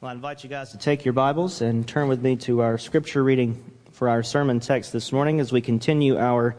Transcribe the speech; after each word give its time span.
Well, 0.00 0.10
I 0.10 0.14
invite 0.14 0.44
you 0.44 0.48
guys 0.48 0.70
to 0.70 0.78
take 0.78 1.04
your 1.04 1.12
Bibles 1.12 1.60
and 1.60 1.84
turn 1.84 2.06
with 2.06 2.22
me 2.22 2.36
to 2.36 2.60
our 2.60 2.78
scripture 2.78 3.24
reading 3.24 3.60
for 3.90 4.08
our 4.08 4.22
sermon 4.22 4.60
text 4.60 4.92
this 4.92 5.10
morning 5.10 5.40
as 5.40 5.50
we 5.50 5.60
continue 5.60 6.16
our, 6.16 6.54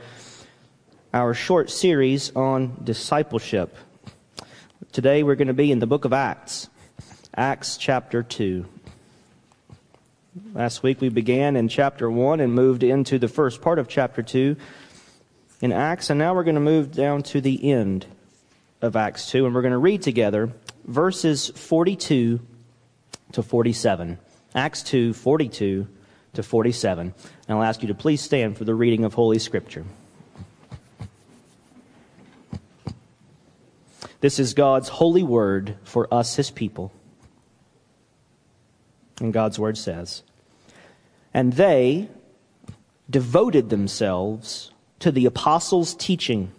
our 1.13 1.33
short 1.33 1.69
series 1.69 2.35
on 2.35 2.81
discipleship. 2.83 3.77
Today 4.91 5.23
we're 5.23 5.35
going 5.35 5.47
to 5.47 5.53
be 5.53 5.71
in 5.71 5.79
the 5.79 5.87
book 5.87 6.03
of 6.03 6.11
Acts, 6.11 6.67
Acts 7.33 7.77
chapter 7.77 8.23
2. 8.23 8.65
Last 10.53 10.83
week 10.83 10.99
we 10.99 11.07
began 11.07 11.55
in 11.55 11.69
chapter 11.69 12.11
1 12.11 12.41
and 12.41 12.53
moved 12.53 12.83
into 12.83 13.17
the 13.17 13.29
first 13.29 13.61
part 13.61 13.79
of 13.79 13.87
chapter 13.87 14.21
2 14.21 14.57
in 15.61 15.71
Acts, 15.71 16.09
and 16.09 16.19
now 16.19 16.35
we're 16.35 16.43
going 16.43 16.55
to 16.55 16.59
move 16.59 16.91
down 16.91 17.23
to 17.23 17.39
the 17.39 17.71
end 17.71 18.05
of 18.81 18.97
Acts 18.97 19.31
2, 19.31 19.45
and 19.45 19.55
we're 19.55 19.61
going 19.61 19.71
to 19.71 19.77
read 19.77 20.01
together 20.01 20.51
verses 20.83 21.47
42 21.55 22.41
to 23.33 23.43
47. 23.43 24.17
Acts 24.55 24.83
2, 24.83 25.13
42 25.13 25.87
to 26.33 26.43
47. 26.43 27.13
And 27.47 27.57
I'll 27.57 27.63
ask 27.63 27.81
you 27.81 27.87
to 27.87 27.93
please 27.93 28.21
stand 28.21 28.57
for 28.57 28.63
the 28.63 28.75
reading 28.75 29.03
of 29.03 29.13
Holy 29.13 29.39
Scripture. 29.39 29.85
This 34.21 34.39
is 34.39 34.53
God's 34.53 34.89
holy 34.89 35.23
word 35.23 35.77
for 35.83 36.13
us, 36.13 36.35
his 36.35 36.51
people. 36.51 36.91
And 39.21 39.31
God's 39.31 39.57
word 39.57 39.77
says, 39.77 40.23
And 41.33 41.53
they 41.53 42.09
devoted 43.09 43.69
themselves 43.69 44.71
to 44.99 45.11
the 45.11 45.25
apostles' 45.25 45.93
teaching 45.93 46.51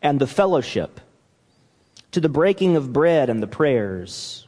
and 0.00 0.18
the 0.18 0.26
fellowship, 0.26 1.00
to 2.12 2.20
the 2.20 2.28
breaking 2.28 2.76
of 2.76 2.92
bread 2.92 3.28
and 3.28 3.42
the 3.42 3.46
prayers 3.46 4.47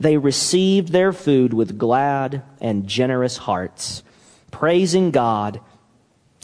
they 0.00 0.16
received 0.16 0.88
their 0.88 1.12
food 1.12 1.52
with 1.52 1.76
glad 1.76 2.42
and 2.58 2.88
generous 2.88 3.36
hearts, 3.36 4.02
praising 4.50 5.10
God 5.10 5.60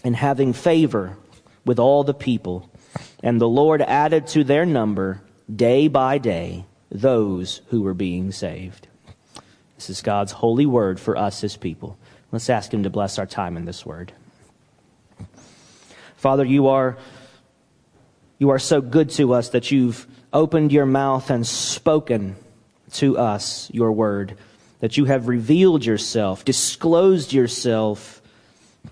and 0.04 0.14
having 0.14 0.52
favor 0.52 1.16
with 1.64 1.78
all 1.78 2.04
the 2.04 2.14
people. 2.14 2.70
And 3.22 3.40
the 3.40 3.48
Lord 3.48 3.80
added 3.80 4.26
to 4.28 4.44
their 4.44 4.66
number 4.66 5.22
day 5.54 5.88
by 5.88 6.18
day 6.18 6.66
those 6.90 7.62
who 7.68 7.80
were 7.80 7.94
being 7.94 8.30
saved. 8.30 8.88
This 9.76 9.88
is 9.88 10.02
God's 10.02 10.32
holy 10.32 10.66
word 10.66 11.00
for 11.00 11.16
us 11.16 11.42
as 11.42 11.56
people. 11.56 11.98
Let's 12.32 12.50
ask 12.50 12.72
Him 12.72 12.82
to 12.82 12.90
bless 12.90 13.18
our 13.18 13.26
time 13.26 13.56
in 13.56 13.64
this 13.64 13.86
word. 13.86 14.12
Father, 16.16 16.44
you 16.44 16.68
are, 16.68 16.98
you 18.38 18.50
are 18.50 18.58
so 18.58 18.82
good 18.82 19.10
to 19.10 19.32
us 19.32 19.50
that 19.50 19.70
you've 19.70 20.06
opened 20.32 20.72
your 20.72 20.86
mouth 20.86 21.30
and 21.30 21.46
spoken 21.46 22.36
to 22.92 23.18
us 23.18 23.70
your 23.72 23.92
word, 23.92 24.36
that 24.80 24.96
you 24.96 25.04
have 25.06 25.28
revealed 25.28 25.84
yourself, 25.84 26.44
disclosed 26.44 27.32
yourself, 27.32 28.22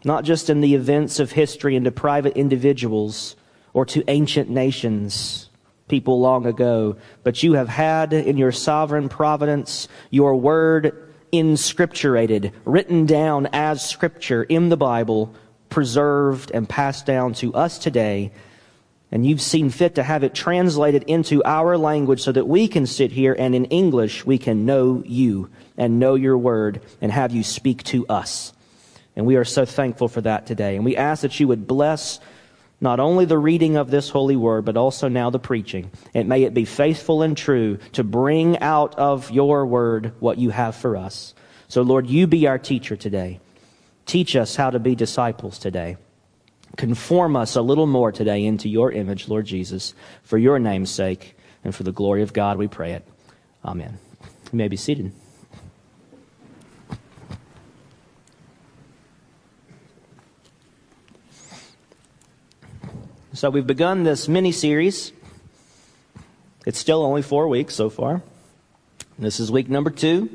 not 0.05 0.25
just 0.25 0.50
in 0.50 0.61
the 0.61 0.75
events 0.75 1.21
of 1.21 1.32
history 1.32 1.77
and 1.77 1.84
to 1.84 1.93
private 1.93 2.37
individuals 2.37 3.37
or 3.72 3.84
to 3.87 4.04
ancient 4.09 4.49
nations, 4.49 5.49
people 5.88 6.21
long 6.21 6.47
ago, 6.47 6.97
but 7.22 7.43
you 7.43 7.54
have 7.54 7.69
had 7.69 8.12
in 8.12 8.37
your 8.37 8.53
sovereign 8.53 9.09
providence 9.09 9.88
your 10.10 10.34
word 10.37 11.12
inscripturated, 11.33 12.53
written 12.65 13.06
down 13.06 13.49
as 13.53 13.88
scripture 13.88 14.44
in 14.44 14.69
the 14.69 14.77
Bible, 14.77 15.34
preserved 15.69 16.50
and 16.53 16.69
passed 16.69 17.04
down 17.04 17.34
to 17.34 17.53
us 17.54 17.78
today 17.78 18.33
and 19.14 19.25
you've 19.25 19.41
seen 19.41 19.70
fit 19.70 19.94
to 19.94 20.02
have 20.02 20.25
it 20.25 20.34
translated 20.34 21.04
into 21.04 21.41
our 21.44 21.78
language 21.78 22.20
so 22.20 22.32
that 22.32 22.48
we 22.48 22.66
can 22.66 22.84
sit 22.84 23.12
here 23.12 23.34
and 23.38 23.54
in 23.54 23.64
English 23.66 24.26
we 24.26 24.38
can 24.38 24.66
know 24.66 25.04
you 25.06 25.48
and 25.78 26.00
know 26.00 26.16
your 26.16 26.36
word 26.36 26.82
and 27.00 27.12
have 27.12 27.30
you 27.30 27.44
speak 27.44 27.84
to 27.84 28.04
us. 28.08 28.53
And 29.14 29.24
we 29.24 29.36
are 29.36 29.44
so 29.44 29.64
thankful 29.64 30.08
for 30.08 30.20
that 30.22 30.47
today. 30.47 30.74
And 30.74 30.84
we 30.84 30.97
ask 30.97 31.22
that 31.22 31.38
you 31.38 31.47
would 31.47 31.69
bless 31.69 32.19
not 32.80 32.98
only 32.98 33.24
the 33.24 33.38
reading 33.38 33.76
of 33.76 33.88
this 33.88 34.10
holy 34.10 34.34
word, 34.34 34.64
but 34.64 34.76
also 34.76 35.06
now 35.06 35.30
the 35.30 35.38
preaching. 35.38 35.92
And 36.12 36.28
may 36.28 36.42
it 36.42 36.53
be 36.53 36.64
faithful 36.64 37.22
and 37.22 37.36
true 37.36 37.78
to 37.92 38.03
bring 38.03 38.58
out 38.58 38.97
of 38.97 39.30
your 39.30 39.64
word 39.64 40.12
what 40.19 40.38
you 40.38 40.50
have 40.50 40.74
for 40.74 40.97
us. 40.97 41.34
So, 41.69 41.82
Lord, 41.82 42.08
you 42.08 42.26
be 42.26 42.48
our 42.48 42.58
teacher 42.58 42.97
today. 42.97 43.38
Teach 44.06 44.34
us 44.34 44.56
how 44.56 44.70
to 44.70 44.80
be 44.80 44.97
disciples 44.97 45.60
today. 45.60 45.98
Conform 46.76 47.36
us 47.36 47.56
a 47.56 47.62
little 47.62 47.86
more 47.86 48.10
today 48.10 48.44
into 48.44 48.68
your 48.68 48.90
image, 48.90 49.28
Lord 49.28 49.46
Jesus, 49.46 49.94
for 50.22 50.38
your 50.38 50.58
name's 50.58 50.90
sake 50.90 51.36
and 51.62 51.74
for 51.74 51.82
the 51.82 51.92
glory 51.92 52.22
of 52.22 52.32
God, 52.32 52.58
we 52.58 52.68
pray 52.68 52.92
it. 52.92 53.06
Amen. 53.64 53.98
You 54.52 54.56
may 54.56 54.68
be 54.68 54.76
seated. 54.76 55.12
So 63.32 63.50
we've 63.50 63.66
begun 63.66 64.04
this 64.04 64.28
mini 64.28 64.52
series. 64.52 65.12
It's 66.66 66.78
still 66.78 67.02
only 67.02 67.22
four 67.22 67.48
weeks 67.48 67.74
so 67.74 67.91
far. 67.91 68.22
This 69.18 69.41
is 69.41 69.50
week 69.50 69.68
number 69.68 69.91
two. 69.91 70.30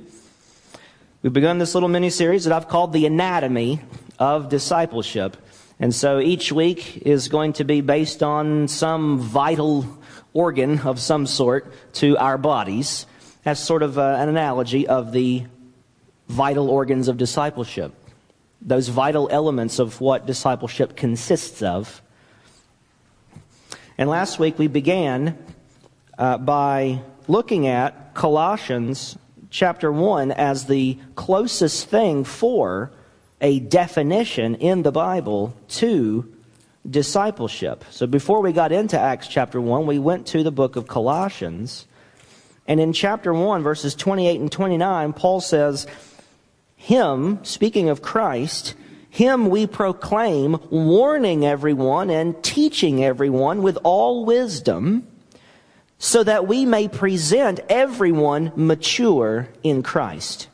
We've 1.22 1.34
begun 1.34 1.58
this 1.60 1.74
little 1.74 1.90
mini 1.90 2.10
series 2.10 2.46
that 2.46 2.54
I've 2.54 2.68
called 2.68 2.94
the 2.94 3.06
anatomy 3.06 3.82
of 4.20 4.50
discipleship. 4.50 5.38
And 5.80 5.96
so 5.96 6.20
each 6.20 6.52
week 6.52 7.04
is 7.06 7.30
going 7.30 7.54
to 7.54 7.64
be 7.64 7.80
based 7.80 8.22
on 8.22 8.68
some 8.68 9.20
vital 9.20 9.86
organ 10.34 10.80
of 10.80 11.00
some 11.00 11.26
sort 11.26 11.74
to 11.94 12.18
our 12.18 12.38
bodies 12.38 13.06
as 13.46 13.64
sort 13.64 13.82
of 13.82 13.98
a, 13.98 14.02
uh, 14.02 14.18
an 14.18 14.30
analogy 14.30 14.88
of 14.88 15.14
the 15.14 15.46
vital 16.28 16.70
organs 16.70 17.08
of 17.08 17.18
discipleship. 17.18 17.94
Those 18.62 18.90
vital 18.90 19.30
elements 19.32 19.80
of 19.80 20.02
what 20.02 20.26
discipleship 20.26 20.98
consists 20.98 21.62
of. 21.62 22.02
And 23.98 24.10
last 24.10 24.38
week 24.38 24.60
we 24.60 24.68
began 24.68 25.38
uh, 26.18 26.38
by 26.38 27.02
looking 27.30 27.68
at 27.68 28.14
Colossians 28.14 29.18
chapter 29.50 29.92
1 29.92 30.32
as 30.34 30.66
the 30.66 30.98
closest 31.16 31.88
thing 31.88 32.26
for 32.26 32.92
a 33.42 33.60
definition 33.60 34.56
in 34.56 34.84
the 34.84 34.92
Bible 34.92 35.54
to 35.70 36.32
discipleship. 36.90 37.84
So 37.90 38.08
before 38.08 38.42
we 38.42 38.52
got 38.52 38.72
into 38.72 39.00
Acts 39.00 39.28
chapter 39.28 39.60
1, 39.62 39.86
we 39.86 40.00
went 40.00 40.28
to 40.28 40.44
the 40.44 40.52
book 40.52 40.76
of 40.76 40.88
Colossians. 40.88 41.86
And 42.68 42.80
in 42.80 42.94
chapter 42.94 43.34
1, 43.34 43.64
verses 43.64 43.96
28 43.96 44.40
and 44.40 44.52
29, 44.52 45.14
Paul 45.14 45.42
says, 45.42 45.88
Him, 46.76 47.44
speaking 47.44 47.90
of 47.90 48.02
Christ, 48.02 48.76
him 49.10 49.50
we 49.50 49.66
proclaim, 49.66 50.58
warning 50.70 51.46
everyone 51.46 52.10
and 52.10 52.42
teaching 52.44 53.04
everyone 53.04 53.64
with 53.64 53.78
all 53.84 54.24
wisdom, 54.24 55.08
so 55.98 56.24
that 56.24 56.48
we 56.48 56.66
may 56.66 56.88
present 56.88 57.60
everyone 57.70 58.52
mature 58.56 59.50
in 59.64 59.84
Christ. 59.84 60.48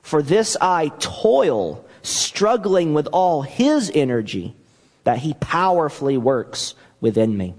For 0.00 0.22
this 0.22 0.56
I 0.60 0.88
toil 1.00 1.84
struggling 2.02 2.94
with 2.94 3.06
all 3.12 3.42
his 3.42 3.90
energy 3.94 4.54
that 5.04 5.18
he 5.18 5.34
powerfully 5.34 6.16
works 6.16 6.74
within 7.00 7.36
me. 7.36 7.54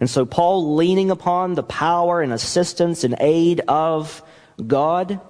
And 0.00 0.08
so 0.08 0.24
Paul 0.24 0.76
leaning 0.76 1.10
upon 1.10 1.54
the 1.54 1.62
power 1.62 2.20
and 2.22 2.32
assistance 2.32 3.02
and 3.02 3.16
aid 3.18 3.60
of 3.66 4.22
God, 4.64 5.20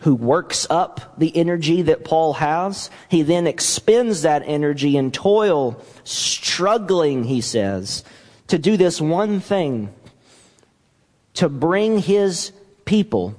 who 0.00 0.14
works 0.14 0.66
up 0.68 1.14
the 1.18 1.36
energy 1.36 1.82
that 1.82 2.04
Paul 2.04 2.34
has, 2.34 2.90
he 3.08 3.22
then 3.22 3.46
expends 3.46 4.22
that 4.22 4.42
energy 4.44 4.96
in 4.96 5.12
toil, 5.12 5.80
struggling, 6.04 7.24
he 7.24 7.40
says, 7.40 8.04
to 8.48 8.58
do 8.58 8.76
this 8.76 9.00
one 9.00 9.40
thing, 9.40 9.92
to 11.34 11.48
bring 11.48 11.98
his 11.98 12.52
people 12.84 13.34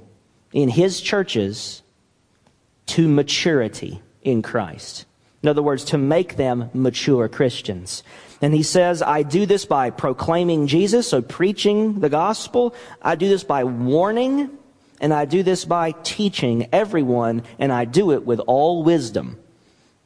in 0.52 0.70
his 0.70 1.00
churches 1.00 1.83
to 2.94 3.08
maturity 3.08 4.02
in 4.22 4.42
Christ. 4.42 5.06
In 5.42 5.50
other 5.50 5.62
words, 5.62 5.84
to 5.86 5.98
make 5.98 6.38
them 6.38 6.70
mature 6.74 7.28
Christians. 7.28 8.04
And 8.42 8.54
he 8.54 8.64
says, 8.64 9.02
I 9.02 9.24
do 9.24 9.46
this 9.46 9.66
by 9.66 9.90
proclaiming 9.90 10.68
Jesus, 10.68 11.10
so 11.10 11.22
preaching 11.22 12.00
the 12.00 12.10
gospel. 12.10 12.76
I 13.02 13.16
do 13.16 13.28
this 13.28 13.44
by 13.44 13.64
warning 13.64 14.58
and 15.04 15.14
I 15.14 15.26
do 15.26 15.44
this 15.44 15.66
by 15.66 15.92
teaching 15.92 16.70
everyone, 16.72 17.44
and 17.60 17.74
I 17.74 17.84
do 17.84 18.14
it 18.14 18.26
with 18.26 18.40
all 18.40 18.84
wisdom. 18.84 19.38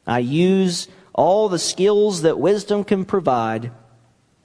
I 0.07 0.19
use 0.19 0.87
all 1.13 1.49
the 1.49 1.59
skills 1.59 2.23
that 2.23 2.39
wisdom 2.39 2.83
can 2.83 3.05
provide 3.05 3.69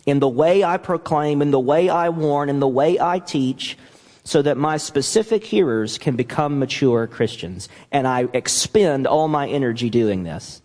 in 0.04 0.18
the 0.18 0.28
way 0.28 0.62
I 0.62 0.76
proclaim, 0.76 1.40
in 1.40 1.52
the 1.52 1.60
way 1.60 1.88
I 1.88 2.10
warn, 2.10 2.50
in 2.50 2.60
the 2.60 2.68
way 2.68 3.00
I 3.00 3.18
teach, 3.18 3.78
so 4.24 4.42
that 4.42 4.56
my 4.56 4.76
specific 4.76 5.44
hearers 5.44 5.98
can 5.98 6.16
become 6.16 6.58
mature 6.58 7.06
Christians. 7.06 7.68
And 7.90 8.06
I 8.06 8.28
expend 8.32 9.06
all 9.06 9.28
my 9.28 9.48
energy 9.48 9.90
doing 9.90 10.22
this. 10.22 10.62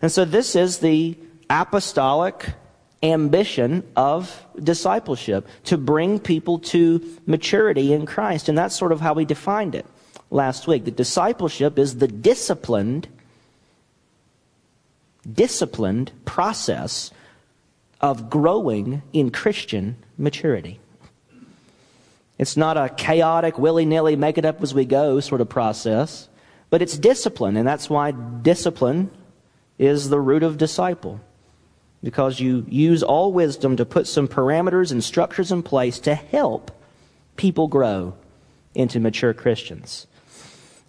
And 0.00 0.10
so 0.10 0.24
this 0.24 0.56
is 0.56 0.78
the 0.78 1.16
apostolic 1.48 2.54
ambition 3.02 3.84
of 3.96 4.46
discipleship 4.62 5.46
to 5.64 5.76
bring 5.76 6.18
people 6.18 6.58
to 6.58 7.18
maturity 7.26 7.92
in 7.92 8.06
Christ. 8.06 8.48
And 8.48 8.56
that's 8.56 8.76
sort 8.76 8.92
of 8.92 9.00
how 9.00 9.14
we 9.14 9.24
defined 9.24 9.74
it 9.74 9.86
last 10.30 10.66
week. 10.66 10.84
The 10.84 10.90
discipleship 10.90 11.78
is 11.78 11.98
the 11.98 12.08
disciplined, 12.08 13.08
disciplined 15.30 16.12
process 16.24 17.10
of 18.00 18.28
growing 18.28 19.02
in 19.12 19.30
Christian 19.30 19.96
maturity. 20.18 20.80
It's 22.38 22.56
not 22.56 22.76
a 22.76 22.88
chaotic, 22.88 23.58
willy 23.58 23.84
nilly, 23.84 24.16
make 24.16 24.38
it 24.38 24.44
up 24.44 24.62
as 24.62 24.74
we 24.74 24.84
go 24.84 25.20
sort 25.20 25.40
of 25.40 25.48
process, 25.48 26.28
but 26.70 26.82
it's 26.82 26.96
discipline, 26.96 27.56
and 27.56 27.68
that's 27.68 27.90
why 27.90 28.10
discipline 28.10 29.10
is 29.78 30.08
the 30.08 30.20
root 30.20 30.42
of 30.42 30.58
disciple. 30.58 31.20
Because 32.02 32.40
you 32.40 32.66
use 32.68 33.02
all 33.02 33.32
wisdom 33.32 33.76
to 33.76 33.84
put 33.84 34.06
some 34.06 34.26
parameters 34.26 34.90
and 34.90 35.04
structures 35.04 35.52
in 35.52 35.62
place 35.62 35.98
to 36.00 36.14
help 36.14 36.70
people 37.36 37.68
grow 37.68 38.14
into 38.74 38.98
mature 38.98 39.34
Christians. 39.34 40.06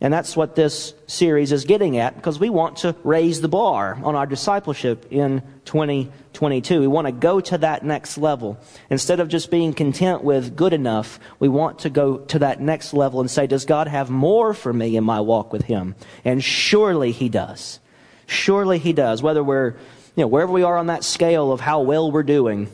And 0.04 0.14
that's 0.14 0.36
what 0.36 0.54
this 0.54 0.94
series 1.08 1.54
is 1.54 1.64
getting 1.64 1.98
at 1.98 2.18
because 2.18 2.38
we 2.38 2.50
want 2.50 2.80
to 2.80 2.94
raise 3.06 3.40
the 3.40 3.48
bar 3.48 3.98
on 4.04 4.16
our 4.16 4.26
discipleship 4.26 5.06
in 5.10 5.42
2022. 5.64 6.82
We 6.82 6.88
want 6.88 7.08
to 7.08 7.14
go 7.14 7.40
to 7.40 7.58
that 7.60 7.86
next 7.86 8.18
level. 8.18 8.60
Instead 8.90 9.22
of 9.22 9.30
just 9.30 9.50
being 9.50 9.74
content 9.74 10.22
with 10.22 10.58
good 10.58 10.74
enough, 10.74 11.22
we 11.40 11.48
want 11.48 11.80
to 11.80 11.90
go 11.90 12.18
to 12.18 12.40
that 12.40 12.60
next 12.60 12.94
level 12.94 13.22
and 13.22 13.32
say, 13.32 13.48
does 13.48 13.64
God 13.64 13.88
have 13.88 14.10
more 14.10 14.54
for 14.54 14.74
me 14.74 14.98
in 14.98 15.06
my 15.06 15.22
walk 15.22 15.54
with 15.54 15.64
Him? 15.64 15.96
And 16.26 16.44
surely 16.44 17.14
He 17.14 17.30
does. 17.30 17.80
Surely 18.26 18.80
He 18.80 18.92
does. 18.92 19.24
Whether 19.24 19.42
we're, 19.42 19.70
you 20.18 20.24
know, 20.24 20.28
wherever 20.28 20.52
we 20.52 20.64
are 20.64 20.78
on 20.78 20.88
that 20.88 21.06
scale 21.06 21.50
of 21.54 21.62
how 21.62 21.80
well 21.80 22.12
we're 22.12 22.24
doing, 22.24 22.68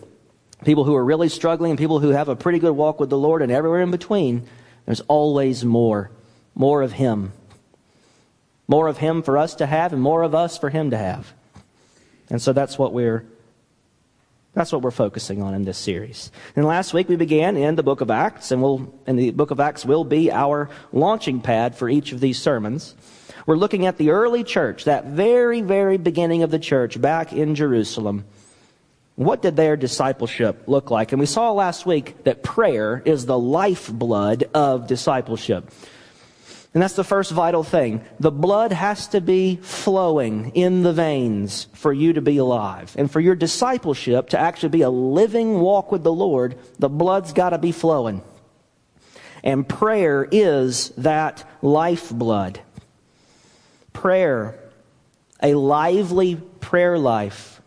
people 0.65 0.83
who 0.83 0.95
are 0.95 1.05
really 1.05 1.29
struggling 1.29 1.69
and 1.69 1.77
people 1.77 1.99
who 1.99 2.09
have 2.09 2.27
a 2.27 2.35
pretty 2.35 2.57
good 2.57 2.73
walk 2.73 2.99
with 2.99 3.11
the 3.11 3.19
Lord 3.19 3.43
and 3.43 3.51
everywhere 3.51 3.81
in 3.81 3.91
between, 3.91 4.47
there's 4.87 5.01
always 5.01 5.63
more 5.63 6.09
more 6.55 6.81
of 6.81 6.93
Him. 6.93 7.31
More 8.67 8.87
of 8.87 8.97
Him 8.97 9.23
for 9.23 9.37
us 9.37 9.55
to 9.55 9.65
have, 9.65 9.93
and 9.93 10.01
more 10.01 10.23
of 10.23 10.35
us 10.35 10.57
for 10.57 10.69
Him 10.69 10.91
to 10.91 10.97
have. 10.97 11.33
And 12.29 12.41
so 12.41 12.53
that's 12.53 12.77
what 12.77 12.93
we're 12.93 13.25
that's 14.53 14.71
what 14.71 14.81
we're 14.81 14.91
focusing 14.91 15.41
on 15.41 15.53
in 15.53 15.63
this 15.63 15.77
series. 15.77 16.31
And 16.55 16.65
last 16.65 16.93
week 16.93 17.07
we 17.07 17.15
began 17.15 17.55
in 17.55 17.75
the 17.75 17.83
book 17.83 18.01
of 18.01 18.09
Acts, 18.09 18.51
and 18.51 18.61
we'll, 18.61 18.91
and 19.05 19.17
the 19.17 19.29
book 19.29 19.51
of 19.51 19.59
Acts 19.59 19.85
will 19.85 20.03
be 20.03 20.31
our 20.31 20.69
launching 20.91 21.39
pad 21.39 21.75
for 21.75 21.87
each 21.87 22.11
of 22.11 22.19
these 22.19 22.41
sermons. 22.41 22.95
We're 23.45 23.55
looking 23.55 23.85
at 23.85 23.97
the 23.97 24.09
early 24.09 24.43
church, 24.43 24.85
that 24.85 25.05
very, 25.05 25.61
very 25.61 25.97
beginning 25.97 26.43
of 26.43 26.51
the 26.51 26.59
church 26.59 26.99
back 26.99 27.31
in 27.31 27.55
Jerusalem. 27.55 28.25
What 29.15 29.41
did 29.41 29.55
their 29.55 29.77
discipleship 29.77 30.63
look 30.65 30.89
like? 30.89 31.11
And 31.11 31.19
we 31.19 31.25
saw 31.25 31.51
last 31.51 31.85
week 31.85 32.23
that 32.23 32.41
prayer 32.41 33.01
is 33.05 33.25
the 33.25 33.37
lifeblood 33.37 34.49
of 34.53 34.87
discipleship. 34.87 35.69
And 36.73 36.83
that's 36.83 36.95
the 36.95 37.03
first 37.03 37.31
vital 37.31 37.63
thing. 37.63 38.03
The 38.19 38.31
blood 38.31 38.71
has 38.71 39.07
to 39.09 39.21
be 39.21 39.55
flowing 39.57 40.51
in 40.53 40.83
the 40.83 40.93
veins 40.93 41.67
for 41.73 41.91
you 41.91 42.13
to 42.13 42.21
be 42.21 42.37
alive. 42.37 42.95
And 42.97 43.11
for 43.11 43.19
your 43.19 43.35
discipleship 43.35 44.29
to 44.29 44.39
actually 44.39 44.69
be 44.69 44.83
a 44.83 44.89
living 44.89 45.59
walk 45.61 45.91
with 45.91 46.03
the 46.03 46.13
Lord, 46.13 46.57
the 46.77 46.89
blood's 46.89 47.33
got 47.33 47.49
to 47.51 47.57
be 47.57 47.71
flowing. 47.71 48.21
And 49.43 49.67
prayer 49.67 50.27
is 50.31 50.89
that 50.89 51.47
lifeblood. 51.63 52.59
Prayer, 53.93 54.59
a 55.41 55.55
lively 55.55 56.35
prayer 56.35 56.99
life, 56.99 57.61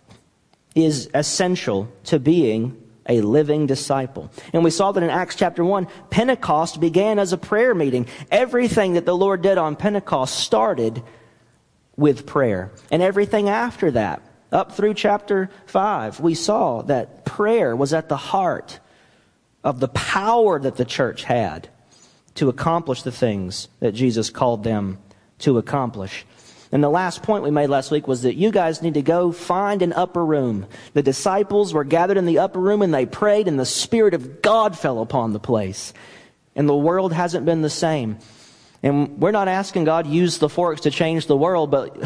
is 0.74 1.10
essential 1.12 1.92
to 2.04 2.20
being 2.20 2.81
a 3.08 3.20
living 3.20 3.66
disciple. 3.66 4.30
And 4.52 4.64
we 4.64 4.70
saw 4.70 4.92
that 4.92 5.02
in 5.02 5.10
Acts 5.10 5.34
chapter 5.34 5.64
1, 5.64 5.86
Pentecost 6.10 6.80
began 6.80 7.18
as 7.18 7.32
a 7.32 7.38
prayer 7.38 7.74
meeting. 7.74 8.06
Everything 8.30 8.94
that 8.94 9.06
the 9.06 9.16
Lord 9.16 9.42
did 9.42 9.58
on 9.58 9.76
Pentecost 9.76 10.38
started 10.38 11.02
with 11.96 12.26
prayer. 12.26 12.72
And 12.90 13.02
everything 13.02 13.48
after 13.48 13.90
that, 13.92 14.22
up 14.50 14.72
through 14.72 14.94
chapter 14.94 15.50
5, 15.66 16.20
we 16.20 16.34
saw 16.34 16.82
that 16.82 17.24
prayer 17.24 17.74
was 17.74 17.92
at 17.92 18.08
the 18.08 18.16
heart 18.16 18.80
of 19.64 19.80
the 19.80 19.88
power 19.88 20.58
that 20.58 20.76
the 20.76 20.84
church 20.84 21.24
had 21.24 21.68
to 22.34 22.48
accomplish 22.48 23.02
the 23.02 23.12
things 23.12 23.68
that 23.80 23.92
Jesus 23.92 24.30
called 24.30 24.64
them 24.64 24.98
to 25.38 25.58
accomplish. 25.58 26.24
And 26.72 26.82
the 26.82 26.88
last 26.88 27.22
point 27.22 27.44
we 27.44 27.50
made 27.50 27.68
last 27.68 27.90
week 27.90 28.08
was 28.08 28.22
that 28.22 28.34
you 28.34 28.50
guys 28.50 28.80
need 28.80 28.94
to 28.94 29.02
go 29.02 29.30
find 29.30 29.82
an 29.82 29.92
upper 29.92 30.24
room. 30.24 30.66
The 30.94 31.02
disciples 31.02 31.74
were 31.74 31.84
gathered 31.84 32.16
in 32.16 32.24
the 32.24 32.38
upper 32.38 32.58
room 32.58 32.80
and 32.80 32.94
they 32.94 33.04
prayed 33.04 33.46
and 33.46 33.60
the 33.60 33.66
Spirit 33.66 34.14
of 34.14 34.40
God 34.40 34.76
fell 34.76 35.02
upon 35.02 35.34
the 35.34 35.38
place. 35.38 35.92
And 36.56 36.66
the 36.66 36.74
world 36.74 37.12
hasn't 37.12 37.44
been 37.44 37.60
the 37.60 37.70
same. 37.70 38.18
And 38.82 39.20
we're 39.20 39.32
not 39.32 39.48
asking 39.48 39.84
God 39.84 40.06
use 40.06 40.38
the 40.38 40.48
forks 40.48 40.82
to 40.82 40.90
change 40.90 41.26
the 41.26 41.36
world, 41.36 41.70
but, 41.70 41.96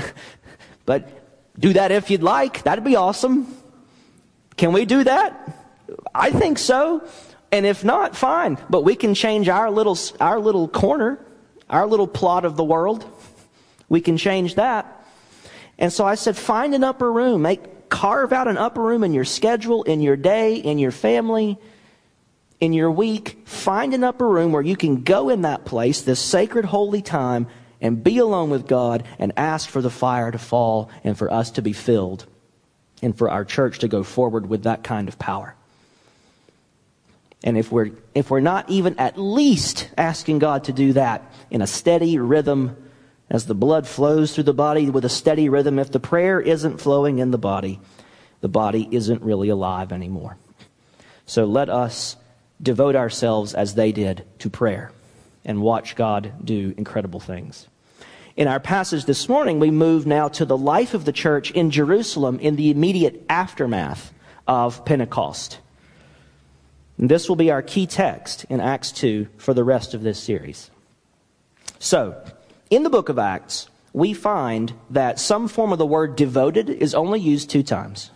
but 0.84 1.22
do 1.58 1.72
that 1.74 1.92
if 1.92 2.10
you'd 2.10 2.24
like. 2.24 2.64
That'd 2.64 2.84
be 2.84 2.96
awesome. 2.96 3.46
Can 4.56 4.72
we 4.72 4.84
do 4.84 5.04
that? 5.04 5.64
I 6.12 6.32
think 6.32 6.58
so. 6.58 7.06
And 7.52 7.64
if 7.64 7.84
not, 7.84 8.16
fine. 8.16 8.58
But 8.68 8.82
we 8.82 8.96
can 8.96 9.14
change 9.14 9.48
our 9.48 9.70
little, 9.70 9.96
our 10.18 10.40
little 10.40 10.66
corner, 10.66 11.24
our 11.70 11.86
little 11.86 12.08
plot 12.08 12.44
of 12.44 12.56
the 12.56 12.64
world. 12.64 13.04
We 13.88 14.00
can 14.00 14.16
change 14.16 14.56
that. 14.56 15.04
And 15.78 15.92
so 15.92 16.04
I 16.04 16.14
said, 16.14 16.36
find 16.36 16.74
an 16.74 16.84
upper 16.84 17.10
room. 17.10 17.42
Make, 17.42 17.88
carve 17.88 18.32
out 18.32 18.48
an 18.48 18.58
upper 18.58 18.82
room 18.82 19.04
in 19.04 19.14
your 19.14 19.24
schedule, 19.24 19.82
in 19.82 20.00
your 20.00 20.16
day, 20.16 20.56
in 20.56 20.78
your 20.78 20.90
family, 20.90 21.58
in 22.60 22.72
your 22.72 22.90
week. 22.90 23.42
Find 23.44 23.94
an 23.94 24.02
upper 24.02 24.28
room 24.28 24.52
where 24.52 24.62
you 24.62 24.76
can 24.76 25.02
go 25.02 25.28
in 25.28 25.42
that 25.42 25.64
place, 25.64 26.02
this 26.02 26.20
sacred 26.20 26.64
holy 26.64 27.02
time, 27.02 27.46
and 27.80 28.02
be 28.02 28.18
alone 28.18 28.50
with 28.50 28.66
God 28.66 29.04
and 29.18 29.32
ask 29.36 29.68
for 29.68 29.82
the 29.82 29.90
fire 29.90 30.30
to 30.30 30.38
fall 30.38 30.90
and 31.04 31.16
for 31.16 31.30
us 31.30 31.50
to 31.52 31.62
be 31.62 31.72
filled 31.72 32.26
and 33.02 33.16
for 33.16 33.30
our 33.30 33.44
church 33.44 33.80
to 33.80 33.88
go 33.88 34.02
forward 34.02 34.46
with 34.46 34.62
that 34.62 34.82
kind 34.82 35.08
of 35.08 35.18
power. 35.18 35.54
And 37.44 37.58
if 37.58 37.70
we're, 37.70 37.90
if 38.14 38.30
we're 38.30 38.40
not 38.40 38.70
even 38.70 38.98
at 38.98 39.18
least 39.18 39.90
asking 39.96 40.38
God 40.38 40.64
to 40.64 40.72
do 40.72 40.94
that 40.94 41.30
in 41.50 41.60
a 41.60 41.66
steady 41.66 42.18
rhythm 42.18 42.76
as 43.28 43.46
the 43.46 43.54
blood 43.54 43.86
flows 43.86 44.34
through 44.34 44.44
the 44.44 44.54
body 44.54 44.88
with 44.90 45.04
a 45.04 45.08
steady 45.08 45.48
rhythm, 45.48 45.78
if 45.78 45.90
the 45.90 46.00
prayer 46.00 46.40
isn't 46.40 46.80
flowing 46.80 47.18
in 47.18 47.30
the 47.30 47.38
body, 47.38 47.80
the 48.40 48.48
body 48.48 48.88
isn't 48.90 49.22
really 49.22 49.48
alive 49.48 49.92
anymore. 49.92 50.36
So 51.26 51.44
let 51.44 51.68
us 51.68 52.16
devote 52.62 52.94
ourselves 52.94 53.54
as 53.54 53.74
they 53.74 53.92
did 53.92 54.24
to 54.38 54.48
prayer 54.48 54.92
and 55.44 55.60
watch 55.60 55.96
God 55.96 56.32
do 56.44 56.74
incredible 56.76 57.20
things. 57.20 57.66
In 58.36 58.48
our 58.48 58.60
passage 58.60 59.06
this 59.06 59.28
morning, 59.28 59.58
we 59.60 59.70
move 59.70 60.06
now 60.06 60.28
to 60.28 60.44
the 60.44 60.58
life 60.58 60.94
of 60.94 61.04
the 61.04 61.12
church 61.12 61.50
in 61.50 61.70
Jerusalem 61.70 62.38
in 62.38 62.56
the 62.56 62.70
immediate 62.70 63.24
aftermath 63.28 64.12
of 64.46 64.84
Pentecost. 64.84 65.58
And 66.98 67.10
this 67.10 67.28
will 67.28 67.36
be 67.36 67.50
our 67.50 67.62
key 67.62 67.86
text 67.86 68.44
in 68.48 68.60
Acts 68.60 68.92
2 68.92 69.26
for 69.38 69.54
the 69.54 69.64
rest 69.64 69.94
of 69.94 70.02
this 70.02 70.18
series. 70.18 70.70
So, 71.78 72.22
in 72.70 72.82
the 72.82 72.90
book 72.90 73.08
of 73.08 73.18
Acts, 73.18 73.68
we 73.92 74.12
find 74.12 74.72
that 74.90 75.18
some 75.18 75.48
form 75.48 75.72
of 75.72 75.78
the 75.78 75.86
word 75.86 76.16
devoted 76.16 76.68
is 76.68 76.94
only 76.94 77.20
used 77.20 77.48
two 77.48 77.62
times. 77.62 78.10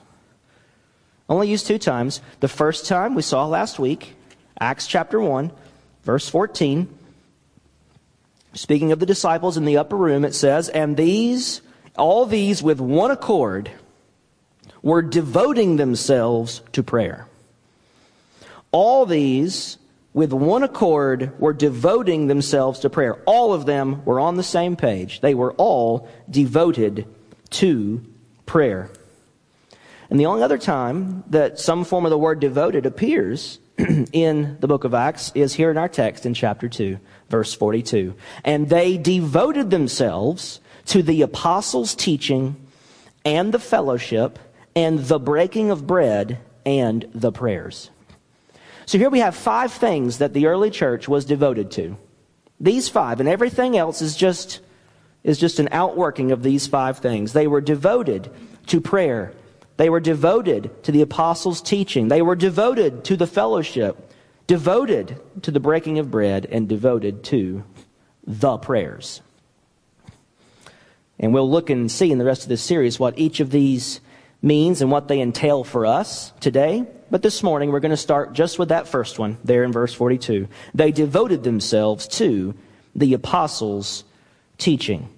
Only 1.29 1.49
used 1.49 1.67
two 1.67 1.79
times. 1.79 2.21
The 2.41 2.49
first 2.49 2.87
time 2.87 3.15
we 3.15 3.23
saw 3.23 3.47
last 3.47 3.79
week, 3.79 4.15
Acts 4.59 4.87
chapter 4.87 5.21
1, 5.21 5.53
verse 6.03 6.29
14. 6.29 6.89
Speaking 8.53 8.93
of 8.93 8.99
the 8.99 9.07
disciples 9.07 9.57
in 9.57 9.65
the 9.65 9.77
upper 9.77 9.97
room, 9.97 10.25
it 10.25 10.35
says, 10.35 10.69
And 10.69 10.97
these, 10.97 11.63
all 11.97 12.27
these 12.27 12.63
with 12.63 12.81
one 12.81 13.11
accord, 13.11 13.71
were 14.83 15.03
devoting 15.03 15.77
themselves 15.77 16.63
to 16.73 16.83
prayer. 16.83 17.29
All 18.73 19.07
these 19.07 19.79
with 20.13 20.33
one 20.33 20.63
accord 20.63 21.39
were 21.39 21.53
devoting 21.53 22.27
themselves 22.27 22.81
to 22.81 22.91
prayer. 22.91 23.23
All 23.27 23.53
of 23.53 23.67
them 23.67 24.05
were 24.05 24.19
on 24.19 24.37
the 24.37 24.43
same 24.43 24.77
page. 24.77 25.21
They 25.21 25.35
were 25.35 25.53
all 25.53 26.09
devoted 26.29 27.07
to 27.51 28.05
prayer. 28.47 28.91
And 30.09 30.19
the 30.19 30.27
only 30.27 30.43
other 30.43 30.59
time 30.59 31.23
that 31.29 31.61
some 31.61 31.85
form 31.85 32.05
of 32.05 32.11
the 32.11 32.19
word 32.19 32.41
devoted 32.41 32.85
appears 32.85 33.61
in 34.13 34.57
the 34.59 34.67
book 34.67 34.83
of 34.83 34.93
Acts 34.93 35.31
is 35.37 35.55
here 35.55 35.71
in 35.71 35.79
our 35.79 35.89
text 35.89 36.27
in 36.27 36.35
chapter 36.35 36.69
2, 36.69 36.99
verse 37.29 37.55
42. 37.55 38.15
And 38.45 38.69
they 38.69 38.99
devoted 38.99 39.71
themselves 39.71 40.61
to 40.87 41.03
the 41.03 41.23
apostles' 41.23 41.95
teaching 41.95 42.57
and 43.25 43.55
the 43.55 43.61
fellowship 43.61 44.41
and 44.75 44.99
the 44.99 45.21
breaking 45.21 45.71
of 45.71 45.87
bread 45.87 46.39
and 46.67 47.09
the 47.15 47.31
prayers. 47.31 47.91
So 48.91 48.99
here 48.99 49.09
we 49.09 49.21
have 49.21 49.37
five 49.37 49.73
things 49.73 50.19
that 50.19 50.33
the 50.33 50.47
early 50.47 50.69
church 50.69 51.07
was 51.07 51.25
devoted 51.25 51.71
to. 51.71 51.97
These 52.59 52.89
five, 52.89 53.21
and 53.21 53.29
everything 53.29 53.77
else 53.77 54.03
is 54.03 54.17
just, 54.17 54.59
is 55.23 55.39
just 55.39 55.61
an 55.61 55.69
outworking 55.71 56.33
of 56.33 56.43
these 56.43 56.67
five 56.67 56.99
things. 56.99 57.33
They 57.33 57.47
were 57.47 57.61
devoted 57.61 58.33
to 58.67 58.81
prayer. 58.81 59.33
They 59.77 59.89
were 59.89 60.01
devoted 60.01 60.83
to 60.83 60.91
the 60.91 61.03
apostles' 61.03 61.63
teaching. 61.63 62.09
They 62.09 62.21
were 62.21 62.35
devoted 62.35 63.05
to 63.05 63.17
the 63.17 63.29
fellowship, 63.29 64.13
devoted 64.49 65.21
to 65.43 65.53
the 65.53 65.61
breaking 65.61 66.01
of 66.01 66.11
bread, 66.11 66.45
and 66.51 66.69
devoted 66.69 67.23
to 67.27 67.63
the 68.27 68.59
prayers. 68.59 69.21
And 71.17 71.33
we'll 71.33 71.49
look 71.49 71.71
and 71.71 71.89
see 71.89 72.11
in 72.11 72.19
the 72.19 72.25
rest 72.25 72.43
of 72.43 72.49
this 72.49 72.61
series 72.61 72.99
what 72.99 73.17
each 73.21 73.39
of 73.39 73.53
these 73.53 74.01
means 74.43 74.81
and 74.81 74.91
what 74.91 75.09
they 75.09 75.21
entail 75.21 75.65
for 75.65 75.87
us 75.87 76.33
today. 76.41 76.87
But 77.11 77.23
this 77.23 77.43
morning 77.43 77.71
we're 77.71 77.81
going 77.81 77.91
to 77.91 77.97
start 77.97 78.33
just 78.33 78.59
with 78.59 78.71
that 78.71 78.89
first 78.89 79.19
one 79.19 79.39
there 79.45 79.65
in 79.65 79.73
verse 79.73 79.93
42. 79.93 80.49
They 80.75 80.93
devoted 80.93 81.43
themselves 81.43 82.07
to 82.09 82.55
the 82.95 83.15
apostles' 83.15 84.05
teaching. 84.59 85.09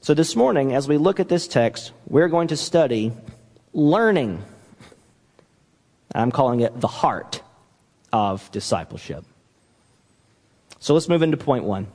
So 0.00 0.14
this 0.14 0.34
morning, 0.34 0.74
as 0.74 0.88
we 0.88 0.96
look 0.96 1.20
at 1.20 1.28
this 1.28 1.46
text, 1.46 1.92
we're 2.06 2.28
going 2.28 2.48
to 2.48 2.56
study 2.56 3.12
learning. 3.74 4.42
I'm 6.14 6.32
calling 6.32 6.60
it 6.60 6.80
the 6.80 6.88
heart 6.88 7.42
of 8.12 8.50
discipleship. 8.50 9.24
So 10.78 10.94
let's 10.94 11.08
move 11.08 11.22
into 11.22 11.36
point 11.36 11.64
one. 11.64 11.86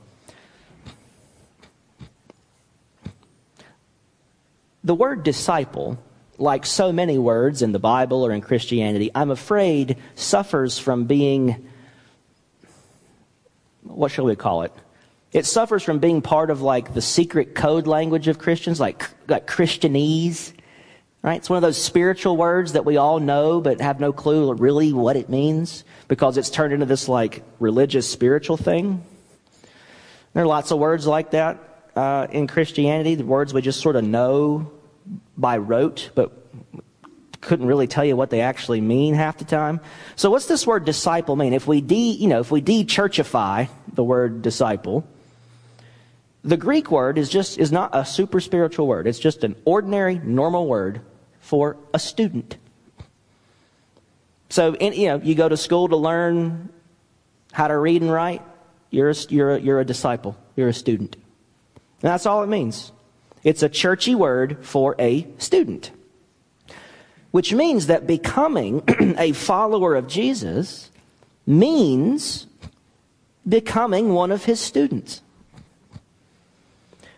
The 4.86 4.94
word 4.94 5.24
disciple, 5.24 5.98
like 6.38 6.64
so 6.64 6.92
many 6.92 7.18
words 7.18 7.60
in 7.60 7.72
the 7.72 7.80
Bible 7.80 8.24
or 8.24 8.30
in 8.30 8.40
Christianity, 8.40 9.10
I'm 9.16 9.32
afraid 9.32 9.96
suffers 10.14 10.78
from 10.78 11.06
being, 11.06 11.66
what 13.82 14.12
shall 14.12 14.26
we 14.26 14.36
call 14.36 14.62
it? 14.62 14.72
It 15.32 15.44
suffers 15.44 15.82
from 15.82 15.98
being 15.98 16.22
part 16.22 16.50
of 16.50 16.62
like 16.62 16.94
the 16.94 17.02
secret 17.02 17.56
code 17.56 17.88
language 17.88 18.28
of 18.28 18.38
Christians, 18.38 18.78
like, 18.78 19.10
like 19.26 19.48
Christianese. 19.48 20.52
Right? 21.20 21.38
It's 21.38 21.50
one 21.50 21.56
of 21.56 21.62
those 21.62 21.82
spiritual 21.82 22.36
words 22.36 22.74
that 22.74 22.84
we 22.84 22.96
all 22.96 23.18
know 23.18 23.60
but 23.60 23.80
have 23.80 23.98
no 23.98 24.12
clue 24.12 24.52
really 24.52 24.92
what 24.92 25.16
it 25.16 25.28
means 25.28 25.82
because 26.06 26.36
it's 26.38 26.48
turned 26.48 26.72
into 26.72 26.86
this 26.86 27.08
like 27.08 27.42
religious 27.58 28.08
spiritual 28.08 28.56
thing. 28.56 29.04
There 30.32 30.44
are 30.44 30.46
lots 30.46 30.70
of 30.70 30.78
words 30.78 31.08
like 31.08 31.32
that 31.32 31.90
uh, 31.96 32.28
in 32.30 32.46
Christianity, 32.46 33.16
the 33.16 33.24
words 33.24 33.52
we 33.52 33.62
just 33.62 33.80
sort 33.80 33.96
of 33.96 34.04
know 34.04 34.70
by 35.36 35.58
rote, 35.58 36.10
but 36.14 36.32
couldn't 37.40 37.66
really 37.66 37.86
tell 37.86 38.04
you 38.04 38.16
what 38.16 38.30
they 38.30 38.40
actually 38.40 38.80
mean 38.80 39.14
half 39.14 39.38
the 39.38 39.44
time. 39.44 39.80
So 40.16 40.30
what's 40.30 40.46
this 40.46 40.66
word 40.66 40.84
disciple 40.84 41.36
mean? 41.36 41.52
If 41.52 41.66
we 41.66 41.80
de, 41.80 42.12
you 42.12 42.28
know, 42.28 42.40
if 42.40 42.50
we 42.50 42.60
de-churchify 42.60 43.68
the 43.92 44.02
word 44.02 44.42
disciple, 44.42 45.06
the 46.42 46.56
Greek 46.56 46.90
word 46.90 47.18
is 47.18 47.28
just, 47.28 47.58
is 47.58 47.70
not 47.70 47.90
a 47.92 48.04
super 48.04 48.40
spiritual 48.40 48.86
word. 48.86 49.06
It's 49.06 49.18
just 49.18 49.44
an 49.44 49.54
ordinary, 49.64 50.18
normal 50.18 50.66
word 50.66 51.00
for 51.40 51.76
a 51.94 51.98
student. 51.98 52.56
So, 54.48 54.74
in, 54.74 54.92
you 54.92 55.08
know, 55.08 55.16
you 55.16 55.34
go 55.34 55.48
to 55.48 55.56
school 55.56 55.88
to 55.88 55.96
learn 55.96 56.68
how 57.52 57.68
to 57.68 57.76
read 57.76 58.02
and 58.02 58.10
write, 58.10 58.42
you're 58.90 59.10
a, 59.10 59.14
you're 59.28 59.54
a, 59.54 59.60
you're 59.60 59.80
a 59.80 59.84
disciple. 59.84 60.36
You're 60.56 60.68
a 60.68 60.74
student. 60.74 61.14
And 62.02 62.10
that's 62.10 62.26
all 62.26 62.42
it 62.42 62.48
means. 62.48 62.92
It's 63.46 63.62
a 63.62 63.68
churchy 63.68 64.16
word 64.16 64.66
for 64.66 64.96
a 64.98 65.24
student. 65.38 65.92
Which 67.30 67.52
means 67.52 67.86
that 67.86 68.04
becoming 68.04 68.82
a 69.18 69.30
follower 69.30 69.94
of 69.94 70.08
Jesus 70.08 70.90
means 71.46 72.48
becoming 73.48 74.12
one 74.12 74.32
of 74.32 74.44
his 74.44 74.58
students. 74.58 75.22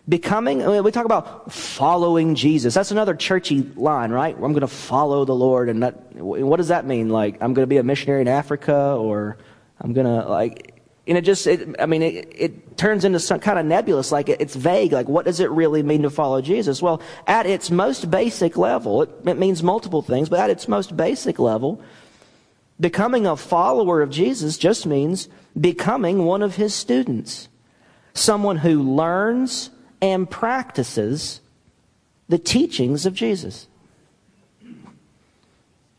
Becoming, 0.07 0.83
we 0.83 0.91
talk 0.91 1.05
about 1.05 1.51
following 1.51 2.35
Jesus. 2.35 2.75
That's 2.75 2.91
another 2.91 3.15
churchy 3.15 3.63
line, 3.75 4.11
right? 4.11 4.35
I'm 4.35 4.53
going 4.53 4.61
to 4.61 4.67
follow 4.67 5.25
the 5.25 5.33
Lord. 5.33 5.67
And 5.67 5.81
that, 5.81 6.13
what 6.13 6.57
does 6.57 6.67
that 6.67 6.85
mean? 6.85 7.09
Like, 7.09 7.41
I'm 7.41 7.55
going 7.55 7.63
to 7.63 7.67
be 7.67 7.77
a 7.77 7.83
missionary 7.83 8.21
in 8.21 8.27
Africa 8.27 8.95
or 8.99 9.37
I'm 9.81 9.93
going 9.93 10.05
to, 10.05 10.29
like, 10.29 10.68
and 11.09 11.17
it 11.17 11.21
just, 11.21 11.47
it, 11.47 11.75
I 11.79 11.87
mean, 11.87 12.03
it, 12.03 12.31
it, 12.35 12.77
turns 12.77 13.03
into 13.03 13.19
some 13.19 13.39
kind 13.39 13.57
of 13.59 13.65
nebulous, 13.65 14.11
like 14.11 14.29
it, 14.29 14.39
it's 14.39 14.55
vague, 14.55 14.93
like 14.93 15.09
what 15.09 15.25
does 15.25 15.39
it 15.39 15.49
really 15.49 15.83
mean 15.83 16.03
to 16.03 16.09
follow 16.09 16.39
Jesus? 16.39 16.81
Well, 16.81 17.01
at 17.25 17.47
its 17.47 17.71
most 17.71 18.09
basic 18.09 18.55
level, 18.55 19.01
it, 19.01 19.09
it 19.25 19.37
means 19.37 19.63
multiple 19.63 20.03
things, 20.03 20.29
but 20.29 20.39
at 20.39 20.51
its 20.51 20.67
most 20.67 20.95
basic 20.95 21.39
level, 21.39 21.81
becoming 22.79 23.25
a 23.25 23.35
follower 23.35 24.01
of 24.01 24.11
Jesus 24.11 24.57
just 24.57 24.85
means 24.85 25.27
becoming 25.59 26.25
one 26.25 26.43
of 26.43 26.55
his 26.55 26.75
students. 26.75 27.49
Someone 28.13 28.57
who 28.57 28.81
learns 28.81 29.71
and 30.01 30.29
practices 30.29 31.41
the 32.29 32.37
teachings 32.37 33.07
of 33.07 33.15
Jesus. 33.15 33.67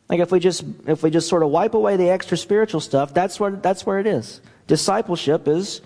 Like 0.09 0.21
if 0.21 0.33
we 0.33 0.41
just 0.41 0.65
if 0.87 1.03
we 1.03 1.11
just 1.11 1.29
sort 1.29 1.43
of 1.43 1.51
wipe 1.51 1.75
away 1.75 1.97
the 1.97 2.11
extra 2.11 2.37
spiritual 2.37 2.81
stuff, 2.81 3.13
that's 3.13 3.39
where 3.39 3.53
that's 3.53 3.85
where 3.85 3.99
it 3.99 4.07
is. 4.07 4.41
Discipleship 4.71 5.49
is 5.49 5.81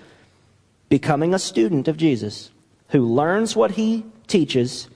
becoming 0.91 1.33
a 1.33 1.39
student 1.39 1.89
of 1.89 1.97
Jesus 1.97 2.51
who 2.91 3.07
learns 3.07 3.57
what 3.57 3.71
he 3.71 4.05
teaches 4.27 4.91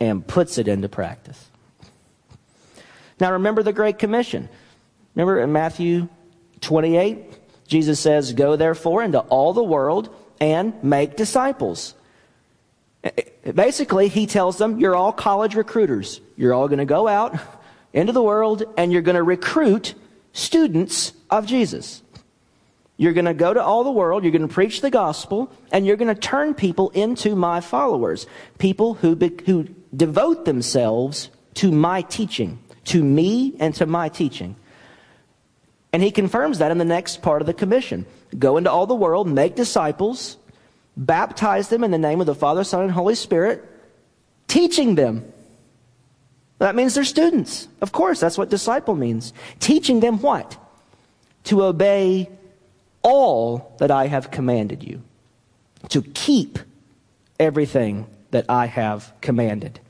and 0.00 0.26
puts 0.26 0.58
it 0.58 0.66
into 0.66 0.88
practice. 0.88 1.48
Now 3.20 3.30
remember 3.34 3.62
the 3.62 3.72
Great 3.72 4.00
Commission. 4.00 4.48
Remember 5.14 5.38
in 5.38 5.52
Matthew 5.52 6.08
28, 6.62 7.68
Jesus 7.68 8.00
says, 8.00 8.32
Go 8.32 8.56
therefore 8.56 9.04
into 9.04 9.20
all 9.20 9.52
the 9.52 9.62
world 9.62 10.12
and 10.40 10.82
make 10.82 11.14
disciples. 11.14 11.94
Basically, 13.54 14.08
he 14.08 14.26
tells 14.26 14.58
them, 14.58 14.80
You're 14.80 14.96
all 14.96 15.12
college 15.12 15.54
recruiters. 15.54 16.20
You're 16.36 16.54
all 16.54 16.66
going 16.66 16.80
to 16.80 16.84
go 16.84 17.06
out 17.06 17.38
into 17.92 18.12
the 18.12 18.20
world 18.20 18.64
and 18.76 18.92
you're 18.92 19.00
going 19.00 19.14
to 19.14 19.22
recruit 19.22 19.94
students 20.32 21.12
of 21.30 21.46
Jesus. 21.46 22.02
You're 23.02 23.14
going 23.14 23.24
to 23.24 23.34
go 23.34 23.52
to 23.52 23.60
all 23.60 23.82
the 23.82 23.90
world, 23.90 24.22
you're 24.22 24.30
going 24.30 24.46
to 24.46 24.54
preach 24.54 24.80
the 24.80 24.88
gospel, 24.88 25.50
and 25.72 25.84
you're 25.84 25.96
going 25.96 26.14
to 26.14 26.20
turn 26.20 26.54
people 26.54 26.90
into 26.90 27.34
my 27.34 27.60
followers. 27.60 28.28
People 28.58 28.94
who, 28.94 29.16
be, 29.16 29.36
who 29.44 29.64
devote 29.92 30.44
themselves 30.44 31.28
to 31.54 31.72
my 31.72 32.02
teaching, 32.02 32.60
to 32.84 33.02
me 33.02 33.56
and 33.58 33.74
to 33.74 33.86
my 33.86 34.08
teaching. 34.08 34.54
And 35.92 36.00
he 36.00 36.12
confirms 36.12 36.58
that 36.58 36.70
in 36.70 36.78
the 36.78 36.84
next 36.84 37.22
part 37.22 37.42
of 37.42 37.46
the 37.46 37.54
commission. 37.54 38.06
Go 38.38 38.56
into 38.56 38.70
all 38.70 38.86
the 38.86 38.94
world, 38.94 39.26
make 39.26 39.56
disciples, 39.56 40.36
baptize 40.96 41.70
them 41.70 41.82
in 41.82 41.90
the 41.90 41.98
name 41.98 42.20
of 42.20 42.28
the 42.28 42.36
Father, 42.36 42.62
Son, 42.62 42.82
and 42.82 42.92
Holy 42.92 43.16
Spirit, 43.16 43.68
teaching 44.46 44.94
them. 44.94 45.24
That 46.60 46.76
means 46.76 46.94
they're 46.94 47.02
students. 47.02 47.66
Of 47.80 47.90
course, 47.90 48.20
that's 48.20 48.38
what 48.38 48.48
disciple 48.48 48.94
means. 48.94 49.32
Teaching 49.58 49.98
them 49.98 50.20
what? 50.20 50.56
To 51.46 51.64
obey 51.64 52.30
all 53.02 53.74
that 53.78 53.90
I 53.90 54.06
have 54.06 54.30
commanded 54.30 54.82
you, 54.82 55.02
to 55.88 56.02
keep 56.02 56.58
everything 57.38 58.06
that 58.30 58.46
I 58.48 58.66
have 58.66 59.12
commanded. 59.20 59.80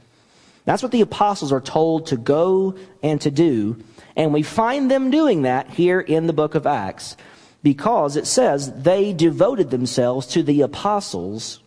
That's 0.64 0.82
what 0.82 0.92
the 0.92 1.00
apostles 1.00 1.52
are 1.52 1.60
told 1.60 2.06
to 2.06 2.16
go 2.16 2.76
and 3.02 3.20
to 3.22 3.30
do. 3.30 3.82
And 4.14 4.32
we 4.32 4.42
find 4.42 4.90
them 4.90 5.10
doing 5.10 5.42
that 5.42 5.70
here 5.70 6.00
in 6.00 6.26
the 6.26 6.32
book 6.32 6.54
of 6.54 6.66
Acts 6.66 7.16
because 7.62 8.16
it 8.16 8.26
says 8.26 8.72
they 8.82 9.12
devoted 9.12 9.70
themselves 9.70 10.26
to 10.28 10.42
the 10.42 10.60
apostles' 10.62 11.60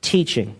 teaching. 0.00 0.56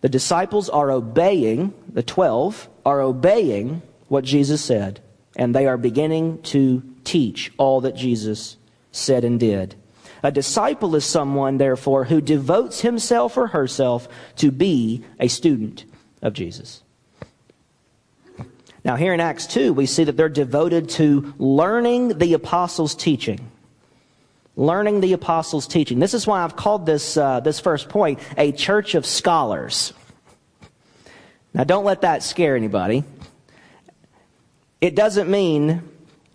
The 0.00 0.08
disciples 0.08 0.68
are 0.68 0.90
obeying, 0.90 1.74
the 1.92 2.02
12 2.02 2.68
are 2.84 3.00
obeying 3.00 3.82
what 4.08 4.24
Jesus 4.24 4.62
said, 4.62 5.00
and 5.34 5.54
they 5.54 5.66
are 5.66 5.76
beginning 5.76 6.42
to 6.42 6.82
teach 7.06 7.52
all 7.56 7.80
that 7.82 7.96
Jesus 7.96 8.56
said 8.92 9.24
and 9.24 9.40
did. 9.40 9.74
A 10.22 10.30
disciple 10.32 10.96
is 10.96 11.04
someone, 11.04 11.58
therefore, 11.58 12.04
who 12.04 12.20
devotes 12.20 12.80
himself 12.80 13.36
or 13.36 13.48
herself 13.48 14.08
to 14.36 14.50
be 14.50 15.04
a 15.20 15.28
student 15.28 15.84
of 16.22 16.32
Jesus. 16.32 16.82
Now, 18.84 18.96
here 18.96 19.12
in 19.12 19.20
Acts 19.20 19.46
2, 19.46 19.72
we 19.72 19.86
see 19.86 20.04
that 20.04 20.16
they're 20.16 20.28
devoted 20.28 20.88
to 20.90 21.34
learning 21.38 22.18
the 22.18 22.34
apostles' 22.34 22.94
teaching. 22.94 23.50
Learning 24.54 25.00
the 25.00 25.12
apostles' 25.12 25.66
teaching. 25.66 25.98
This 25.98 26.14
is 26.14 26.26
why 26.26 26.42
I've 26.42 26.56
called 26.56 26.86
this, 26.86 27.16
uh, 27.16 27.40
this 27.40 27.60
first 27.60 27.88
point 27.88 28.20
a 28.36 28.52
church 28.52 28.94
of 28.94 29.04
scholars. 29.04 29.92
Now, 31.52 31.64
don't 31.64 31.84
let 31.84 32.02
that 32.02 32.22
scare 32.22 32.56
anybody. 32.56 33.04
it 34.80 34.94
doesn't 34.94 35.28
mean, 35.28 35.82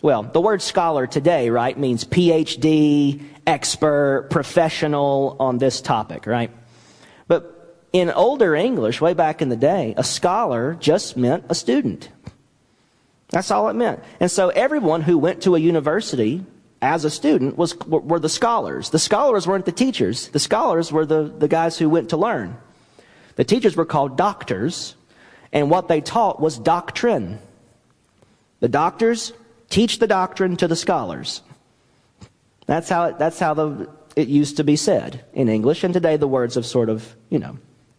well, 0.02 0.24
the 0.24 0.40
word 0.40 0.60
scholar 0.60 1.06
today, 1.06 1.48
right, 1.48 1.78
means 1.78 2.04
PhD, 2.04 3.24
expert, 3.46 4.26
professional 4.30 5.36
on 5.38 5.58
this 5.58 5.80
topic, 5.80 6.26
right? 6.26 6.50
But 7.28 7.86
in 7.92 8.10
older 8.10 8.56
English, 8.56 9.00
way 9.00 9.14
back 9.14 9.40
in 9.40 9.48
the 9.48 9.56
day, 9.56 9.94
a 9.96 10.02
scholar 10.02 10.74
just 10.74 11.16
meant 11.16 11.44
a 11.48 11.54
student. 11.54 12.08
That's 13.28 13.50
all 13.52 13.68
it 13.68 13.74
meant. 13.74 14.02
And 14.18 14.30
so 14.30 14.48
everyone 14.48 15.02
who 15.02 15.16
went 15.16 15.42
to 15.44 15.54
a 15.54 15.58
university 15.58 16.44
as 16.82 17.04
a 17.04 17.10
student 17.10 17.56
was, 17.56 17.78
were 17.78 18.18
the 18.18 18.28
scholars. 18.28 18.90
The 18.90 18.98
scholars 18.98 19.46
weren't 19.46 19.66
the 19.66 19.72
teachers. 19.72 20.28
The 20.28 20.40
scholars 20.40 20.90
were 20.90 21.06
the, 21.06 21.22
the 21.22 21.48
guys 21.48 21.78
who 21.78 21.88
went 21.88 22.10
to 22.10 22.16
learn. 22.16 22.56
The 23.36 23.44
teachers 23.44 23.76
were 23.76 23.86
called 23.86 24.18
doctors, 24.18 24.96
and 25.52 25.70
what 25.70 25.86
they 25.86 26.00
taught 26.00 26.40
was 26.40 26.58
doctrine. 26.58 27.38
The 28.58 28.68
doctors 28.68 29.32
teach 29.72 29.98
the 29.98 30.06
doctrine 30.06 30.56
to 30.58 30.68
the 30.68 30.76
scholars. 30.76 31.42
That's 32.66 32.88
how 32.88 33.06
it, 33.06 33.18
that's 33.18 33.38
how 33.38 33.54
the, 33.54 33.90
it 34.14 34.28
used 34.28 34.58
to 34.58 34.64
be 34.64 34.76
said 34.76 35.24
in 35.32 35.48
English, 35.48 35.82
and 35.82 35.92
today 35.92 36.16
the 36.16 36.28
words 36.28 36.54
have 36.54 36.66
sort 36.66 36.88
of, 36.88 37.16
you 37.30 37.38
know, 37.38 37.58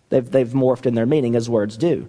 they've, 0.10 0.30
they've 0.30 0.50
morphed 0.50 0.86
in 0.86 0.94
their 0.94 1.08
meaning 1.08 1.36
as 1.36 1.50
words 1.50 1.75
do. 1.75 2.08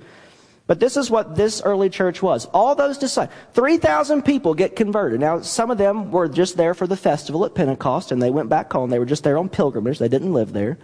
But 0.67 0.81
this 0.81 0.97
is 0.97 1.11
what 1.11 1.37
this 1.37 1.61
early 1.63 1.91
church 1.91 2.23
was. 2.23 2.47
All 2.47 2.75
those 2.75 2.97
disciples, 2.97 3.37
3,000 3.53 4.23
people 4.23 4.55
get 4.55 4.77
converted. 4.77 5.21
Now, 5.21 5.41
some 5.43 5.71
of 5.71 5.77
them 5.77 6.11
were 6.11 6.29
just 6.29 6.57
there 6.57 6.73
for 6.73 6.87
the 6.87 6.97
festival 6.97 7.45
at 7.45 7.55
Pentecost 7.55 8.13
and 8.13 8.23
they 8.23 8.31
went 8.31 8.49
back 8.49 8.73
home. 8.73 8.89
They 8.89 8.99
were 8.99 9.05
just 9.05 9.25
there 9.25 9.37
on 9.37 9.51
pilgrimage. 9.51 9.99
They 9.99 10.09
didn't 10.09 10.33
live 10.33 10.55
there. 10.55 10.79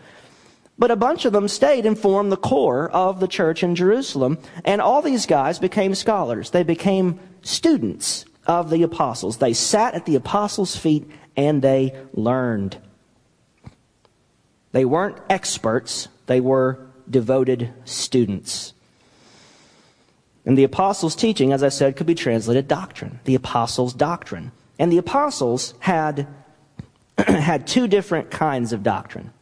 But 0.79 0.91
a 0.91 0.97
bunch 0.97 1.25
of 1.25 1.33
them 1.33 1.49
stayed 1.49 1.87
and 1.87 1.99
formed 1.99 2.31
the 2.31 2.37
core 2.37 2.91
of 2.91 3.21
the 3.21 3.29
church 3.29 3.63
in 3.63 3.75
Jerusalem. 3.75 4.37
And 4.67 4.83
all 4.83 5.01
these 5.01 5.25
guys 5.25 5.59
became 5.59 5.95
scholars. 5.95 6.51
They 6.51 6.63
became 6.63 7.19
students 7.41 8.27
of 8.47 8.71
the 8.71 8.83
apostles. 8.83 9.39
They 9.39 9.53
sat 9.53 9.95
at 9.95 10.07
the 10.07 10.17
apostles' 10.17 10.77
feet 10.77 11.09
and 11.37 11.63
they 11.63 11.95
learned. 12.13 12.79
They 14.73 14.85
weren't 14.85 15.19
experts, 15.29 16.09
they 16.27 16.41
were 16.41 16.79
devoted 17.09 17.73
students. 17.85 18.73
And 20.47 20.57
the 20.57 20.65
apostles' 20.65 21.15
teaching, 21.15 21.53
as 21.53 21.63
I 21.63 21.69
said, 21.69 21.97
could 21.97 22.07
be 22.07 22.15
translated 22.15 22.67
doctrine. 22.67 23.21
The 23.25 23.35
apostles' 23.35 23.93
doctrine. 23.93 24.53
And 24.79 24.91
the 24.91 24.99
apostles 24.99 25.75
had, 25.81 26.27
had 27.19 27.67
two 27.67 27.87
different 27.87 28.31
kinds 28.31 28.73
of 28.73 28.83
doctrine. 28.83 29.33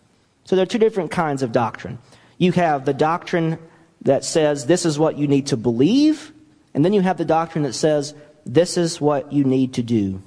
So 0.44 0.56
there 0.56 0.62
are 0.62 0.66
two 0.66 0.78
different 0.78 1.10
kinds 1.10 1.42
of 1.42 1.52
doctrine. 1.52 1.98
You 2.38 2.52
have 2.52 2.84
the 2.84 2.94
doctrine 2.94 3.58
that 4.02 4.24
says 4.24 4.66
this 4.66 4.86
is 4.86 4.98
what 4.98 5.18
you 5.18 5.28
need 5.28 5.48
to 5.48 5.56
believe, 5.56 6.32
and 6.74 6.84
then 6.84 6.92
you 6.92 7.00
have 7.02 7.18
the 7.18 7.24
doctrine 7.24 7.64
that 7.64 7.74
says 7.74 8.14
this 8.44 8.76
is 8.76 9.00
what 9.00 9.32
you 9.32 9.44
need 9.44 9.74
to 9.74 9.82
do. 9.82 10.22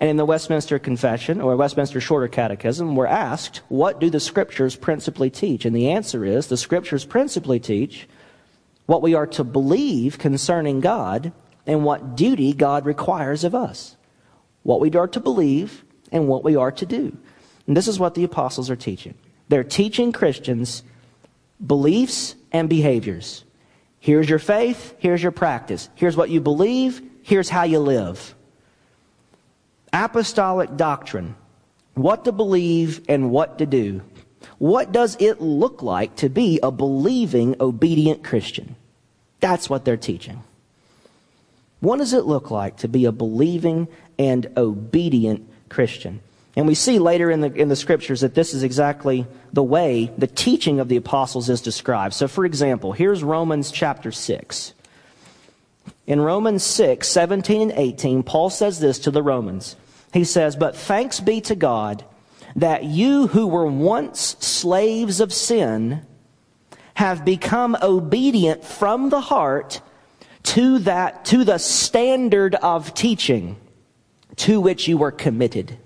And 0.00 0.08
in 0.08 0.16
the 0.16 0.24
Westminster 0.24 0.78
Confession 0.78 1.40
or 1.40 1.56
Westminster 1.56 2.00
Shorter 2.00 2.28
Catechism, 2.28 2.94
we're 2.94 3.06
asked, 3.06 3.62
what 3.68 3.98
do 3.98 4.10
the 4.10 4.20
scriptures 4.20 4.76
principally 4.76 5.30
teach? 5.30 5.64
And 5.64 5.74
the 5.74 5.90
answer 5.90 6.24
is 6.24 6.46
the 6.46 6.56
scriptures 6.56 7.04
principally 7.04 7.58
teach 7.58 8.08
what 8.86 9.02
we 9.02 9.14
are 9.14 9.26
to 9.26 9.44
believe 9.44 10.18
concerning 10.18 10.80
God, 10.80 11.32
and 11.66 11.84
what 11.84 12.16
duty 12.16 12.54
God 12.54 12.86
requires 12.86 13.44
of 13.44 13.54
us. 13.54 13.96
What 14.62 14.80
we 14.80 14.90
are 14.92 15.08
to 15.08 15.20
believe 15.20 15.84
and 16.10 16.26
what 16.26 16.42
we 16.42 16.56
are 16.56 16.72
to 16.72 16.86
do. 16.86 17.14
And 17.66 17.76
this 17.76 17.86
is 17.86 17.98
what 17.98 18.14
the 18.14 18.24
apostles 18.24 18.70
are 18.70 18.76
teaching. 18.76 19.14
They're 19.48 19.64
teaching 19.64 20.12
Christians 20.12 20.82
beliefs 21.64 22.34
and 22.50 22.70
behaviors. 22.70 23.44
Here's 24.08 24.30
your 24.30 24.38
faith, 24.38 24.94
here's 25.00 25.22
your 25.22 25.32
practice. 25.32 25.90
Here's 25.94 26.16
what 26.16 26.30
you 26.30 26.40
believe, 26.40 27.02
here's 27.22 27.50
how 27.50 27.64
you 27.64 27.78
live. 27.78 28.34
Apostolic 29.92 30.78
doctrine. 30.78 31.36
What 31.92 32.24
to 32.24 32.32
believe 32.32 33.04
and 33.06 33.30
what 33.30 33.58
to 33.58 33.66
do. 33.66 34.00
What 34.56 34.92
does 34.92 35.18
it 35.20 35.42
look 35.42 35.82
like 35.82 36.16
to 36.16 36.30
be 36.30 36.58
a 36.62 36.70
believing, 36.70 37.56
obedient 37.60 38.24
Christian? 38.24 38.76
That's 39.40 39.68
what 39.68 39.84
they're 39.84 39.98
teaching. 39.98 40.42
What 41.80 41.98
does 41.98 42.14
it 42.14 42.24
look 42.24 42.50
like 42.50 42.78
to 42.78 42.88
be 42.88 43.04
a 43.04 43.12
believing 43.12 43.88
and 44.18 44.50
obedient 44.56 45.46
Christian? 45.68 46.20
And 46.56 46.66
we 46.66 46.74
see 46.74 46.98
later 46.98 47.30
in 47.30 47.40
the, 47.40 47.52
in 47.52 47.68
the 47.68 47.76
scriptures 47.76 48.20
that 48.22 48.34
this 48.34 48.52
is 48.52 48.62
exactly 48.62 49.26
the 49.52 49.62
way 49.62 50.10
the 50.18 50.26
teaching 50.26 50.80
of 50.80 50.88
the 50.88 50.96
apostles 50.96 51.48
is 51.48 51.60
described. 51.60 52.14
So, 52.14 52.26
for 52.26 52.44
example, 52.44 52.92
here's 52.92 53.22
Romans 53.22 53.70
chapter 53.70 54.10
6. 54.10 54.74
In 56.06 56.20
Romans 56.20 56.64
6, 56.64 57.06
17 57.06 57.62
and 57.62 57.72
18, 57.72 58.22
Paul 58.22 58.50
says 58.50 58.80
this 58.80 58.98
to 59.00 59.10
the 59.10 59.22
Romans. 59.22 59.76
He 60.12 60.24
says, 60.24 60.56
But 60.56 60.74
thanks 60.74 61.20
be 61.20 61.40
to 61.42 61.54
God 61.54 62.04
that 62.56 62.84
you 62.84 63.28
who 63.28 63.46
were 63.46 63.66
once 63.66 64.36
slaves 64.40 65.20
of 65.20 65.32
sin 65.32 66.02
have 66.94 67.24
become 67.24 67.76
obedient 67.80 68.64
from 68.64 69.10
the 69.10 69.20
heart 69.20 69.80
to 70.42 70.78
that, 70.80 71.24
to 71.26 71.44
the 71.44 71.58
standard 71.58 72.54
of 72.56 72.94
teaching 72.94 73.56
to 74.36 74.60
which 74.60 74.88
you 74.88 74.96
were 74.98 75.12
committed. 75.12 75.76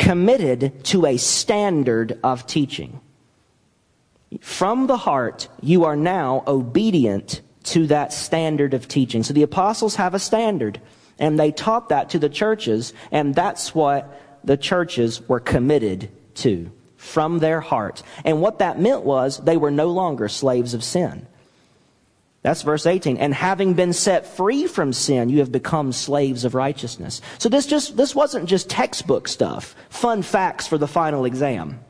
Committed 0.00 0.82
to 0.84 1.04
a 1.04 1.18
standard 1.18 2.18
of 2.24 2.46
teaching. 2.46 3.00
From 4.40 4.86
the 4.86 4.96
heart, 4.96 5.48
you 5.60 5.84
are 5.84 5.94
now 5.94 6.42
obedient 6.46 7.42
to 7.64 7.86
that 7.88 8.12
standard 8.12 8.72
of 8.72 8.88
teaching. 8.88 9.22
So 9.22 9.34
the 9.34 9.42
apostles 9.42 9.96
have 9.96 10.14
a 10.14 10.18
standard, 10.18 10.80
and 11.18 11.38
they 11.38 11.52
taught 11.52 11.90
that 11.90 12.08
to 12.10 12.18
the 12.18 12.30
churches, 12.30 12.94
and 13.12 13.34
that's 13.34 13.74
what 13.74 14.40
the 14.42 14.56
churches 14.56 15.20
were 15.28 15.38
committed 15.38 16.10
to 16.36 16.72
from 16.96 17.40
their 17.40 17.60
heart. 17.60 18.02
And 18.24 18.40
what 18.40 18.58
that 18.60 18.80
meant 18.80 19.02
was 19.02 19.36
they 19.38 19.58
were 19.58 19.70
no 19.70 19.88
longer 19.88 20.28
slaves 20.28 20.72
of 20.72 20.82
sin. 20.82 21.26
That's 22.42 22.62
verse 22.62 22.86
18. 22.86 23.18
And 23.18 23.34
having 23.34 23.74
been 23.74 23.92
set 23.92 24.26
free 24.26 24.66
from 24.66 24.92
sin, 24.92 25.28
you 25.28 25.40
have 25.40 25.52
become 25.52 25.92
slaves 25.92 26.44
of 26.44 26.54
righteousness. 26.54 27.20
So 27.38 27.48
this 27.48 27.66
just, 27.66 27.96
this 27.96 28.14
wasn't 28.14 28.48
just 28.48 28.70
textbook 28.70 29.28
stuff, 29.28 29.74
fun 29.90 30.22
facts 30.22 30.66
for 30.66 30.78
the 30.78 30.88
final 30.88 31.24
exam. 31.26 31.80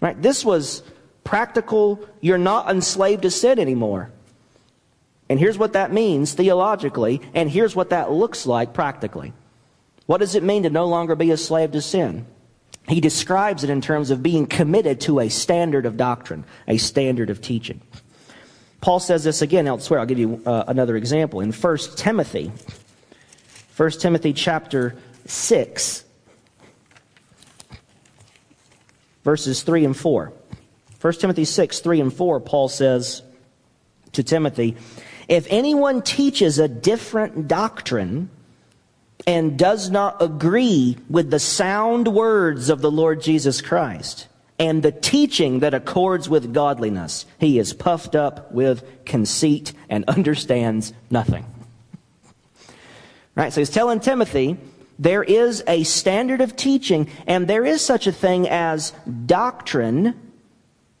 Right? 0.00 0.20
This 0.20 0.44
was 0.44 0.82
practical, 1.24 2.06
you're 2.20 2.38
not 2.38 2.70
enslaved 2.70 3.22
to 3.22 3.30
sin 3.30 3.58
anymore. 3.58 4.10
And 5.28 5.40
here's 5.40 5.58
what 5.58 5.72
that 5.72 5.92
means 5.92 6.34
theologically, 6.34 7.20
and 7.32 7.50
here's 7.50 7.74
what 7.74 7.90
that 7.90 8.12
looks 8.12 8.46
like 8.46 8.74
practically. 8.74 9.32
What 10.06 10.18
does 10.18 10.34
it 10.34 10.42
mean 10.42 10.64
to 10.64 10.70
no 10.70 10.86
longer 10.86 11.16
be 11.16 11.30
a 11.30 11.36
slave 11.36 11.72
to 11.72 11.80
sin? 11.80 12.26
he 12.88 13.00
describes 13.00 13.64
it 13.64 13.70
in 13.70 13.80
terms 13.80 14.10
of 14.10 14.22
being 14.22 14.46
committed 14.46 15.00
to 15.00 15.20
a 15.20 15.28
standard 15.28 15.86
of 15.86 15.96
doctrine, 15.96 16.44
a 16.68 16.76
standard 16.76 17.30
of 17.30 17.40
teaching. 17.40 17.80
Paul 18.84 19.00
says 19.00 19.24
this 19.24 19.40
again 19.40 19.66
elsewhere. 19.66 19.98
I'll 19.98 20.04
give 20.04 20.18
you 20.18 20.42
uh, 20.44 20.64
another 20.68 20.94
example. 20.94 21.40
In 21.40 21.52
1 21.52 21.78
Timothy, 21.96 22.52
1 23.78 23.90
Timothy 23.92 24.34
chapter 24.34 24.94
6, 25.24 26.04
verses 29.24 29.62
3 29.62 29.86
and 29.86 29.96
4. 29.96 30.34
1 31.00 31.12
Timothy 31.14 31.46
6, 31.46 31.80
3 31.80 32.00
and 32.02 32.12
4, 32.12 32.40
Paul 32.40 32.68
says 32.68 33.22
to 34.12 34.22
Timothy, 34.22 34.76
If 35.28 35.46
anyone 35.48 36.02
teaches 36.02 36.58
a 36.58 36.68
different 36.68 37.48
doctrine, 37.48 38.28
and 39.26 39.58
does 39.58 39.88
not 39.88 40.20
agree 40.20 40.98
with 41.08 41.30
the 41.30 41.38
sound 41.38 42.06
words 42.08 42.68
of 42.68 42.82
the 42.82 42.90
Lord 42.90 43.22
Jesus 43.22 43.62
Christ 43.62 44.28
and 44.58 44.82
the 44.82 44.92
teaching 44.92 45.60
that 45.60 45.74
accords 45.74 46.28
with 46.28 46.54
godliness, 46.54 47.26
he 47.38 47.58
is 47.58 47.72
puffed 47.72 48.14
up 48.14 48.52
with 48.52 48.84
conceit 49.04 49.72
and 49.88 50.04
understands 50.06 50.92
nothing. 51.10 51.44
Right? 53.34 53.52
So 53.52 53.60
he's 53.60 53.70
telling 53.70 54.00
Timothy 54.00 54.56
there 54.98 55.24
is 55.24 55.64
a 55.66 55.82
standard 55.82 56.40
of 56.40 56.54
teaching, 56.54 57.08
and 57.26 57.48
there 57.48 57.64
is 57.64 57.84
such 57.84 58.06
a 58.06 58.12
thing 58.12 58.48
as 58.48 58.92
doctrine 59.26 60.20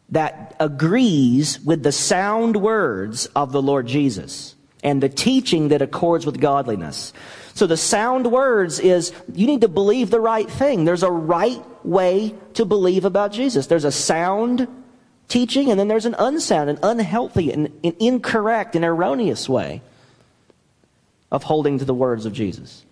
that 0.08 0.56
agrees 0.58 1.60
with 1.60 1.82
the 1.84 1.92
sound 1.92 2.56
words 2.56 3.26
of 3.36 3.52
the 3.52 3.62
Lord 3.62 3.86
Jesus 3.86 4.56
and 4.82 5.02
the 5.02 5.08
teaching 5.08 5.68
that 5.68 5.80
accords 5.80 6.26
with 6.26 6.40
godliness. 6.40 7.12
So 7.54 7.66
the 7.66 7.76
sound 7.76 8.30
words 8.30 8.80
is 8.80 9.12
you 9.32 9.46
need 9.46 9.62
to 9.62 9.68
believe 9.68 10.10
the 10.10 10.20
right 10.20 10.50
thing. 10.50 10.84
There's 10.84 11.04
a 11.04 11.10
right 11.10 11.62
way 11.84 12.34
to 12.54 12.64
believe 12.64 13.04
about 13.04 13.32
Jesus. 13.32 13.66
There's 13.66 13.84
a 13.84 13.92
sound 13.92 14.68
teaching 15.28 15.70
and 15.70 15.78
then 15.78 15.88
there's 15.88 16.06
an 16.06 16.14
unsound, 16.18 16.70
an 16.70 16.78
unhealthy, 16.82 17.52
an, 17.52 17.72
an 17.82 17.96
incorrect, 17.98 18.76
an 18.76 18.84
erroneous 18.84 19.48
way 19.48 19.82
of 21.30 21.42
holding 21.42 21.78
to 21.78 21.84
the 21.84 21.94
words 21.94 22.26
of 22.26 22.32
Jesus. 22.32 22.84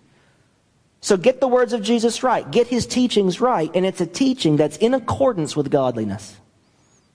So 1.01 1.17
get 1.17 1.41
the 1.41 1.47
words 1.47 1.73
of 1.73 1.81
Jesus 1.81 2.23
right. 2.23 2.49
Get 2.49 2.67
his 2.67 2.85
teachings 2.85 3.41
right. 3.41 3.69
And 3.75 3.85
it's 3.85 4.01
a 4.01 4.05
teaching 4.05 4.57
that's 4.57 4.77
in 4.77 4.93
accordance 4.93 5.55
with 5.55 5.69
godliness. 5.69 6.35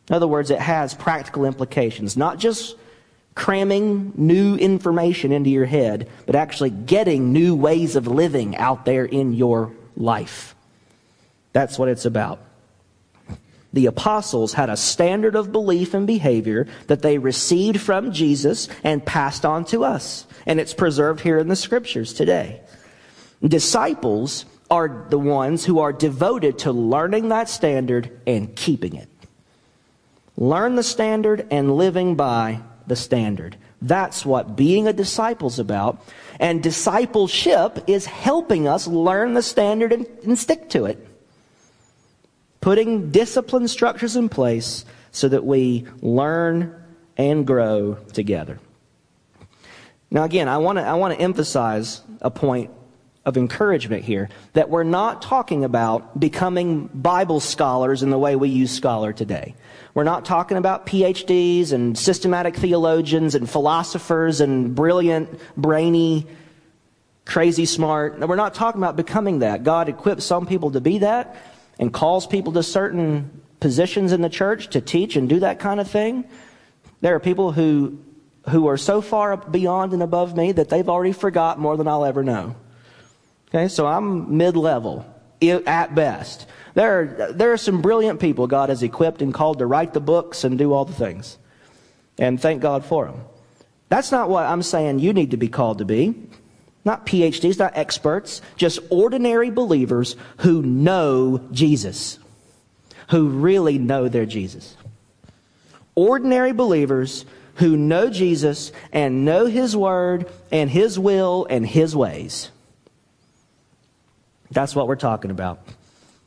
In 0.08 0.14
other 0.14 0.28
words, 0.28 0.50
it 0.50 0.60
has 0.60 0.94
practical 0.94 1.44
implications, 1.44 2.16
not 2.16 2.38
just 2.38 2.76
cramming 3.34 4.12
new 4.16 4.56
information 4.56 5.32
into 5.32 5.48
your 5.48 5.64
head, 5.66 6.08
but 6.26 6.34
actually 6.34 6.70
getting 6.70 7.32
new 7.32 7.54
ways 7.54 7.94
of 7.94 8.06
living 8.06 8.56
out 8.56 8.84
there 8.84 9.04
in 9.04 9.32
your 9.32 9.72
life. 9.96 10.54
That's 11.58 11.76
what 11.76 11.88
it's 11.88 12.04
about. 12.04 12.38
The 13.72 13.86
apostles 13.86 14.52
had 14.52 14.70
a 14.70 14.76
standard 14.76 15.34
of 15.34 15.50
belief 15.50 15.92
and 15.92 16.06
behavior 16.06 16.68
that 16.86 17.02
they 17.02 17.18
received 17.18 17.80
from 17.80 18.12
Jesus 18.12 18.68
and 18.84 19.04
passed 19.04 19.44
on 19.44 19.64
to 19.64 19.82
us. 19.82 20.24
And 20.46 20.60
it's 20.60 20.72
preserved 20.72 21.18
here 21.18 21.36
in 21.36 21.48
the 21.48 21.56
scriptures 21.56 22.12
today. 22.12 22.60
Disciples 23.42 24.44
are 24.70 25.04
the 25.10 25.18
ones 25.18 25.64
who 25.64 25.80
are 25.80 25.92
devoted 25.92 26.60
to 26.60 26.70
learning 26.70 27.30
that 27.30 27.48
standard 27.48 28.20
and 28.24 28.54
keeping 28.54 28.94
it. 28.94 29.08
Learn 30.36 30.76
the 30.76 30.84
standard 30.84 31.44
and 31.50 31.76
living 31.76 32.14
by 32.14 32.60
the 32.86 32.94
standard. 32.94 33.56
That's 33.82 34.24
what 34.24 34.54
being 34.54 34.86
a 34.86 34.92
disciple 34.92 35.48
is 35.48 35.58
about. 35.58 36.06
And 36.38 36.62
discipleship 36.62 37.82
is 37.88 38.06
helping 38.06 38.68
us 38.68 38.86
learn 38.86 39.34
the 39.34 39.42
standard 39.42 39.92
and, 39.92 40.06
and 40.22 40.38
stick 40.38 40.70
to 40.70 40.84
it. 40.84 41.07
Putting 42.68 43.10
discipline 43.10 43.66
structures 43.66 44.14
in 44.14 44.28
place 44.28 44.84
so 45.10 45.26
that 45.26 45.42
we 45.42 45.86
learn 46.02 46.74
and 47.16 47.46
grow 47.46 47.94
together. 48.12 48.58
Now, 50.10 50.24
again, 50.24 50.50
I 50.50 50.58
want 50.58 50.76
to 50.76 50.84
I 50.84 51.14
emphasize 51.14 52.02
a 52.20 52.30
point 52.30 52.70
of 53.24 53.38
encouragement 53.38 54.04
here 54.04 54.28
that 54.52 54.68
we're 54.68 54.84
not 54.84 55.22
talking 55.22 55.64
about 55.64 56.20
becoming 56.20 56.90
Bible 56.92 57.40
scholars 57.40 58.02
in 58.02 58.10
the 58.10 58.18
way 58.18 58.36
we 58.36 58.50
use 58.50 58.70
scholar 58.70 59.14
today. 59.14 59.54
We're 59.94 60.04
not 60.04 60.26
talking 60.26 60.58
about 60.58 60.84
PhDs 60.84 61.72
and 61.72 61.96
systematic 61.96 62.54
theologians 62.54 63.34
and 63.34 63.48
philosophers 63.48 64.42
and 64.42 64.74
brilliant, 64.74 65.40
brainy, 65.56 66.26
crazy 67.24 67.64
smart. 67.64 68.18
We're 68.20 68.36
not 68.36 68.52
talking 68.52 68.82
about 68.82 68.94
becoming 68.96 69.38
that. 69.38 69.64
God 69.64 69.88
equips 69.88 70.26
some 70.26 70.44
people 70.44 70.72
to 70.72 70.82
be 70.82 70.98
that 70.98 71.34
and 71.78 71.92
calls 71.92 72.26
people 72.26 72.52
to 72.52 72.62
certain 72.62 73.42
positions 73.60 74.12
in 74.12 74.20
the 74.20 74.28
church 74.28 74.68
to 74.70 74.80
teach 74.80 75.16
and 75.16 75.28
do 75.28 75.40
that 75.40 75.58
kind 75.58 75.80
of 75.80 75.90
thing. 75.90 76.24
There 77.00 77.14
are 77.14 77.20
people 77.20 77.52
who 77.52 77.98
who 78.48 78.66
are 78.66 78.76
so 78.76 79.00
far 79.00 79.36
beyond 79.36 79.92
and 79.92 80.02
above 80.02 80.36
me 80.36 80.52
that 80.52 80.68
they've 80.68 80.88
already 80.88 81.12
forgot 81.12 81.58
more 81.58 81.76
than 81.76 81.86
I'll 81.86 82.04
ever 82.04 82.22
know. 82.22 82.56
Okay, 83.48 83.68
so 83.68 83.86
I'm 83.86 84.36
mid 84.36 84.56
level 84.56 85.06
at 85.42 85.94
best. 85.94 86.46
There 86.74 87.00
are, 87.00 87.32
there 87.32 87.52
are 87.52 87.56
some 87.56 87.80
brilliant 87.80 88.20
people 88.20 88.46
God 88.46 88.68
has 88.68 88.82
equipped 88.82 89.22
and 89.22 89.32
called 89.32 89.58
to 89.58 89.66
write 89.66 89.94
the 89.94 90.00
books 90.00 90.44
and 90.44 90.58
do 90.58 90.72
all 90.72 90.84
the 90.84 90.92
things. 90.92 91.38
And 92.18 92.40
thank 92.40 92.60
God 92.60 92.84
for 92.84 93.06
them. 93.06 93.20
That's 93.88 94.12
not 94.12 94.28
what 94.28 94.44
I'm 94.44 94.62
saying 94.62 94.98
you 94.98 95.12
need 95.12 95.30
to 95.30 95.36
be 95.36 95.48
called 95.48 95.78
to 95.78 95.84
be. 95.84 96.27
Not 96.88 97.04
PhDs, 97.04 97.58
not 97.58 97.76
experts, 97.76 98.40
just 98.56 98.78
ordinary 98.88 99.50
believers 99.50 100.16
who 100.38 100.62
know 100.62 101.46
Jesus, 101.52 102.18
who 103.10 103.28
really 103.28 103.76
know 103.76 104.08
their 104.08 104.24
Jesus. 104.24 104.74
Ordinary 105.94 106.52
believers 106.52 107.26
who 107.56 107.76
know 107.76 108.08
Jesus 108.08 108.72
and 108.90 109.26
know 109.26 109.44
His 109.44 109.76
Word 109.76 110.32
and 110.50 110.70
His 110.70 110.98
will 110.98 111.46
and 111.50 111.66
His 111.66 111.94
ways. 111.94 112.50
That's 114.50 114.74
what 114.74 114.88
we're 114.88 114.96
talking 114.96 115.30
about. 115.30 115.60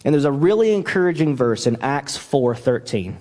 And 0.05 0.13
there's 0.13 0.25
a 0.25 0.31
really 0.31 0.75
encouraging 0.75 1.35
verse 1.35 1.65
in 1.65 1.81
Acts 1.81 2.19
4:13. 2.19 3.17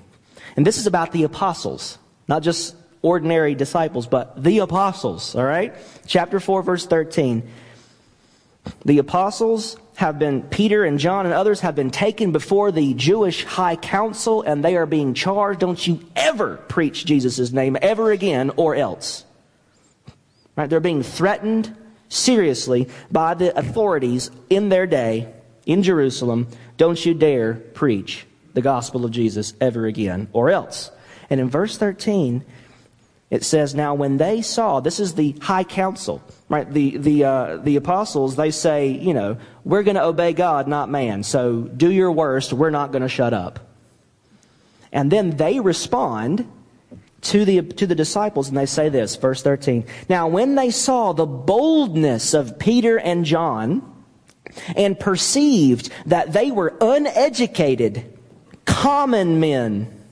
And 0.59 0.67
this 0.67 0.77
is 0.77 0.87
about 0.87 1.13
the 1.13 1.23
apostles, 1.23 1.97
not 2.29 2.43
just 2.43 2.77
ordinary 3.01 3.55
disciples, 3.55 4.07
but 4.07 4.43
the 4.43 4.59
apostles, 4.59 5.35
all 5.35 5.43
right? 5.43 5.75
Chapter 6.11 6.41
4 6.41 6.65
verse 6.65 6.87
13. 6.87 7.49
The 8.85 8.99
apostles 8.99 9.77
have 9.95 10.19
been 10.19 10.43
Peter 10.43 10.85
and 10.85 10.99
John 10.99 11.25
and 11.25 11.33
others 11.33 11.61
have 11.61 11.77
been 11.77 11.93
taken 11.93 12.33
before 12.33 12.73
the 12.73 12.95
Jewish 12.95 13.45
high 13.45 13.77
council 13.77 14.43
and 14.43 14.65
they 14.65 14.75
are 14.75 14.87
being 14.87 15.15
charged 15.15 15.61
don't 15.61 15.87
you 15.87 16.05
ever 16.17 16.57
preach 16.57 17.05
Jesus' 17.05 17.53
name 17.53 17.77
ever 17.81 18.11
again 18.11 18.51
or 18.57 18.75
else. 18.75 19.25
Right? 20.57 20.69
They're 20.69 20.81
being 20.81 21.05
threatened 21.05 21.77
seriously 22.09 22.89
by 23.13 23.35
the 23.35 23.57
authorities 23.57 24.33
in 24.51 24.69
their 24.69 24.89
day 24.89 25.33
in 25.65 25.85
Jerusalem, 25.85 26.49
don't 26.77 27.07
you 27.07 27.15
dare 27.15 27.55
preach 27.55 28.27
the 28.55 28.63
gospel 28.63 29.05
of 29.05 29.13
Jesus 29.13 29.55
ever 29.61 29.87
again, 29.87 30.27
or 30.33 30.51
else. 30.51 30.91
And 31.31 31.39
in 31.39 31.49
verse 31.49 31.79
13, 31.79 32.45
it 33.31 33.45
says, 33.45 33.75
Now 33.75 33.95
when 33.95 34.17
they 34.17 34.43
saw, 34.43 34.81
this 34.81 34.99
is 34.99 35.15
the 35.15 35.33
high 35.41 35.65
council, 35.65 36.23
right? 36.49 36.71
The, 36.71 36.97
the, 36.99 37.25
uh, 37.25 37.57
the 37.59 37.77
apostles, 37.77 38.37
they 38.37 38.51
say, 38.51 38.89
you 38.89 39.15
know, 39.15 39.39
we're 39.65 39.85
going 39.85 39.95
to 39.95 40.05
obey 40.05 40.33
God, 40.33 40.67
not 40.67 40.91
man. 40.91 41.23
So 41.23 41.63
do 41.63 41.91
your 41.91 42.11
worst. 42.11 42.53
We're 42.53 42.71
not 42.71 42.91
going 42.91 43.03
to 43.03 43.09
shut 43.09 43.33
up. 43.33 43.61
And 44.93 45.13
then 45.13 45.37
they 45.37 45.61
respond 45.61 46.51
to 47.23 47.45
the, 47.45 47.63
to 47.63 47.87
the 47.87 47.95
disciples 47.95 48.49
and 48.49 48.57
they 48.57 48.67
say 48.67 48.89
this, 48.89 49.15
verse 49.17 49.43
13. 49.43 49.85
Now, 50.09 50.27
when 50.27 50.57
they 50.57 50.71
saw 50.71 51.13
the 51.13 51.27
boldness 51.27 52.35
of 52.35 52.59
Peter 52.59 52.99
and 52.99 53.25
John 53.25 53.87
and 54.75 54.99
perceived 54.99 55.91
that 56.07 56.33
they 56.33 56.51
were 56.51 56.77
uneducated, 56.81 58.19
common 58.65 59.39
men, 59.39 60.03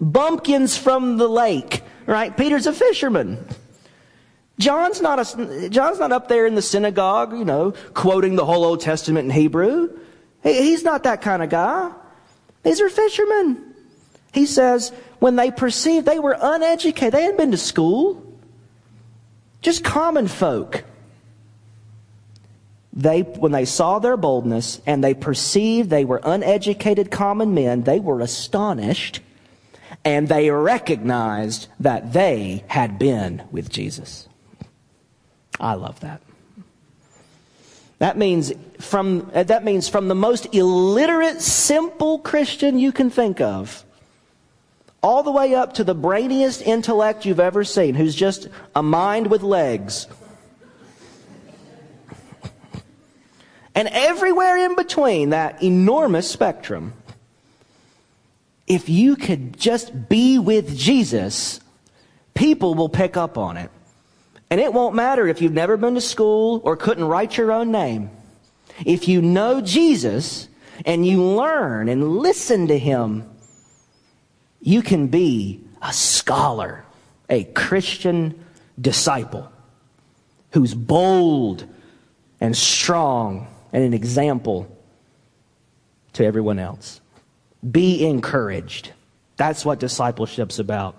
bumpkins 0.00 0.76
from 0.76 1.16
the 1.16 1.28
lake, 1.28 1.82
right? 2.06 2.36
Peter's 2.36 2.66
a 2.66 2.72
fisherman. 2.72 3.44
John's 4.58 5.00
not 5.00 5.18
a, 5.18 5.68
John's 5.68 5.98
not 5.98 6.12
up 6.12 6.28
there 6.28 6.46
in 6.46 6.54
the 6.54 6.62
synagogue, 6.62 7.36
you 7.36 7.44
know, 7.44 7.74
quoting 7.92 8.36
the 8.36 8.44
whole 8.44 8.64
Old 8.64 8.80
Testament 8.80 9.24
in 9.24 9.30
Hebrew. 9.30 9.98
he's 10.42 10.84
not 10.84 11.04
that 11.04 11.22
kind 11.22 11.42
of 11.42 11.50
guy. 11.50 11.90
These 12.62 12.80
are 12.80 12.88
fishermen. 12.88 13.74
He 14.32 14.46
says, 14.46 14.92
when 15.18 15.36
they 15.36 15.50
perceived 15.50 16.06
they 16.06 16.18
were 16.18 16.36
uneducated, 16.40 17.14
they 17.14 17.22
hadn't 17.22 17.36
been 17.36 17.50
to 17.50 17.56
school, 17.56 18.22
just 19.60 19.84
common 19.84 20.28
folk. 20.28 20.84
They, 22.92 23.22
when 23.22 23.50
they 23.50 23.64
saw 23.64 23.98
their 23.98 24.16
boldness 24.16 24.80
and 24.86 25.02
they 25.02 25.14
perceived 25.14 25.90
they 25.90 26.04
were 26.04 26.20
uneducated 26.22 27.10
common 27.10 27.52
men, 27.52 27.82
they 27.82 27.98
were 27.98 28.20
astonished 28.20 29.20
and 30.04 30.28
they 30.28 30.50
recognized 30.50 31.68
that 31.80 32.12
they 32.12 32.64
had 32.68 32.98
been 32.98 33.42
with 33.50 33.70
Jesus. 33.70 34.28
I 35.58 35.74
love 35.74 36.00
that. 36.00 36.20
That 37.98 38.18
means 38.18 38.52
from, 38.80 39.30
uh, 39.34 39.44
that 39.44 39.64
means 39.64 39.88
from 39.88 40.08
the 40.08 40.14
most 40.14 40.52
illiterate, 40.54 41.40
simple 41.40 42.18
Christian 42.18 42.78
you 42.78 42.92
can 42.92 43.08
think 43.08 43.40
of 43.40 43.84
all 45.02 45.22
the 45.22 45.30
way 45.30 45.54
up 45.54 45.74
to 45.74 45.84
the 45.84 45.94
brainiest 45.94 46.62
intellect 46.62 47.24
you've 47.24 47.40
ever 47.40 47.62
seen, 47.62 47.94
who's 47.94 48.14
just 48.14 48.48
a 48.74 48.82
mind 48.82 49.26
with 49.26 49.42
legs. 49.42 50.06
And 53.74 53.88
everywhere 53.88 54.56
in 54.56 54.76
between 54.76 55.30
that 55.30 55.62
enormous 55.62 56.30
spectrum, 56.30 56.94
if 58.66 58.88
you 58.88 59.16
could 59.16 59.58
just 59.58 60.08
be 60.08 60.38
with 60.38 60.76
Jesus, 60.76 61.60
people 62.34 62.74
will 62.74 62.88
pick 62.88 63.16
up 63.16 63.36
on 63.36 63.56
it. 63.56 63.70
And 64.50 64.60
it 64.60 64.72
won't 64.72 64.94
matter 64.94 65.26
if 65.26 65.42
you've 65.42 65.52
never 65.52 65.76
been 65.76 65.94
to 65.94 66.00
school 66.00 66.60
or 66.64 66.76
couldn't 66.76 67.04
write 67.04 67.36
your 67.36 67.52
own 67.52 67.70
name. 67.72 68.10
If 68.84 69.08
you 69.08 69.20
know 69.20 69.60
Jesus 69.60 70.48
and 70.84 71.06
you 71.06 71.22
learn 71.22 71.88
and 71.88 72.18
listen 72.18 72.68
to 72.68 72.78
him, 72.78 73.28
you 74.60 74.82
can 74.82 75.08
be 75.08 75.62
a 75.82 75.92
scholar, 75.92 76.84
a 77.28 77.44
Christian 77.44 78.44
disciple 78.80 79.50
who's 80.52 80.74
bold 80.74 81.66
and 82.40 82.56
strong 82.56 83.46
and 83.72 83.84
an 83.84 83.92
example 83.92 84.66
to 86.14 86.24
everyone 86.24 86.58
else. 86.58 87.00
Be 87.70 88.06
encouraged. 88.06 88.92
That's 89.36 89.64
what 89.64 89.80
discipleship's 89.80 90.58
about. 90.58 90.96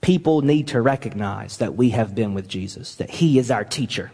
People 0.00 0.42
need 0.42 0.68
to 0.68 0.80
recognize 0.80 1.58
that 1.58 1.74
we 1.74 1.90
have 1.90 2.14
been 2.14 2.34
with 2.34 2.48
Jesus, 2.48 2.96
that 2.96 3.10
He 3.10 3.38
is 3.38 3.50
our 3.50 3.64
teacher, 3.64 4.10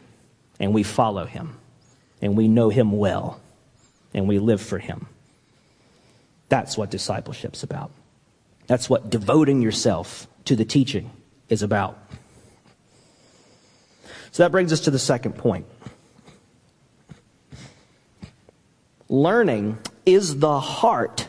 and 0.61 0.75
we 0.75 0.83
follow 0.83 1.25
Him, 1.25 1.57
and 2.21 2.37
we 2.37 2.49
know 2.49 2.69
Him 2.69 2.93
well, 2.93 3.41
and 4.13 4.29
we 4.29 4.39
live 4.39 4.61
for 4.61 4.79
Him. 4.79 5.07
That's 6.49 6.77
what 6.77 6.91
discipleship's 6.91 7.63
about. 7.63 7.91
That's 8.67 8.91
what 8.91 9.11
devoting 9.11 9.63
yourself 9.63 10.27
to 10.45 10.57
the 10.57 10.65
teaching 10.65 11.11
is 11.49 11.63
about. 11.63 11.99
So 14.31 14.43
that 14.43 14.51
brings 14.51 14.73
us 14.73 14.81
to 14.81 14.91
the 14.91 14.99
second 14.99 15.33
point. 15.33 15.67
Learning 19.09 19.79
is 20.09 20.39
the 20.39 20.59
heart 20.59 21.29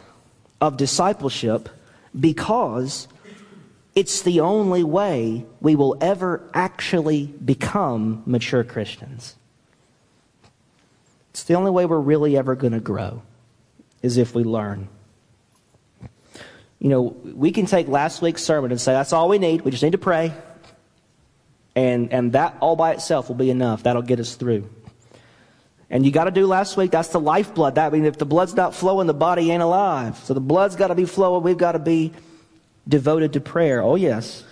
of 0.59 0.77
discipleship 0.77 1.69
because 2.17 3.07
It's 3.99 4.21
the 4.21 4.39
only 4.39 4.83
way 4.83 5.45
we 5.59 5.75
will 5.75 5.97
ever 5.99 6.49
actually 6.53 7.25
become 7.25 8.23
mature 8.25 8.63
Christians. 8.63 9.35
It's 11.31 11.43
the 11.43 11.55
only 11.55 11.71
way 11.71 11.85
we're 11.85 11.99
really 11.99 12.37
ever 12.37 12.55
going 12.55 12.71
to 12.71 12.79
grow, 12.79 13.23
is 14.01 14.17
if 14.17 14.33
we 14.33 14.45
learn. 14.45 14.87
You 16.79 16.87
know, 16.89 17.01
we 17.01 17.51
can 17.51 17.65
take 17.65 17.89
last 17.89 18.21
week's 18.21 18.41
sermon 18.41 18.71
and 18.71 18.79
say, 18.79 18.93
that's 18.93 19.11
all 19.11 19.27
we 19.27 19.37
need. 19.37 19.63
We 19.63 19.71
just 19.71 19.83
need 19.83 19.91
to 19.91 19.97
pray. 19.97 20.33
And, 21.75 22.13
and 22.13 22.31
that 22.31 22.55
all 22.61 22.77
by 22.77 22.93
itself 22.93 23.27
will 23.27 23.35
be 23.35 23.49
enough. 23.49 23.83
That'll 23.83 24.01
get 24.01 24.21
us 24.21 24.35
through. 24.35 24.69
And 25.89 26.05
you 26.05 26.11
got 26.11 26.25
to 26.25 26.31
do 26.31 26.45
last 26.45 26.77
week, 26.77 26.91
that's 26.91 27.09
the 27.09 27.19
lifeblood. 27.19 27.75
That 27.75 27.91
means 27.91 28.05
if 28.05 28.17
the 28.17 28.25
blood's 28.25 28.53
not 28.53 28.75
flowing, 28.75 29.07
the 29.07 29.13
body 29.13 29.51
ain't 29.51 29.63
alive. 29.63 30.17
So 30.19 30.33
the 30.33 30.39
blood's 30.39 30.75
got 30.75 30.87
to 30.87 30.95
be 30.95 31.05
flowing. 31.05 31.43
We've 31.43 31.57
got 31.57 31.71
to 31.71 31.79
be 31.79 32.13
devoted 32.87 33.33
to 33.33 33.41
prayer. 33.41 33.81
Oh, 33.81 33.95
yes. 33.95 34.43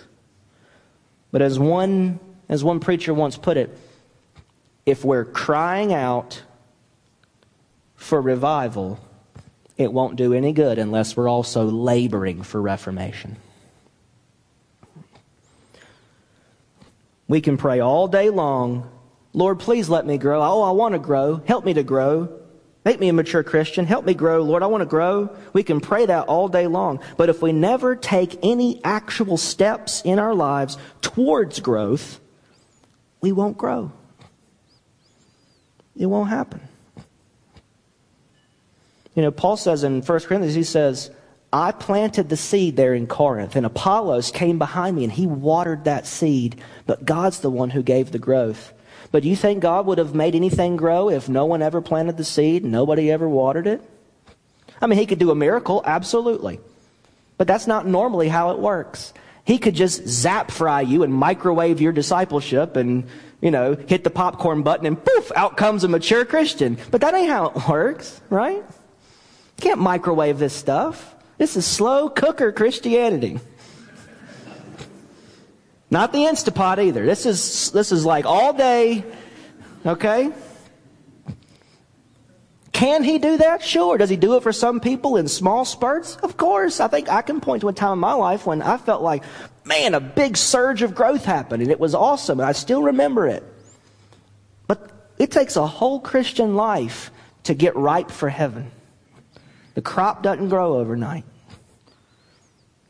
But 1.30 1.42
as 1.42 1.58
one, 1.58 2.18
as 2.48 2.64
one 2.64 2.80
preacher 2.80 3.14
once 3.14 3.36
put 3.36 3.56
it, 3.56 3.76
if 4.84 5.04
we're 5.04 5.24
crying 5.24 5.92
out 5.92 6.42
for 7.94 8.20
revival, 8.20 8.98
it 9.76 9.92
won't 9.92 10.16
do 10.16 10.32
any 10.32 10.52
good 10.52 10.78
unless 10.78 11.16
we're 11.16 11.28
also 11.28 11.64
laboring 11.66 12.42
for 12.42 12.60
reformation. 12.60 13.36
We 17.28 17.40
can 17.42 17.58
pray 17.58 17.80
all 17.80 18.08
day 18.08 18.30
long, 18.30 18.90
Lord, 19.32 19.58
please 19.58 19.88
let 19.88 20.06
me 20.06 20.18
grow. 20.18 20.42
Oh, 20.42 20.62
I 20.62 20.70
want 20.70 20.94
to 20.94 20.98
grow. 20.98 21.42
Help 21.46 21.64
me 21.64 21.74
to 21.74 21.82
grow. 21.82 22.40
Make 22.84 23.00
me 23.00 23.08
a 23.08 23.12
mature 23.12 23.42
Christian. 23.42 23.84
Help 23.84 24.06
me 24.06 24.14
grow. 24.14 24.42
Lord, 24.42 24.62
I 24.62 24.66
want 24.66 24.80
to 24.80 24.86
grow. 24.86 25.36
We 25.52 25.62
can 25.62 25.80
pray 25.80 26.06
that 26.06 26.26
all 26.26 26.48
day 26.48 26.66
long. 26.66 27.00
But 27.16 27.28
if 27.28 27.42
we 27.42 27.52
never 27.52 27.94
take 27.94 28.38
any 28.42 28.82
actual 28.84 29.36
steps 29.36 30.00
in 30.02 30.18
our 30.18 30.34
lives 30.34 30.78
towards 31.02 31.60
growth, 31.60 32.20
we 33.20 33.32
won't 33.32 33.58
grow. 33.58 33.92
It 35.96 36.06
won't 36.06 36.30
happen. 36.30 36.60
You 39.14 39.22
know, 39.22 39.32
Paul 39.32 39.56
says 39.56 39.82
in 39.82 40.00
1 40.00 40.20
Corinthians, 40.20 40.54
he 40.54 40.62
says, 40.62 41.10
I 41.52 41.72
planted 41.72 42.28
the 42.28 42.36
seed 42.36 42.76
there 42.76 42.94
in 42.94 43.06
Corinth, 43.06 43.56
and 43.56 43.66
Apollos 43.66 44.30
came 44.30 44.58
behind 44.58 44.96
me 44.96 45.04
and 45.04 45.12
he 45.12 45.26
watered 45.26 45.84
that 45.84 46.06
seed, 46.06 46.60
but 46.86 47.04
God's 47.04 47.40
the 47.40 47.50
one 47.50 47.70
who 47.70 47.82
gave 47.82 48.12
the 48.12 48.18
growth. 48.18 48.72
But 49.10 49.22
do 49.22 49.28
you 49.28 49.36
think 49.36 49.60
God 49.60 49.86
would 49.86 49.98
have 49.98 50.14
made 50.14 50.34
anything 50.34 50.76
grow 50.76 51.08
if 51.08 51.28
no 51.28 51.46
one 51.46 51.62
ever 51.62 51.80
planted 51.80 52.16
the 52.16 52.24
seed, 52.24 52.64
nobody 52.64 53.10
ever 53.10 53.28
watered 53.28 53.66
it? 53.66 53.82
I 54.80 54.86
mean, 54.86 54.98
he 54.98 55.06
could 55.06 55.18
do 55.18 55.30
a 55.30 55.34
miracle, 55.34 55.82
absolutely. 55.84 56.60
But 57.36 57.46
that's 57.46 57.66
not 57.66 57.86
normally 57.86 58.28
how 58.28 58.50
it 58.50 58.58
works. 58.58 59.14
He 59.44 59.58
could 59.58 59.74
just 59.74 60.06
zap 60.06 60.50
fry 60.50 60.82
you 60.82 61.02
and 61.02 61.14
microwave 61.14 61.80
your 61.80 61.92
discipleship 61.92 62.76
and, 62.76 63.04
you 63.40 63.50
know, 63.50 63.74
hit 63.74 64.04
the 64.04 64.10
popcorn 64.10 64.62
button 64.62 64.84
and 64.84 65.02
poof, 65.02 65.32
out 65.34 65.56
comes 65.56 65.84
a 65.84 65.88
mature 65.88 66.26
Christian. 66.26 66.76
But 66.90 67.00
that 67.00 67.14
ain't 67.14 67.30
how 67.30 67.46
it 67.46 67.68
works, 67.68 68.20
right? 68.28 68.56
You 68.56 69.62
can't 69.62 69.80
microwave 69.80 70.38
this 70.38 70.52
stuff. 70.52 71.14
This 71.38 71.56
is 71.56 71.64
slow 71.64 72.10
cooker 72.10 72.52
Christianity. 72.52 73.40
Not 75.90 76.12
the 76.12 76.18
Instapot 76.18 76.78
either. 76.78 77.06
This 77.06 77.24
is, 77.24 77.70
this 77.72 77.92
is 77.92 78.04
like 78.04 78.26
all 78.26 78.52
day, 78.52 79.04
okay? 79.86 80.30
Can 82.72 83.02
he 83.02 83.18
do 83.18 83.38
that? 83.38 83.62
Sure. 83.62 83.98
Does 83.98 84.10
he 84.10 84.16
do 84.16 84.36
it 84.36 84.42
for 84.42 84.52
some 84.52 84.78
people 84.78 85.16
in 85.16 85.26
small 85.26 85.64
spurts? 85.64 86.16
Of 86.16 86.36
course. 86.36 86.78
I 86.78 86.88
think 86.88 87.08
I 87.08 87.22
can 87.22 87.40
point 87.40 87.62
to 87.62 87.68
a 87.68 87.72
time 87.72 87.94
in 87.94 87.98
my 87.98 88.12
life 88.12 88.46
when 88.46 88.62
I 88.62 88.76
felt 88.76 89.02
like, 89.02 89.24
man, 89.64 89.94
a 89.94 90.00
big 90.00 90.36
surge 90.36 90.82
of 90.82 90.94
growth 90.94 91.24
happened 91.24 91.62
and 91.62 91.72
it 91.72 91.80
was 91.80 91.94
awesome 91.94 92.38
and 92.38 92.48
I 92.48 92.52
still 92.52 92.82
remember 92.82 93.26
it. 93.26 93.42
But 94.68 94.92
it 95.18 95.30
takes 95.30 95.56
a 95.56 95.66
whole 95.66 95.98
Christian 95.98 96.54
life 96.54 97.10
to 97.44 97.54
get 97.54 97.74
ripe 97.74 98.10
for 98.10 98.28
heaven. 98.28 98.70
The 99.74 99.82
crop 99.82 100.22
doesn't 100.22 100.48
grow 100.48 100.74
overnight. 100.74 101.24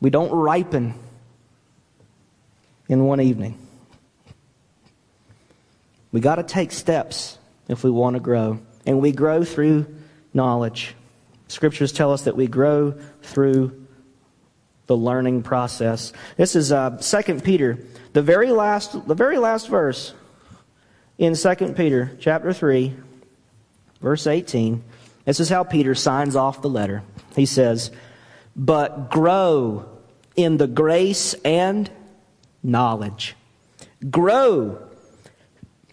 We 0.01 0.09
don't 0.09 0.31
ripen 0.31 0.93
in 2.89 3.05
one 3.05 3.21
evening. 3.21 3.57
We 6.11 6.19
got 6.19 6.35
to 6.35 6.43
take 6.43 6.71
steps 6.71 7.37
if 7.67 7.83
we 7.83 7.91
want 7.91 8.15
to 8.15 8.19
grow. 8.19 8.59
And 8.85 8.99
we 8.99 9.11
grow 9.11 9.43
through 9.45 9.85
knowledge. 10.33 10.95
Scriptures 11.47 11.91
tell 11.91 12.11
us 12.11 12.23
that 12.23 12.35
we 12.35 12.47
grow 12.47 12.95
through 13.21 13.87
the 14.87 14.97
learning 14.97 15.43
process. 15.43 16.11
This 16.35 16.55
is 16.55 16.71
uh, 16.71 16.97
2 16.97 17.41
Peter, 17.41 17.77
the 18.13 18.23
very 18.23 18.51
last, 18.51 19.07
the 19.07 19.13
very 19.13 19.37
last 19.37 19.69
verse 19.69 20.13
in 21.19 21.35
2 21.35 21.73
Peter 21.73 22.17
chapter 22.19 22.51
3, 22.51 22.95
verse 24.01 24.25
18. 24.25 24.83
This 25.25 25.39
is 25.39 25.49
how 25.49 25.63
Peter 25.63 25.93
signs 25.93 26.35
off 26.35 26.63
the 26.63 26.69
letter. 26.69 27.03
He 27.35 27.45
says, 27.45 27.91
But 28.55 29.11
grow 29.11 29.87
in 30.35 30.57
the 30.57 30.65
grace 30.65 31.35
and 31.45 31.89
knowledge. 32.63 33.35
Grow 34.09 34.81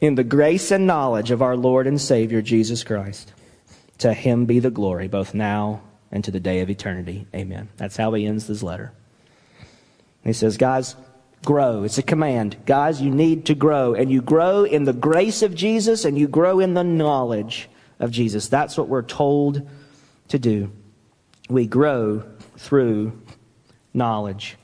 in 0.00 0.14
the 0.14 0.24
grace 0.24 0.70
and 0.70 0.86
knowledge 0.86 1.30
of 1.30 1.42
our 1.42 1.56
Lord 1.56 1.86
and 1.86 2.00
Savior 2.00 2.42
Jesus 2.42 2.84
Christ. 2.84 3.32
To 3.98 4.12
him 4.12 4.44
be 4.44 4.58
the 4.58 4.70
glory, 4.70 5.08
both 5.08 5.34
now 5.34 5.82
and 6.12 6.22
to 6.24 6.30
the 6.30 6.40
day 6.40 6.60
of 6.60 6.70
eternity. 6.70 7.26
Amen. 7.34 7.68
That's 7.76 7.96
how 7.96 8.12
he 8.12 8.26
ends 8.26 8.46
this 8.46 8.62
letter. 8.62 8.92
He 10.22 10.32
says, 10.32 10.56
Guys, 10.56 10.96
grow. 11.44 11.84
It's 11.84 11.98
a 11.98 12.02
command. 12.02 12.56
Guys, 12.66 13.00
you 13.00 13.10
need 13.10 13.46
to 13.46 13.54
grow. 13.54 13.94
And 13.94 14.10
you 14.10 14.20
grow 14.20 14.64
in 14.64 14.84
the 14.84 14.92
grace 14.92 15.42
of 15.42 15.54
Jesus 15.54 16.04
and 16.04 16.18
you 16.18 16.28
grow 16.28 16.60
in 16.60 16.74
the 16.74 16.84
knowledge 16.84 17.68
of 17.98 18.10
Jesus. 18.10 18.48
That's 18.48 18.76
what 18.76 18.88
we're 18.88 19.02
told 19.02 19.68
to 20.28 20.38
do. 20.38 20.72
We 21.48 21.66
grow 21.66 22.24
through 22.56 23.20
knowledge. 23.94 24.56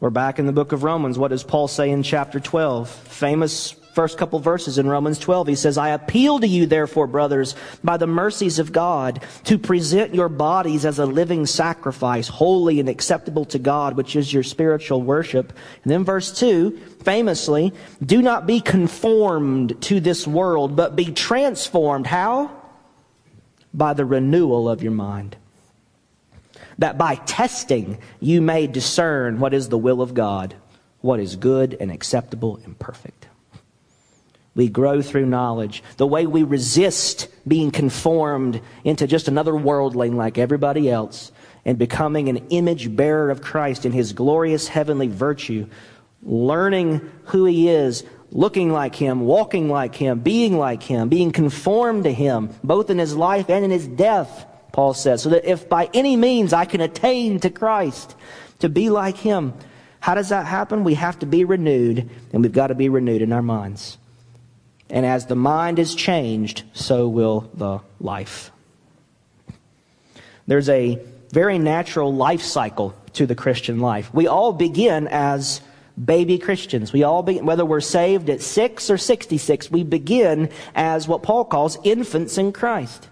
We're 0.00 0.08
back 0.08 0.38
in 0.38 0.46
the 0.46 0.52
book 0.52 0.72
of 0.72 0.82
Romans. 0.82 1.18
What 1.18 1.28
does 1.28 1.44
Paul 1.44 1.68
say 1.68 1.90
in 1.90 2.02
chapter 2.02 2.40
12? 2.40 2.88
Famous 2.88 3.72
first 3.92 4.16
couple 4.16 4.38
verses 4.38 4.78
in 4.78 4.88
Romans 4.88 5.18
12. 5.18 5.48
He 5.48 5.54
says, 5.54 5.76
I 5.76 5.90
appeal 5.90 6.38
to 6.40 6.46
you, 6.46 6.64
therefore, 6.64 7.06
brothers, 7.06 7.54
by 7.84 7.98
the 7.98 8.06
mercies 8.06 8.58
of 8.58 8.72
God, 8.72 9.22
to 9.44 9.58
present 9.58 10.14
your 10.14 10.30
bodies 10.30 10.86
as 10.86 10.98
a 10.98 11.04
living 11.04 11.44
sacrifice, 11.44 12.28
holy 12.28 12.80
and 12.80 12.88
acceptable 12.88 13.44
to 13.44 13.58
God, 13.58 13.94
which 13.94 14.16
is 14.16 14.32
your 14.32 14.42
spiritual 14.42 15.02
worship. 15.02 15.52
And 15.82 15.92
then 15.92 16.02
verse 16.02 16.32
2, 16.38 16.78
famously, 17.04 17.74
do 18.02 18.22
not 18.22 18.46
be 18.46 18.62
conformed 18.62 19.82
to 19.82 20.00
this 20.00 20.26
world, 20.26 20.76
but 20.76 20.96
be 20.96 21.12
transformed. 21.12 22.06
How? 22.06 22.50
By 23.74 23.92
the 23.92 24.06
renewal 24.06 24.66
of 24.66 24.82
your 24.82 24.92
mind 24.92 25.36
that 26.78 26.98
by 26.98 27.14
testing 27.14 27.98
you 28.20 28.40
may 28.40 28.66
discern 28.66 29.40
what 29.40 29.54
is 29.54 29.68
the 29.68 29.78
will 29.78 30.02
of 30.02 30.14
God, 30.14 30.54
what 31.00 31.20
is 31.20 31.36
good 31.36 31.76
and 31.80 31.90
acceptable 31.90 32.60
and 32.64 32.78
perfect. 32.78 33.28
We 34.54 34.68
grow 34.68 35.00
through 35.00 35.26
knowledge. 35.26 35.82
The 35.96 36.06
way 36.06 36.26
we 36.26 36.42
resist 36.42 37.28
being 37.46 37.70
conformed 37.70 38.60
into 38.84 39.06
just 39.06 39.28
another 39.28 39.54
worldling 39.54 40.16
like 40.16 40.38
everybody 40.38 40.90
else 40.90 41.32
and 41.64 41.78
becoming 41.78 42.28
an 42.28 42.48
image 42.48 42.94
bearer 42.94 43.30
of 43.30 43.42
Christ 43.42 43.86
in 43.86 43.92
his 43.92 44.12
glorious 44.12 44.68
heavenly 44.68 45.08
virtue, 45.08 45.66
learning 46.22 47.10
who 47.26 47.44
he 47.44 47.68
is, 47.68 48.04
looking 48.32 48.72
like 48.72 48.94
him, 48.94 49.20
walking 49.20 49.68
like 49.68 49.94
him, 49.94 50.20
being 50.20 50.58
like 50.58 50.82
him, 50.82 51.08
being 51.08 51.32
conformed 51.32 52.04
to 52.04 52.12
him, 52.12 52.50
both 52.64 52.90
in 52.90 52.98
his 52.98 53.16
life 53.16 53.48
and 53.50 53.64
in 53.64 53.70
his 53.70 53.86
death 53.86 54.46
Paul 54.72 54.94
says. 54.94 55.22
So 55.22 55.30
that 55.30 55.44
if 55.44 55.68
by 55.68 55.88
any 55.94 56.16
means 56.16 56.52
I 56.52 56.64
can 56.64 56.80
attain 56.80 57.40
to 57.40 57.50
Christ, 57.50 58.14
to 58.60 58.68
be 58.68 58.90
like 58.90 59.16
Him, 59.16 59.54
how 60.00 60.14
does 60.14 60.30
that 60.30 60.46
happen? 60.46 60.84
We 60.84 60.94
have 60.94 61.18
to 61.18 61.26
be 61.26 61.44
renewed, 61.44 62.08
and 62.32 62.42
we've 62.42 62.52
got 62.52 62.68
to 62.68 62.74
be 62.74 62.88
renewed 62.88 63.22
in 63.22 63.32
our 63.32 63.42
minds. 63.42 63.98
And 64.88 65.06
as 65.06 65.26
the 65.26 65.36
mind 65.36 65.78
is 65.78 65.94
changed, 65.94 66.64
so 66.72 67.08
will 67.08 67.50
the 67.54 67.80
life. 68.00 68.50
There's 70.46 70.68
a 70.68 70.98
very 71.32 71.58
natural 71.58 72.12
life 72.12 72.42
cycle 72.42 72.94
to 73.12 73.26
the 73.26 73.34
Christian 73.34 73.78
life. 73.78 74.12
We 74.12 74.26
all 74.26 74.52
begin 74.52 75.06
as 75.08 75.60
baby 76.02 76.38
Christians. 76.38 76.92
We 76.92 77.02
all 77.02 77.22
begin, 77.22 77.46
whether 77.46 77.64
we're 77.64 77.80
saved 77.80 78.30
at 78.30 78.40
six 78.40 78.90
or 78.90 78.98
66, 78.98 79.70
we 79.70 79.84
begin 79.84 80.50
as 80.74 81.06
what 81.06 81.22
Paul 81.22 81.44
calls 81.44 81.78
infants 81.84 82.38
in 82.38 82.52
Christ. 82.52 83.08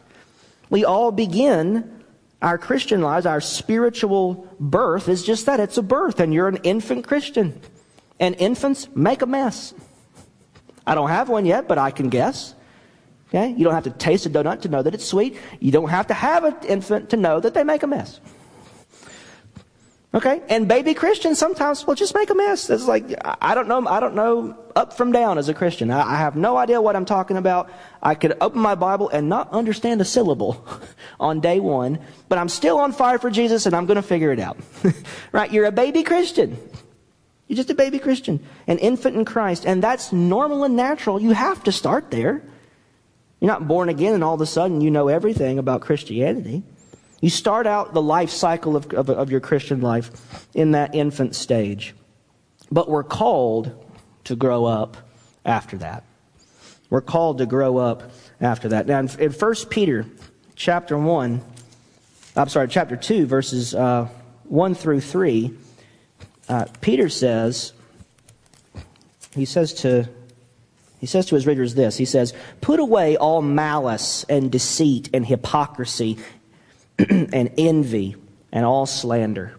We 0.70 0.84
all 0.84 1.10
begin 1.10 2.04
our 2.40 2.58
Christian 2.58 3.00
lives, 3.02 3.26
our 3.26 3.40
spiritual 3.40 4.46
birth 4.60 5.08
is 5.08 5.24
just 5.24 5.46
that. 5.46 5.58
It's 5.58 5.76
a 5.76 5.82
birth, 5.82 6.20
and 6.20 6.32
you're 6.32 6.48
an 6.48 6.58
infant 6.58 7.06
Christian. 7.06 7.60
And 8.20 8.36
infants 8.36 8.88
make 8.94 9.22
a 9.22 9.26
mess. 9.26 9.74
I 10.86 10.94
don't 10.94 11.08
have 11.08 11.28
one 11.28 11.46
yet, 11.46 11.66
but 11.66 11.78
I 11.78 11.90
can 11.90 12.08
guess. 12.08 12.54
Okay? 13.28 13.50
You 13.50 13.64
don't 13.64 13.74
have 13.74 13.84
to 13.84 13.90
taste 13.90 14.24
a 14.26 14.30
donut 14.30 14.62
to 14.62 14.68
know 14.68 14.82
that 14.82 14.94
it's 14.94 15.04
sweet. 15.04 15.36
You 15.60 15.72
don't 15.72 15.88
have 15.88 16.06
to 16.08 16.14
have 16.14 16.44
an 16.44 16.56
infant 16.66 17.10
to 17.10 17.16
know 17.16 17.40
that 17.40 17.54
they 17.54 17.64
make 17.64 17.82
a 17.82 17.86
mess. 17.86 18.20
Okay? 20.14 20.40
And 20.48 20.66
baby 20.66 20.94
Christians 20.94 21.38
sometimes 21.38 21.86
will 21.86 21.94
just 21.94 22.14
make 22.14 22.30
a 22.30 22.34
mess. 22.34 22.70
It's 22.70 22.86
like, 22.86 23.04
I 23.24 23.54
don't 23.54 23.68
know, 23.68 23.86
I 23.86 24.00
don't 24.00 24.14
know 24.14 24.56
up 24.74 24.94
from 24.94 25.12
down 25.12 25.36
as 25.36 25.50
a 25.50 25.54
Christian. 25.54 25.90
I, 25.90 26.16
have 26.16 26.34
no 26.34 26.56
idea 26.56 26.80
what 26.80 26.96
I'm 26.96 27.04
talking 27.04 27.36
about. 27.36 27.70
I 28.02 28.14
could 28.14 28.36
open 28.40 28.60
my 28.60 28.74
Bible 28.74 29.10
and 29.10 29.28
not 29.28 29.50
understand 29.52 30.00
a 30.00 30.06
syllable 30.06 30.64
on 31.20 31.40
day 31.40 31.60
one, 31.60 31.98
but 32.28 32.38
I'm 32.38 32.48
still 32.48 32.78
on 32.78 32.92
fire 32.92 33.18
for 33.18 33.30
Jesus 33.30 33.66
and 33.66 33.76
I'm 33.76 33.84
going 33.84 33.96
to 33.96 34.02
figure 34.02 34.32
it 34.32 34.40
out. 34.40 34.56
right? 35.32 35.52
You're 35.52 35.66
a 35.66 35.72
baby 35.72 36.02
Christian. 36.02 36.56
You're 37.46 37.56
just 37.56 37.70
a 37.70 37.74
baby 37.74 37.98
Christian, 37.98 38.44
an 38.66 38.78
infant 38.78 39.16
in 39.16 39.24
Christ. 39.26 39.66
And 39.66 39.82
that's 39.82 40.12
normal 40.12 40.64
and 40.64 40.74
natural. 40.74 41.20
You 41.20 41.32
have 41.32 41.62
to 41.64 41.72
start 41.72 42.10
there. 42.10 42.42
You're 43.40 43.50
not 43.50 43.68
born 43.68 43.90
again 43.90 44.14
and 44.14 44.24
all 44.24 44.34
of 44.34 44.40
a 44.40 44.46
sudden 44.46 44.80
you 44.80 44.90
know 44.90 45.08
everything 45.08 45.58
about 45.58 45.82
Christianity. 45.82 46.62
You 47.20 47.30
start 47.30 47.66
out 47.66 47.94
the 47.94 48.02
life 48.02 48.30
cycle 48.30 48.76
of, 48.76 48.92
of, 48.92 49.10
of, 49.10 49.30
your 49.30 49.40
Christian 49.40 49.80
life 49.80 50.46
in 50.54 50.72
that 50.72 50.94
infant 50.94 51.34
stage. 51.34 51.94
But 52.70 52.88
we're 52.88 53.02
called 53.02 53.86
to 54.24 54.36
grow 54.36 54.64
up 54.64 54.96
after 55.44 55.76
that. 55.78 56.04
We're 56.90 57.00
called 57.00 57.38
to 57.38 57.46
grow 57.46 57.78
up 57.78 58.12
after 58.40 58.68
that. 58.68 58.86
Now, 58.86 59.00
in, 59.00 59.08
in 59.18 59.32
1 59.32 59.54
Peter 59.68 60.06
chapter 60.54 60.96
1, 60.96 61.44
I'm 62.36 62.48
sorry, 62.48 62.68
chapter 62.68 62.96
2, 62.96 63.26
verses 63.26 63.74
uh, 63.74 64.08
1 64.44 64.74
through 64.74 65.00
3, 65.00 65.54
uh, 66.48 66.66
Peter 66.80 67.08
says, 67.08 67.72
he 69.34 69.44
says 69.44 69.74
to 69.74 70.08
he 71.00 71.06
says 71.06 71.26
to 71.26 71.36
his 71.36 71.46
readers 71.46 71.74
this 71.74 71.96
He 71.96 72.04
says, 72.04 72.34
Put 72.60 72.80
away 72.80 73.16
all 73.16 73.40
malice 73.40 74.24
and 74.28 74.50
deceit 74.50 75.10
and 75.14 75.24
hypocrisy 75.24 76.18
and 77.08 77.52
envy 77.56 78.16
and 78.52 78.64
all 78.64 78.86
slander. 78.86 79.54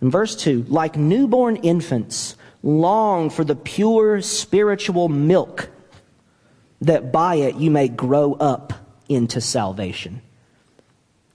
In 0.00 0.10
verse 0.10 0.36
2, 0.36 0.66
like 0.68 0.96
newborn 0.96 1.56
infants, 1.56 2.36
long 2.62 3.30
for 3.30 3.44
the 3.44 3.56
pure 3.56 4.22
spiritual 4.22 5.08
milk, 5.08 5.68
that 6.80 7.12
by 7.12 7.36
it 7.36 7.56
you 7.56 7.70
may 7.70 7.88
grow 7.88 8.34
up 8.34 8.72
into 9.08 9.40
salvation, 9.40 10.22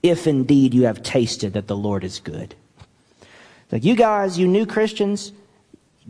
if 0.02 0.26
indeed 0.26 0.74
you 0.74 0.84
have 0.86 1.02
tasted 1.02 1.52
that 1.52 1.66
the 1.66 1.76
Lord 1.76 2.04
is 2.04 2.20
good. 2.20 2.54
Like 3.70 3.84
you 3.84 3.96
guys, 3.96 4.38
you 4.38 4.48
new 4.48 4.66
Christians, 4.66 5.32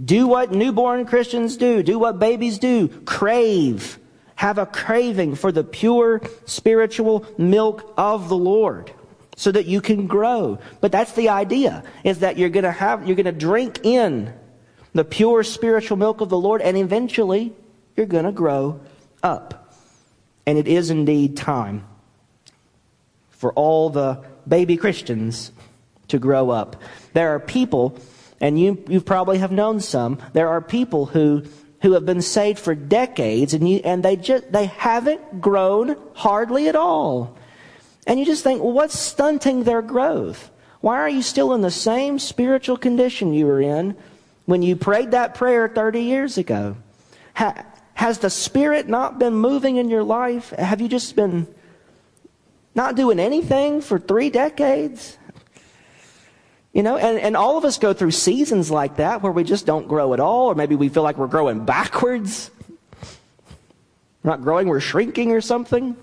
do 0.03 0.27
what 0.27 0.53
newborn 0.53 1.07
Christians 1.07 1.57
do. 1.57 1.83
Do 1.83 1.99
what 1.99 2.19
babies 2.19 2.59
do. 2.59 2.89
Crave. 2.89 3.99
Have 4.37 4.59
a 4.59 4.67
craving 4.67 5.37
for 5.37 5.53
the 5.53 5.63
pure 5.63 6.21
spiritual 6.45 7.27
milk 7.39 7.95
of 7.97 8.29
the 8.29 8.37
Lord 8.37 8.93
so 9.37 9.51
that 9.53 9.67
you 9.67 9.81
can 9.81 10.07
grow. 10.07 10.59
But 10.81 10.93
that's 10.93 11.13
the 11.13 11.29
idea, 11.29 11.83
is 12.05 12.21
that 12.21 12.39
you're 12.39 12.51
gonna 12.51 12.73
have, 12.73 13.07
you're 13.07 13.17
gonna 13.17 13.33
drink 13.33 13.85
in 13.85 14.33
the 14.93 15.05
pure 15.05 15.43
spiritual 15.43 15.97
milk 15.97 16.21
of 16.21 16.29
the 16.29 16.39
Lord 16.39 16.63
and 16.63 16.77
eventually 16.77 17.53
you're 17.97 18.07
gonna 18.07 18.33
grow 18.33 18.81
up. 19.23 19.73
And 20.47 20.59
it 20.59 20.69
is 20.69 20.91
indeed 20.91 21.37
time 21.37 21.85
for 23.31 23.53
all 23.53 23.91
the 23.91 24.25
baby 24.47 24.77
Christians 24.77 25.53
to 26.09 26.19
grow 26.19 26.51
up. 26.51 26.77
There 27.13 27.35
are 27.35 27.41
people 27.41 27.99
and 28.41 28.61
you, 28.61 28.83
you 28.89 29.01
probably 29.01 29.39
have 29.39 29.53
known 29.53 29.81
some, 29.81 30.19
there 30.33 30.49
are 30.49 30.61
people 30.61 31.07
who, 31.07 31.45
who 31.83 31.93
have 31.93 32.05
been 32.05 32.23
saved 32.23 32.59
for 32.59 32.75
decades 32.75 33.55
and, 33.55 33.69
you, 33.69 33.81
and 33.85 34.03
they, 34.03 34.17
just, 34.17 34.53
they 34.53 34.67
haven't 34.67 35.41
grown 35.41 35.97
hardly 36.15 36.69
at 36.69 36.77
all. 36.77 37.37
And 38.07 38.19
you 38.19 38.27
just 38.27 38.45
think, 38.45 38.63
well, 38.63 38.73
what's 38.73 38.99
stunting 38.99 39.65
their 39.65 39.83
growth? 39.83 40.51
Why 40.81 40.99
are 40.99 41.09
you 41.09 41.23
still 41.23 41.55
in 41.55 41.63
the 41.63 41.71
same 41.71 42.19
spiritual 42.19 42.77
condition 42.77 43.33
you 43.33 43.47
were 43.47 43.61
in 43.61 43.97
when 44.45 44.63
you 44.63 44.77
prayed 44.77 45.13
that 45.13 45.35
prayer 45.35 45.69
30 45.69 46.03
years 46.03 46.37
ago? 46.37 46.77
Ha, 47.37 47.65
has 47.95 48.19
the 48.19 48.29
Spirit 48.29 48.89
not 48.89 49.19
been 49.19 49.35
moving 49.35 49.77
in 49.77 49.89
your 49.89 50.03
life? 50.03 50.51
Have 50.51 50.81
you 50.81 50.89
just 50.89 51.17
been 51.17 51.47
not 52.75 52.97
doing 52.97 53.19
anything 53.19 53.81
for 53.81 53.99
three 53.99 54.29
decades? 54.29 55.17
You 56.75 56.83
know, 56.83 56.97
and, 56.97 57.19
and 57.19 57.37
all 57.37 57.57
of 57.57 57.65
us 57.65 57.79
go 57.79 57.95
through 57.95 58.11
seasons 58.11 58.71
like 58.71 58.97
that 58.97 59.23
where 59.23 59.33
we 59.33 59.45
just 59.45 59.65
don't 59.65 59.87
grow 59.87 60.13
at 60.13 60.21
all, 60.21 60.49
or 60.49 60.55
maybe 60.55 60.75
we 60.75 60.89
feel 60.89 61.05
like 61.05 61.17
we're 61.17 61.29
growing 61.29 61.65
backwards. 61.65 62.51
We're 64.23 64.33
not 64.33 64.43
growing, 64.43 64.69
we're 64.69 64.81
shrinking 64.81 65.33
or 65.33 65.41
something. 65.41 65.97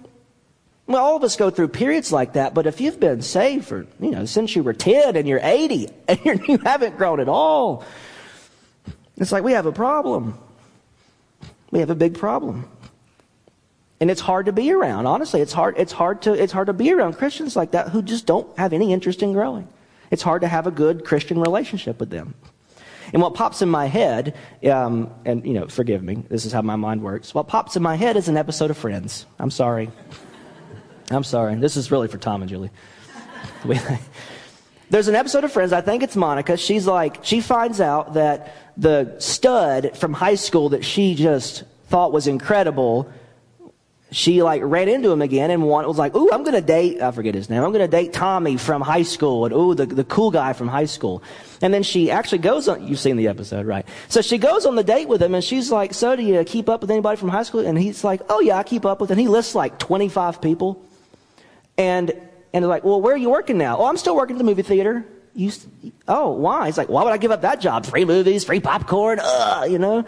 Well, 0.91 1.01
all 1.01 1.15
of 1.15 1.23
us 1.23 1.37
go 1.37 1.49
through 1.49 1.69
periods 1.69 2.11
like 2.11 2.33
that, 2.33 2.53
but 2.53 2.67
if 2.67 2.81
you've 2.81 2.99
been 2.99 3.21
saved 3.21 3.65
for, 3.65 3.87
you 4.01 4.11
know, 4.11 4.25
since 4.25 4.57
you 4.57 4.61
were 4.61 4.73
10 4.73 5.15
and 5.15 5.25
you're 5.25 5.39
80 5.41 5.87
and 6.09 6.19
you're, 6.25 6.35
you 6.35 6.57
haven't 6.57 6.97
grown 6.97 7.21
at 7.21 7.29
all, 7.29 7.85
it's 9.15 9.31
like 9.31 9.43
we 9.43 9.53
have 9.53 9.65
a 9.65 9.71
problem. 9.71 10.37
We 11.69 11.79
have 11.79 11.91
a 11.91 11.95
big 11.95 12.17
problem. 12.17 12.69
And 14.01 14.11
it's 14.11 14.19
hard 14.19 14.47
to 14.47 14.51
be 14.51 14.71
around. 14.73 15.05
Honestly, 15.05 15.39
it's 15.39 15.53
hard, 15.53 15.75
it's 15.77 15.93
hard 15.93 16.23
to, 16.23 16.33
it's 16.33 16.51
hard 16.51 16.67
to 16.67 16.73
be 16.73 16.91
around 16.91 17.13
Christians 17.13 17.55
like 17.55 17.71
that 17.71 17.89
who 17.89 18.01
just 18.01 18.25
don't 18.25 18.57
have 18.57 18.73
any 18.73 18.91
interest 18.91 19.23
in 19.23 19.31
growing. 19.31 19.69
It's 20.09 20.23
hard 20.23 20.41
to 20.41 20.49
have 20.49 20.67
a 20.67 20.71
good 20.71 21.05
Christian 21.05 21.39
relationship 21.39 22.01
with 22.01 22.09
them. 22.09 22.33
And 23.13 23.21
what 23.21 23.33
pops 23.33 23.61
in 23.61 23.69
my 23.69 23.85
head, 23.85 24.35
um, 24.69 25.09
and 25.23 25.45
you 25.45 25.53
know, 25.53 25.67
forgive 25.67 26.03
me, 26.03 26.23
this 26.27 26.45
is 26.45 26.51
how 26.51 26.61
my 26.61 26.75
mind 26.75 27.01
works. 27.01 27.33
What 27.33 27.47
pops 27.47 27.77
in 27.77 27.83
my 27.83 27.95
head 27.95 28.17
is 28.17 28.27
an 28.27 28.35
episode 28.35 28.71
of 28.71 28.77
Friends. 28.77 29.25
I'm 29.39 29.51
sorry. 29.51 29.89
I'm 31.11 31.23
sorry. 31.23 31.55
This 31.55 31.77
is 31.77 31.91
really 31.91 32.07
for 32.07 32.17
Tom 32.17 32.41
and 32.41 32.49
Julie. 32.49 32.71
There's 34.89 35.07
an 35.07 35.15
episode 35.15 35.43
of 35.43 35.51
Friends, 35.51 35.71
I 35.71 35.81
think 35.81 36.03
it's 36.03 36.15
Monica. 36.15 36.57
She's 36.57 36.85
like, 36.85 37.23
she 37.23 37.39
finds 37.39 37.79
out 37.79 38.15
that 38.15 38.55
the 38.75 39.15
stud 39.19 39.97
from 39.97 40.13
high 40.13 40.35
school 40.35 40.69
that 40.69 40.83
she 40.83 41.15
just 41.15 41.63
thought 41.87 42.11
was 42.11 42.27
incredible 42.27 43.11
she 44.11 44.43
like 44.43 44.61
ran 44.63 44.89
into 44.89 45.09
him 45.09 45.21
again 45.21 45.51
and 45.51 45.63
one 45.63 45.87
was 45.87 45.97
like, 45.97 46.13
"Ooh, 46.15 46.29
I'm 46.31 46.43
going 46.43 46.55
to 46.55 46.61
date 46.61 47.01
I 47.01 47.11
forget 47.11 47.33
his 47.33 47.49
name. 47.49 47.63
I'm 47.63 47.71
going 47.71 47.83
to 47.83 47.87
date 47.87 48.11
Tommy 48.11 48.57
from 48.57 48.81
high 48.81 49.03
school." 49.03 49.45
And 49.45 49.53
ooh, 49.53 49.73
the 49.73 49.85
the 49.85 50.03
cool 50.03 50.31
guy 50.31 50.53
from 50.53 50.67
high 50.67 50.85
school. 50.85 51.23
And 51.61 51.73
then 51.73 51.81
she 51.81 52.11
actually 52.11 52.39
goes 52.39 52.67
on 52.67 52.85
you've 52.85 52.99
seen 52.99 53.15
the 53.15 53.29
episode, 53.29 53.65
right? 53.65 53.85
So 54.09 54.21
she 54.21 54.37
goes 54.37 54.65
on 54.65 54.75
the 54.75 54.83
date 54.83 55.07
with 55.07 55.21
him 55.23 55.33
and 55.33 55.43
she's 55.43 55.71
like, 55.71 55.93
"So 55.93 56.15
do 56.15 56.23
you 56.23 56.43
keep 56.43 56.67
up 56.67 56.81
with 56.81 56.91
anybody 56.91 57.17
from 57.17 57.29
high 57.29 57.43
school?" 57.43 57.65
And 57.65 57.79
he's 57.79 58.03
like, 58.03 58.21
"Oh 58.29 58.41
yeah, 58.41 58.57
I 58.57 58.63
keep 58.63 58.85
up 58.85 58.99
with." 58.99 59.11
And 59.11 59.19
he 59.19 59.29
lists 59.29 59.55
like 59.55 59.79
25 59.79 60.41
people. 60.41 60.83
And 61.81 62.13
and 62.53 62.63
they're 62.63 62.69
like, 62.69 62.83
"Well, 62.83 63.01
where 63.01 63.13
are 63.15 63.23
you 63.25 63.31
working 63.31 63.57
now?" 63.57 63.77
"Oh, 63.79 63.85
I'm 63.85 63.97
still 63.97 64.15
working 64.15 64.35
at 64.35 64.37
the 64.37 64.43
movie 64.43 64.61
theater." 64.61 65.03
You 65.33 65.51
Oh, 66.07 66.31
why? 66.31 66.67
He's 66.67 66.77
like, 66.77 66.89
"Why 66.89 67.03
would 67.03 67.13
I 67.13 67.17
give 67.17 67.31
up 67.31 67.41
that 67.41 67.59
job? 67.59 67.85
Free 67.85 68.05
movies, 68.05 68.43
free 68.43 68.59
popcorn, 68.59 69.19
uh, 69.19 69.65
you 69.67 69.79
know." 69.79 70.05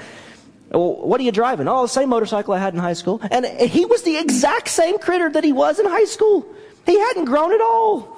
Well, 0.69 0.95
what 0.95 1.19
are 1.19 1.23
you 1.23 1.31
driving? 1.31 1.67
Oh, 1.67 1.83
the 1.83 1.87
same 1.87 2.09
motorcycle 2.09 2.53
I 2.53 2.59
had 2.59 2.73
in 2.73 2.79
high 2.79 2.93
school. 2.93 3.21
And 3.29 3.45
he 3.45 3.85
was 3.85 4.01
the 4.03 4.17
exact 4.17 4.69
same 4.69 4.97
critter 4.97 5.29
that 5.29 5.43
he 5.43 5.53
was 5.53 5.79
in 5.79 5.85
high 5.85 6.05
school. 6.05 6.45
He 6.85 6.97
hadn't 6.99 7.25
grown 7.25 7.53
at 7.53 7.61
all. 7.61 8.17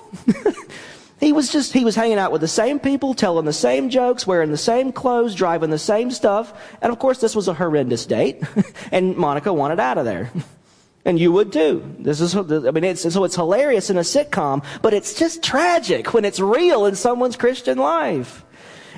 he 1.20 1.34
was 1.34 1.52
just, 1.52 1.74
he 1.74 1.84
was 1.84 1.96
hanging 1.96 2.18
out 2.18 2.32
with 2.32 2.40
the 2.42 2.48
same 2.48 2.80
people, 2.80 3.14
telling 3.14 3.46
the 3.46 3.54
same 3.54 3.90
jokes, 3.90 4.26
wearing 4.26 4.52
the 4.52 4.58
same 4.58 4.94
clothes, 4.94 5.36
driving 5.36 5.70
the 5.70 5.78
same 5.78 6.12
stuff. 6.12 6.54
And 6.82 6.94
of 6.94 7.00
course, 7.00 7.20
this 7.20 7.36
was 7.36 7.50
a 7.50 7.54
horrendous 7.54 8.06
date. 8.06 8.42
and 8.92 9.18
Monica 9.18 9.52
wanted 9.52 9.80
out 9.82 9.98
of 9.98 10.06
there. 10.06 10.32
And 11.06 11.20
you 11.20 11.32
would 11.32 11.54
too. 11.54 11.96
This 12.00 12.20
is, 12.20 12.36
I 12.36 12.42
mean, 12.42 12.84
it's, 12.84 13.14
so 13.14 13.24
it's 13.24 13.36
hilarious 13.36 13.92
in 13.92 13.98
a 13.98 14.02
sitcom, 14.02 14.66
but 14.82 14.94
it's 14.94 15.14
just 15.14 15.44
tragic 15.44 16.14
when 16.16 16.26
it's 16.26 16.40
real 16.40 16.88
in 16.88 16.96
someone's 16.96 17.36
Christian 17.36 17.78
life. 17.78 18.44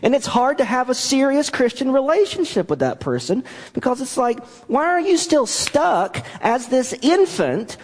And 0.02 0.16
it's 0.16 0.28
hard 0.28 0.60
to 0.60 0.64
have 0.64 0.90
a 0.90 0.96
serious 0.96 1.50
Christian 1.50 1.92
relationship 1.92 2.70
with 2.70 2.80
that 2.80 3.02
person 3.02 3.44
because 3.74 4.00
it's 4.00 4.16
like, 4.16 4.44
why 4.68 4.86
are 4.86 5.02
you 5.02 5.18
still 5.18 5.46
stuck 5.46 6.26
as 6.40 6.68
this 6.68 6.94
infant? 6.94 7.76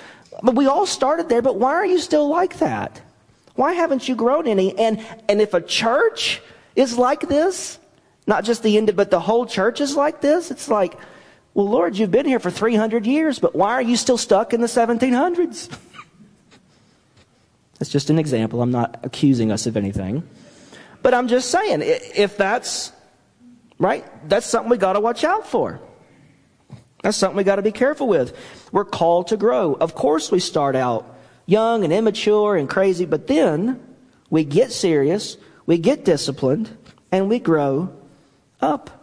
But 0.42 0.56
we 0.56 0.68
all 0.68 0.86
started 0.86 1.28
there, 1.28 1.42
but 1.42 1.58
why 1.58 1.74
are 1.74 1.86
you 1.86 2.00
still 2.00 2.30
like 2.30 2.60
that? 2.60 3.02
Why 3.56 3.74
haven't 3.74 4.08
you 4.08 4.16
grown 4.16 4.48
any? 4.48 4.78
And, 4.78 5.06
and 5.28 5.42
if 5.42 5.54
a 5.54 5.62
church 5.62 6.42
is 6.76 6.98
like 6.98 7.28
this, 7.28 7.78
not 8.26 8.46
just 8.46 8.64
the 8.64 8.78
end, 8.78 8.96
but 8.96 9.12
the 9.12 9.20
whole 9.20 9.46
church 9.46 9.82
is 9.82 9.96
like 9.98 10.22
this, 10.22 10.50
it's 10.50 10.70
like, 10.70 10.98
well, 11.54 11.68
Lord, 11.68 11.98
you've 11.98 12.12
been 12.12 12.26
here 12.26 12.40
for 12.40 12.50
300 12.50 13.06
years, 13.06 13.40
but 13.40 13.56
why 13.56 13.74
are 13.74 13.82
you 13.82 13.96
still 13.96 14.18
stuck 14.18 14.54
in 14.54 14.62
the 14.62 14.68
1700s? 14.68 15.78
That's 17.80 17.92
just 17.92 18.10
an 18.10 18.18
example. 18.18 18.62
I'm 18.62 18.72
not 18.72 19.00
accusing 19.04 19.52
us 19.52 19.68
of 19.68 19.78
anything. 19.78 20.24
But 21.02 21.14
I'm 21.14 21.28
just 21.28 21.52
saying, 21.52 21.82
if 21.84 22.38
that's 22.38 22.94
right, 23.78 24.06
that's 24.30 24.46
something 24.46 24.70
we 24.70 24.78
got 24.78 24.94
to 24.94 25.02
watch 25.02 25.26
out 25.26 25.46
for. 25.46 25.82
That's 27.02 27.18
something 27.18 27.36
we 27.36 27.44
got 27.44 27.58
to 27.58 27.62
be 27.62 27.74
careful 27.74 28.08
with. 28.08 28.38
We're 28.72 28.86
called 28.86 29.28
to 29.28 29.38
grow. 29.38 29.74
Of 29.74 29.96
course, 29.96 30.32
we 30.32 30.40
start 30.40 30.78
out 30.78 31.18
young 31.46 31.84
and 31.84 31.92
immature 31.92 32.56
and 32.56 32.70
crazy, 32.70 33.04
but 33.04 33.28
then 33.28 33.82
we 34.30 34.46
get 34.46 34.72
serious, 34.72 35.36
we 35.66 35.78
get 35.78 36.06
disciplined, 36.06 36.70
and 37.12 37.28
we 37.28 37.40
grow 37.40 37.94
up. 38.62 39.03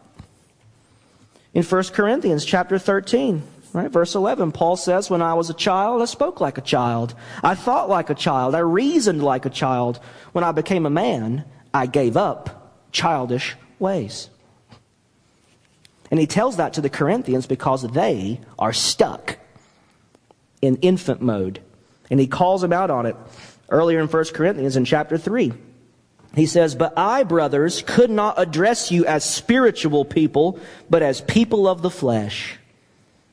In 1.53 1.65
1 1.65 1.85
Corinthians 1.85 2.45
chapter 2.45 2.79
13, 2.79 3.43
right, 3.73 3.91
verse 3.91 4.15
11, 4.15 4.53
Paul 4.53 4.77
says, 4.77 5.11
When 5.11 5.23
I 5.23 5.35
was 5.35 5.51
a 5.51 5.55
child, 5.55 6.01
I 6.01 6.05
spoke 6.05 6.41
like 6.41 6.59
a 6.59 6.63
child. 6.63 7.15
I 7.43 7.55
thought 7.55 7.89
like 7.89 8.09
a 8.09 8.15
child. 8.15 8.55
I 8.55 8.61
reasoned 8.61 9.23
like 9.23 9.47
a 9.47 9.51
child. 9.51 9.99
When 10.33 10.45
I 10.45 10.53
became 10.53 10.87
a 10.87 10.91
man, 10.91 11.45
I 11.75 11.87
gave 11.87 12.17
up 12.17 12.77
childish 12.93 13.57
ways. 13.81 14.31
And 16.11 16.21
he 16.21 16.27
tells 16.27 16.57
that 16.57 16.75
to 16.75 16.81
the 16.81 16.91
Corinthians 16.91 17.47
because 17.47 17.83
they 17.83 18.41
are 18.59 18.73
stuck 18.73 19.39
in 20.63 20.77
infant 20.77 21.21
mode. 21.21 21.61
And 22.11 22.21
he 22.21 22.27
calls 22.27 22.63
them 22.63 22.73
out 22.73 22.91
on 22.91 23.07
it 23.07 23.17
earlier 23.69 24.01
in 24.01 24.09
1 24.09 24.25
Corinthians 24.35 24.77
in 24.77 24.85
chapter 24.85 25.19
3. 25.19 25.53
He 26.35 26.47
says, 26.47 26.75
But 26.75 26.93
I, 26.97 27.25
brothers, 27.25 27.83
could 27.87 28.11
not 28.11 28.39
address 28.39 28.91
you 28.91 29.05
as 29.07 29.25
spiritual 29.25 30.05
people, 30.05 30.59
but 30.89 31.03
as 31.03 31.21
people 31.23 31.67
of 31.67 31.83
the 31.83 31.91
flesh, 31.91 32.57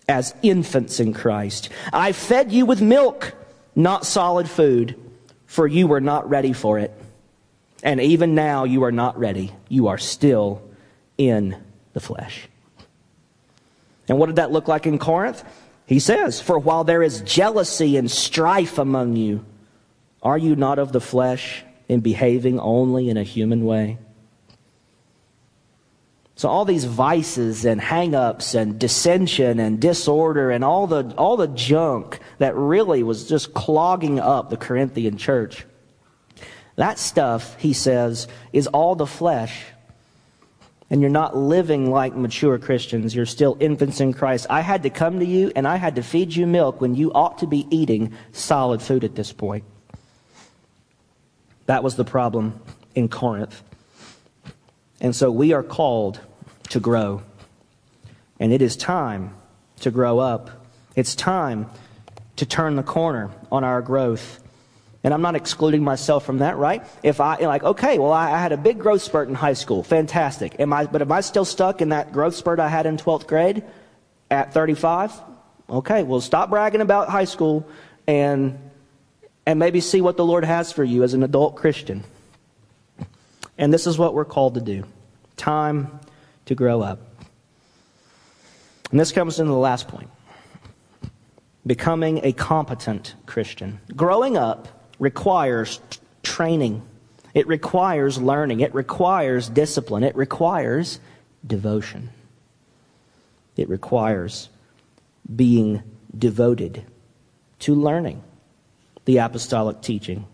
as 0.09 0.33
infants 0.41 0.99
in 0.99 1.13
Christ. 1.13 1.69
I 1.93 2.11
fed 2.11 2.51
you 2.51 2.65
with 2.65 2.81
milk, 2.81 3.33
not 3.75 4.05
solid 4.05 4.49
food, 4.49 4.99
for 5.45 5.67
you 5.67 5.87
were 5.87 6.01
not 6.01 6.29
ready 6.29 6.53
for 6.53 6.79
it. 6.79 6.91
And 7.83 8.01
even 8.01 8.33
now 8.33 8.63
you 8.63 8.83
are 8.83 8.91
not 8.91 9.17
ready. 9.19 9.53
You 9.69 9.87
are 9.87 9.99
still 9.99 10.63
in 11.17 11.55
the 11.93 11.99
flesh. 11.99 12.47
And 14.07 14.17
what 14.17 14.27
did 14.27 14.37
that 14.37 14.51
look 14.51 14.67
like 14.67 14.87
in 14.87 14.97
Corinth? 14.97 15.43
He 15.85 15.99
says, 15.99 16.41
For 16.41 16.57
while 16.57 16.83
there 16.83 17.03
is 17.03 17.21
jealousy 17.21 17.97
and 17.97 18.09
strife 18.09 18.77
among 18.77 19.15
you, 19.15 19.45
are 20.23 20.37
you 20.37 20.55
not 20.55 20.79
of 20.79 20.91
the 20.91 21.01
flesh 21.01 21.63
in 21.88 22.01
behaving 22.01 22.59
only 22.59 23.09
in 23.09 23.17
a 23.17 23.23
human 23.23 23.65
way? 23.65 23.97
So 26.38 26.49
all 26.49 26.65
these 26.65 26.85
vices 26.85 27.65
and 27.65 27.81
hang-ups 27.81 28.53
and 28.53 28.77
dissension 28.79 29.59
and 29.59 29.81
disorder 29.81 30.51
and 30.51 30.63
all 30.63 30.85
the 30.85 31.15
all 31.17 31.35
the 31.35 31.47
junk 31.47 32.19
that 32.38 32.55
really 32.55 33.01
was 33.01 33.27
just 33.27 33.55
clogging 33.55 34.19
up 34.19 34.51
the 34.51 34.57
Corinthian 34.57 35.17
church. 35.17 35.65
That 36.75 36.99
stuff, 36.99 37.59
he 37.59 37.73
says, 37.73 38.27
is 38.53 38.67
all 38.67 38.93
the 38.93 39.07
flesh. 39.07 39.65
And 40.91 41.01
you're 41.01 41.09
not 41.09 41.35
living 41.35 41.89
like 41.89 42.15
mature 42.15 42.59
Christians. 42.59 43.15
You're 43.15 43.25
still 43.25 43.57
infants 43.59 43.99
in 43.99 44.13
Christ. 44.13 44.45
I 44.47 44.61
had 44.61 44.83
to 44.83 44.91
come 44.91 45.19
to 45.19 45.25
you 45.25 45.51
and 45.55 45.67
I 45.67 45.77
had 45.77 45.95
to 45.95 46.03
feed 46.03 46.35
you 46.35 46.45
milk 46.45 46.79
when 46.79 46.93
you 46.93 47.11
ought 47.13 47.39
to 47.39 47.47
be 47.47 47.67
eating 47.71 48.13
solid 48.31 48.83
food 48.83 49.03
at 49.03 49.15
this 49.15 49.33
point. 49.33 49.63
That 51.68 51.84
was 51.84 51.95
the 51.95 52.05
problem 52.05 52.59
in 52.95 53.07
Corinth. 53.07 53.61
And 54.99 55.15
so 55.15 55.32
we 55.32 55.53
are 55.53 55.63
called 55.63 56.20
to 56.70 56.80
grow. 56.80 57.22
And 58.39 58.51
it 58.51 58.61
is 58.61 58.76
time 58.76 59.36
to 59.82 59.91
grow 59.91 60.20
up. 60.20 60.49
It's 60.95 61.13
time 61.13 61.70
to 62.38 62.45
turn 62.45 62.76
the 62.76 62.84
corner 62.84 63.32
on 63.51 63.63
our 63.63 63.82
growth. 63.82 64.39
And 65.03 65.13
I'm 65.13 65.22
not 65.22 65.36
excluding 65.36 65.84
myself 65.84 66.26
from 66.26 66.39
that, 66.39 66.57
right? 66.57 66.84
If 67.03 67.22
I, 67.22 67.36
like, 67.38 67.63
okay, 67.63 67.99
well, 67.99 68.11
I, 68.11 68.32
I 68.32 68.39
had 68.39 68.51
a 68.51 68.57
big 68.57 68.80
growth 68.80 69.01
spurt 69.01 69.28
in 69.28 69.36
high 69.36 69.53
school. 69.53 69.84
Fantastic. 69.84 70.59
Am 70.59 70.74
I, 70.74 70.86
but 70.86 71.01
am 71.01 71.11
I 71.11 71.22
still 71.22 71.45
stuck 71.45 71.82
in 71.82 71.89
that 71.89 72.11
growth 72.11 72.36
spurt 72.36 72.59
I 72.59 72.68
had 72.68 72.86
in 72.86 72.97
12th 72.97 73.28
grade 73.28 73.63
at 74.32 74.53
35? 74.53 75.13
Okay, 75.70 76.03
well, 76.03 76.22
stop 76.22 76.49
bragging 76.49 76.82
about 76.82 77.09
high 77.09 77.26
school 77.26 77.68
and 78.07 78.57
and 79.47 79.59
maybe 79.59 79.79
see 79.79 80.01
what 80.01 80.17
the 80.17 80.25
Lord 80.25 80.43
has 80.43 80.73
for 80.73 80.83
you 80.83 81.03
as 81.03 81.13
an 81.13 81.23
adult 81.23 81.55
Christian. 81.55 82.03
And 83.57 83.73
this 83.73 83.87
is 83.87 83.97
what 83.97 84.13
we're 84.13 84.25
called 84.25 84.55
to 84.55 84.61
do 84.61 84.83
time 85.37 85.99
to 86.45 86.53
grow 86.53 86.81
up. 86.81 86.99
And 88.91 88.99
this 88.99 89.11
comes 89.11 89.39
into 89.39 89.51
the 89.51 89.57
last 89.57 89.87
point 89.87 90.09
becoming 91.65 92.21
a 92.23 92.33
competent 92.33 93.15
Christian. 93.25 93.79
Growing 93.95 94.37
up 94.37 94.67
requires 94.99 95.79
t- 95.89 95.99
training, 96.23 96.81
it 97.33 97.47
requires 97.47 98.21
learning, 98.21 98.59
it 98.59 98.73
requires 98.73 99.49
discipline, 99.49 100.03
it 100.03 100.15
requires 100.15 100.99
devotion, 101.45 102.09
it 103.55 103.69
requires 103.69 104.49
being 105.33 105.83
devoted 106.17 106.83
to 107.59 107.75
learning 107.75 108.23
the 109.08 109.18
apostolic 109.18 109.80
teaching 109.82 110.28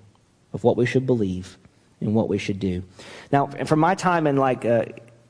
of 0.51 0.63
what 0.63 0.75
we 0.75 0.85
should 0.85 1.05
believe 1.05 1.59
and 2.01 2.15
what 2.15 2.27
we 2.27 2.39
should 2.39 2.59
do. 2.59 2.83
Now, 3.31 3.45
from 3.45 3.79
my 3.79 3.93
time 3.93 4.25
in 4.25 4.35
like, 4.35 4.65
uh, 4.65 4.85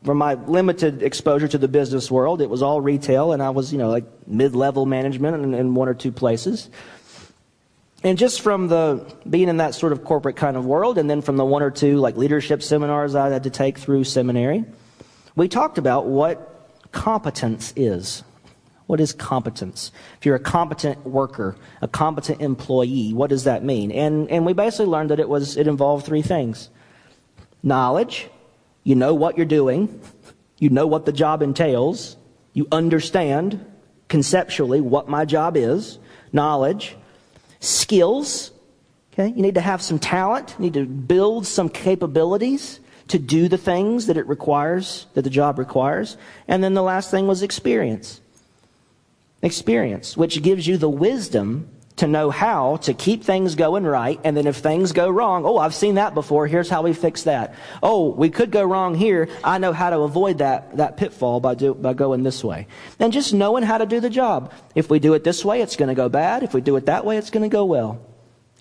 from 0.06 0.18
my 0.18 0.36
limited 0.36 1.04
exposure 1.04 1.50
to 1.50 1.58
the 1.58 1.68
business 1.68 2.10
world, 2.10 2.42
it 2.42 2.50
was 2.50 2.62
all 2.62 2.80
retail, 2.80 3.34
and 3.34 3.44
I 3.44 3.50
was, 3.50 3.74
you 3.74 3.78
know, 3.78 3.90
like 3.90 4.06
mid-level 4.26 4.86
management 4.86 5.44
in, 5.44 5.54
in 5.54 5.76
one 5.76 5.90
or 5.90 5.94
two 5.94 6.12
places. 6.14 6.70
And 8.02 8.18
just 8.18 8.40
from 8.40 8.70
the 8.70 9.14
being 9.30 9.50
in 9.50 9.58
that 9.58 9.76
sort 9.76 9.92
of 9.92 10.06
corporate 10.06 10.38
kind 10.38 10.56
of 10.56 10.66
world, 10.66 10.98
and 10.98 11.10
then 11.10 11.22
from 11.22 11.36
the 11.36 11.46
one 11.46 11.64
or 11.64 11.72
two 11.72 11.98
like 11.98 12.16
leadership 12.16 12.64
seminars 12.64 13.14
I 13.14 13.30
had 13.30 13.44
to 13.44 13.50
take 13.50 13.78
through 13.78 14.06
seminary, 14.06 14.64
we 15.36 15.50
talked 15.50 15.78
about 15.78 16.06
what 16.06 16.38
competence 16.94 17.74
is. 17.76 18.24
What 18.88 19.00
is 19.00 19.14
competence? 19.14 19.92
If 20.20 20.26
you're 20.26 20.36
a 20.36 20.40
competent 20.40 21.06
worker, 21.06 21.56
a 21.82 21.88
competent 21.88 22.42
employee, 22.42 23.14
what 23.14 23.30
does 23.30 23.46
that 23.46 23.64
mean? 23.64 23.92
And, 23.92 24.30
and 24.30 24.46
we 24.46 24.54
basically 24.54 24.88
learned 24.88 25.10
that 25.12 25.20
it, 25.20 25.30
was, 25.30 25.58
it 25.58 25.68
involved 25.68 26.06
three 26.06 26.22
things 26.22 26.70
knowledge, 27.66 28.28
you 28.84 28.94
know 28.94 29.14
what 29.14 29.38
you're 29.38 29.46
doing, 29.46 30.02
you 30.60 30.70
know 30.70 30.86
what 30.86 31.06
the 31.06 31.14
job 31.14 31.42
entails, 31.42 32.18
you 32.52 32.68
understand 32.72 33.66
conceptually 34.10 34.82
what 34.82 35.08
my 35.08 35.24
job 35.24 35.56
is, 35.56 35.98
knowledge, 36.34 36.98
skills, 37.62 38.52
okay? 39.14 39.30
You 39.30 39.42
need 39.42 39.56
to 39.56 39.62
have 39.62 39.82
some 39.82 39.98
talent, 39.98 40.56
you 40.60 40.66
need 40.66 40.74
to 40.74 40.86
build 40.86 41.48
some 41.48 41.70
capabilities 41.70 42.82
to 43.08 43.18
do 43.18 43.48
the 43.48 43.58
things 43.58 44.08
that 44.08 44.18
it 44.18 44.28
requires, 44.28 45.08
that 45.14 45.22
the 45.22 45.30
job 45.30 45.58
requires. 45.58 46.18
And 46.48 46.64
then 46.64 46.74
the 46.74 46.84
last 46.84 47.12
thing 47.12 47.28
was 47.28 47.44
experience 47.44 48.20
experience, 49.44 50.18
which 50.18 50.42
gives 50.42 50.66
you 50.66 50.78
the 50.78 50.90
wisdom 50.90 51.70
to 51.98 52.08
know 52.08 52.32
how 52.32 52.78
to 52.78 52.94
keep 52.94 53.24
things 53.24 53.54
going 53.54 53.84
right. 53.84 54.20
And 54.24 54.36
then 54.36 54.48
if 54.48 54.58
things 54.58 54.94
go 54.94 55.10
wrong, 55.10 55.46
oh, 55.46 55.58
I've 55.58 55.76
seen 55.76 55.96
that 55.96 56.16
before. 56.16 56.48
Here's 56.48 56.70
how 56.70 56.82
we 56.82 56.94
fix 56.94 57.24
that. 57.24 57.54
Oh, 57.84 58.10
we 58.10 58.30
could 58.30 58.50
go 58.50 58.64
wrong 58.64 58.96
here. 58.96 59.30
I 59.44 59.60
know 59.60 59.74
how 59.74 59.92
to 59.92 60.00
avoid 60.00 60.40
that, 60.40 60.78
that 60.78 60.98
pitfall 60.98 61.40
by, 61.40 61.54
do, 61.54 61.76
by 61.76 61.94
going 61.94 62.24
this 62.24 62.44
way. 62.44 62.68
And 63.00 63.14
just 63.14 63.34
knowing 63.34 63.64
how 63.64 63.78
to 63.78 63.86
do 63.86 64.00
the 64.00 64.10
job. 64.10 64.52
If 64.74 64.90
we 64.90 64.98
do 64.98 65.14
it 65.14 65.24
this 65.24 65.46
way, 65.46 65.62
it's 65.62 65.76
going 65.76 65.90
to 65.90 65.96
go 65.96 66.10
bad. 66.10 66.42
If 66.42 66.54
we 66.54 66.62
do 66.62 66.76
it 66.78 66.88
that 66.88 67.06
way, 67.06 67.18
it's 67.18 67.30
going 67.30 67.44
to 67.44 67.54
go 67.54 67.66
well. 67.66 68.04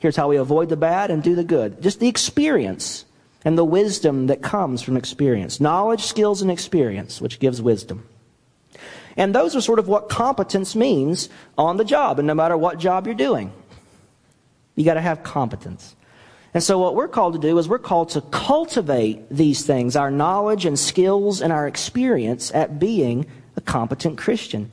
Here's 0.00 0.16
how 0.16 0.28
we 0.28 0.36
avoid 0.36 0.68
the 0.68 0.76
bad 0.76 1.10
and 1.10 1.22
do 1.22 1.34
the 1.34 1.44
good. 1.44 1.80
Just 1.80 2.00
the 2.00 2.08
experience 2.08 3.06
and 3.44 3.56
the 3.56 3.64
wisdom 3.64 4.26
that 4.26 4.42
comes 4.42 4.82
from 4.82 4.96
experience. 4.96 5.58
Knowledge, 5.58 6.02
skills, 6.02 6.42
and 6.42 6.50
experience, 6.50 7.20
which 7.20 7.38
gives 7.38 7.62
wisdom. 7.62 8.06
And 9.16 9.34
those 9.34 9.54
are 9.54 9.60
sort 9.60 9.78
of 9.78 9.88
what 9.88 10.08
competence 10.08 10.74
means 10.74 11.28
on 11.58 11.76
the 11.76 11.84
job, 11.84 12.18
and 12.18 12.26
no 12.26 12.34
matter 12.34 12.56
what 12.56 12.78
job 12.78 13.06
you're 13.06 13.14
doing. 13.14 13.52
You 14.74 14.84
got 14.84 14.94
to 14.94 15.00
have 15.00 15.22
competence. 15.22 15.94
And 16.54 16.62
so, 16.62 16.78
what 16.78 16.94
we're 16.94 17.08
called 17.08 17.34
to 17.34 17.38
do 17.38 17.58
is 17.58 17.68
we're 17.68 17.78
called 17.78 18.10
to 18.10 18.20
cultivate 18.20 19.28
these 19.30 19.64
things 19.64 19.96
our 19.96 20.10
knowledge 20.10 20.66
and 20.66 20.78
skills 20.78 21.40
and 21.40 21.52
our 21.52 21.66
experience 21.66 22.50
at 22.52 22.78
being 22.78 23.26
a 23.56 23.60
competent 23.60 24.18
Christian. 24.18 24.70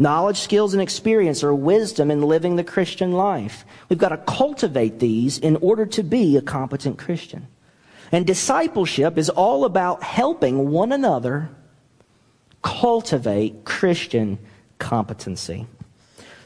Knowledge, 0.00 0.38
skills, 0.38 0.74
and 0.74 0.82
experience 0.82 1.42
are 1.42 1.54
wisdom 1.54 2.10
in 2.10 2.22
living 2.22 2.54
the 2.54 2.64
Christian 2.64 3.12
life. 3.12 3.64
We've 3.88 3.98
got 3.98 4.10
to 4.10 4.16
cultivate 4.16 5.00
these 5.00 5.38
in 5.38 5.56
order 5.56 5.86
to 5.86 6.04
be 6.04 6.36
a 6.36 6.42
competent 6.42 6.98
Christian. 6.98 7.48
And 8.12 8.24
discipleship 8.24 9.18
is 9.18 9.28
all 9.28 9.64
about 9.64 10.04
helping 10.04 10.70
one 10.70 10.92
another 10.92 11.50
cultivate 12.62 13.64
Christian 13.64 14.38
competency. 14.78 15.66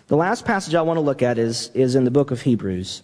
The 0.09 0.17
last 0.17 0.45
passage 0.45 0.75
I 0.75 0.83
want 0.83 0.97
to 0.99 1.03
look 1.03 1.23
at 1.23 1.39
is, 1.39 1.71
is 1.75 1.95
in 1.95 2.05
the 2.05 2.11
book 2.11 2.31
of 2.31 2.43
Hebrews. 2.43 3.03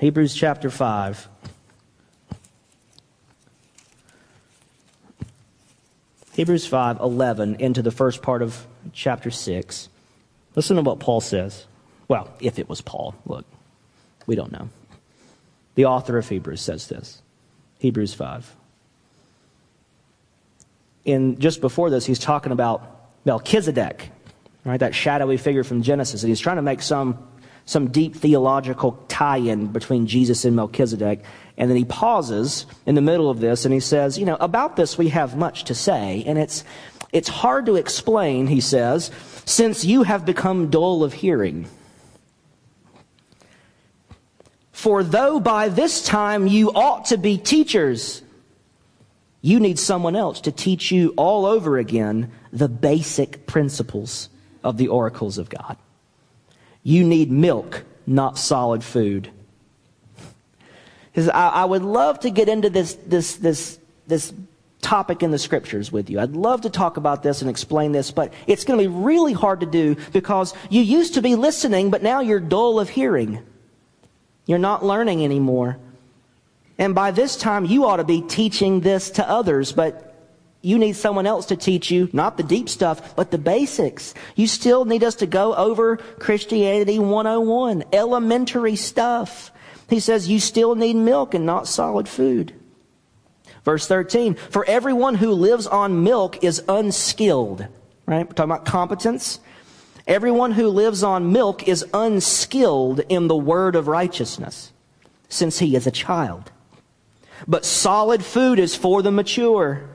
Hebrews 0.00 0.34
chapter 0.34 0.70
5. 0.70 1.28
Hebrews 6.34 6.66
5, 6.66 6.98
11, 6.98 7.56
into 7.56 7.80
the 7.80 7.92
first 7.92 8.20
part 8.20 8.42
of 8.42 8.66
chapter 8.92 9.30
6. 9.30 9.88
Listen 10.56 10.76
to 10.76 10.82
what 10.82 10.98
Paul 10.98 11.20
says. 11.20 11.66
Well, 12.08 12.28
if 12.40 12.58
it 12.58 12.68
was 12.68 12.80
Paul, 12.80 13.14
look, 13.24 13.46
we 14.26 14.34
don't 14.34 14.52
know. 14.52 14.68
The 15.76 15.84
author 15.84 16.18
of 16.18 16.28
Hebrews 16.28 16.60
says 16.60 16.88
this 16.88 17.22
Hebrews 17.78 18.14
5 18.14 18.56
in 21.04 21.38
just 21.38 21.60
before 21.60 21.90
this, 21.90 22.06
he's 22.06 22.18
talking 22.18 22.52
about 22.52 23.10
Melchizedek, 23.24 24.10
right? 24.64 24.80
That 24.80 24.94
shadowy 24.94 25.36
figure 25.36 25.64
from 25.64 25.82
Genesis. 25.82 26.22
And 26.22 26.28
he's 26.28 26.40
trying 26.40 26.56
to 26.56 26.62
make 26.62 26.82
some, 26.82 27.26
some 27.66 27.90
deep 27.90 28.16
theological 28.16 28.92
tie 29.08 29.38
in 29.38 29.68
between 29.68 30.06
Jesus 30.06 30.44
and 30.44 30.56
Melchizedek. 30.56 31.22
And 31.56 31.70
then 31.70 31.76
he 31.76 31.84
pauses 31.84 32.66
in 32.86 32.94
the 32.94 33.02
middle 33.02 33.30
of 33.30 33.40
this 33.40 33.64
and 33.64 33.72
he 33.72 33.80
says, 33.80 34.18
You 34.18 34.26
know, 34.26 34.36
about 34.36 34.76
this 34.76 34.98
we 34.98 35.08
have 35.10 35.36
much 35.36 35.64
to 35.64 35.74
say. 35.74 36.24
And 36.26 36.38
it's, 36.38 36.64
it's 37.12 37.28
hard 37.28 37.66
to 37.66 37.76
explain, 37.76 38.48
he 38.48 38.60
says, 38.60 39.10
since 39.44 39.84
you 39.84 40.02
have 40.02 40.26
become 40.26 40.70
dull 40.70 41.04
of 41.04 41.12
hearing. 41.12 41.68
For 44.72 45.04
though 45.04 45.38
by 45.38 45.68
this 45.68 46.04
time 46.04 46.48
you 46.48 46.72
ought 46.72 47.06
to 47.06 47.16
be 47.16 47.38
teachers, 47.38 48.23
you 49.44 49.60
need 49.60 49.78
someone 49.78 50.16
else 50.16 50.40
to 50.40 50.50
teach 50.50 50.90
you 50.90 51.12
all 51.18 51.44
over 51.44 51.76
again 51.76 52.32
the 52.50 52.66
basic 52.66 53.46
principles 53.46 54.30
of 54.62 54.78
the 54.78 54.88
oracles 54.88 55.36
of 55.36 55.50
God. 55.50 55.76
You 56.82 57.04
need 57.04 57.30
milk, 57.30 57.84
not 58.06 58.38
solid 58.38 58.82
food. 58.82 59.28
Because 61.12 61.28
I, 61.28 61.48
I 61.50 61.64
would 61.66 61.82
love 61.82 62.20
to 62.20 62.30
get 62.30 62.48
into 62.48 62.70
this, 62.70 62.94
this, 62.94 63.36
this, 63.36 63.78
this 64.06 64.32
topic 64.80 65.22
in 65.22 65.30
the 65.30 65.38
scriptures 65.38 65.92
with 65.92 66.08
you. 66.08 66.20
I'd 66.20 66.32
love 66.32 66.62
to 66.62 66.70
talk 66.70 66.96
about 66.96 67.22
this 67.22 67.42
and 67.42 67.50
explain 67.50 67.92
this, 67.92 68.10
but 68.10 68.32
it's 68.46 68.64
going 68.64 68.78
to 68.78 68.88
be 68.88 68.96
really 68.96 69.34
hard 69.34 69.60
to 69.60 69.66
do 69.66 69.98
because 70.14 70.54
you 70.70 70.80
used 70.80 71.14
to 71.14 71.22
be 71.22 71.36
listening, 71.36 71.90
but 71.90 72.02
now 72.02 72.20
you're 72.20 72.40
dull 72.40 72.80
of 72.80 72.88
hearing. 72.88 73.40
You're 74.46 74.58
not 74.58 74.82
learning 74.82 75.22
anymore. 75.22 75.76
And 76.78 76.94
by 76.94 77.10
this 77.10 77.36
time, 77.36 77.64
you 77.64 77.86
ought 77.86 77.98
to 77.98 78.04
be 78.04 78.20
teaching 78.20 78.80
this 78.80 79.10
to 79.10 79.28
others, 79.28 79.72
but 79.72 80.14
you 80.60 80.78
need 80.78 80.96
someone 80.96 81.26
else 81.26 81.46
to 81.46 81.56
teach 81.56 81.90
you, 81.90 82.08
not 82.12 82.36
the 82.36 82.42
deep 82.42 82.68
stuff, 82.68 83.14
but 83.14 83.30
the 83.30 83.38
basics. 83.38 84.14
You 84.34 84.46
still 84.46 84.86
need 84.86 85.04
us 85.04 85.16
to 85.16 85.26
go 85.26 85.54
over 85.54 85.98
Christianity 85.98 86.98
101, 86.98 87.84
elementary 87.92 88.74
stuff. 88.74 89.52
He 89.90 90.00
says 90.00 90.28
you 90.28 90.40
still 90.40 90.74
need 90.74 90.96
milk 90.96 91.34
and 91.34 91.44
not 91.44 91.68
solid 91.68 92.08
food. 92.08 92.54
Verse 93.62 93.86
13, 93.86 94.34
for 94.34 94.64
everyone 94.64 95.14
who 95.16 95.32
lives 95.32 95.66
on 95.66 96.02
milk 96.02 96.42
is 96.42 96.62
unskilled. 96.68 97.66
Right? 98.06 98.26
We're 98.26 98.34
talking 98.34 98.50
about 98.50 98.64
competence. 98.64 99.40
Everyone 100.06 100.52
who 100.52 100.68
lives 100.68 101.02
on 101.02 101.32
milk 101.32 101.68
is 101.68 101.84
unskilled 101.94 103.00
in 103.08 103.28
the 103.28 103.36
word 103.36 103.76
of 103.76 103.86
righteousness, 103.86 104.72
since 105.28 105.58
he 105.58 105.76
is 105.76 105.86
a 105.86 105.90
child. 105.90 106.50
But 107.46 107.64
solid 107.64 108.24
food 108.24 108.58
is 108.58 108.74
for 108.74 109.02
the 109.02 109.10
mature, 109.10 109.88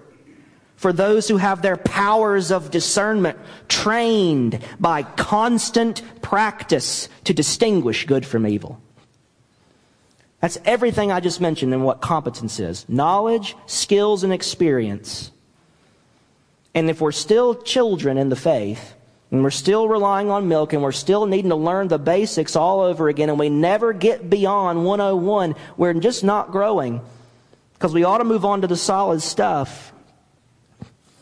for 0.76 0.94
those 0.94 1.28
who 1.28 1.38
have 1.38 1.62
their 1.62 1.78
powers 1.78 2.52
of 2.52 2.72
discernment 2.72 3.38
trained 3.68 4.60
by 4.80 5.04
constant 5.04 6.02
practice 6.22 7.10
to 7.26 7.34
distinguish 7.34 8.06
good 8.06 8.26
from 8.26 8.48
evil. 8.48 8.82
That's 10.42 10.58
everything 10.64 11.12
I 11.12 11.20
just 11.20 11.42
mentioned 11.42 11.74
and 11.74 11.84
what 11.84 12.00
competence 12.02 12.60
is 12.60 12.88
knowledge, 12.88 13.56
skills, 13.66 14.24
and 14.24 14.32
experience. 14.32 15.32
And 16.74 16.90
if 16.90 17.02
we're 17.02 17.12
still 17.12 17.56
children 17.56 18.18
in 18.18 18.30
the 18.30 18.36
faith, 18.36 18.94
and 19.32 19.44
we're 19.44 19.52
still 19.52 19.88
relying 19.88 20.32
on 20.32 20.48
milk 20.48 20.74
and 20.74 20.82
we're 20.82 20.92
still 20.92 21.26
needing 21.26 21.50
to 21.50 21.56
learn 21.56 21.88
the 21.88 22.00
basics 22.00 22.56
all 22.56 22.80
over 22.80 23.10
again 23.10 23.30
and 23.30 23.38
we 23.38 23.50
never 23.50 23.94
get 23.94 24.30
beyond 24.30 24.86
101, 24.86 25.56
we're 25.78 25.94
just 25.94 26.24
not 26.24 26.52
growing 26.52 27.02
because 27.80 27.94
we 27.94 28.04
ought 28.04 28.18
to 28.18 28.26
move 28.26 28.44
on 28.44 28.60
to 28.62 28.68
the 28.68 28.76
solid 28.76 29.22
stuff. 29.22 29.94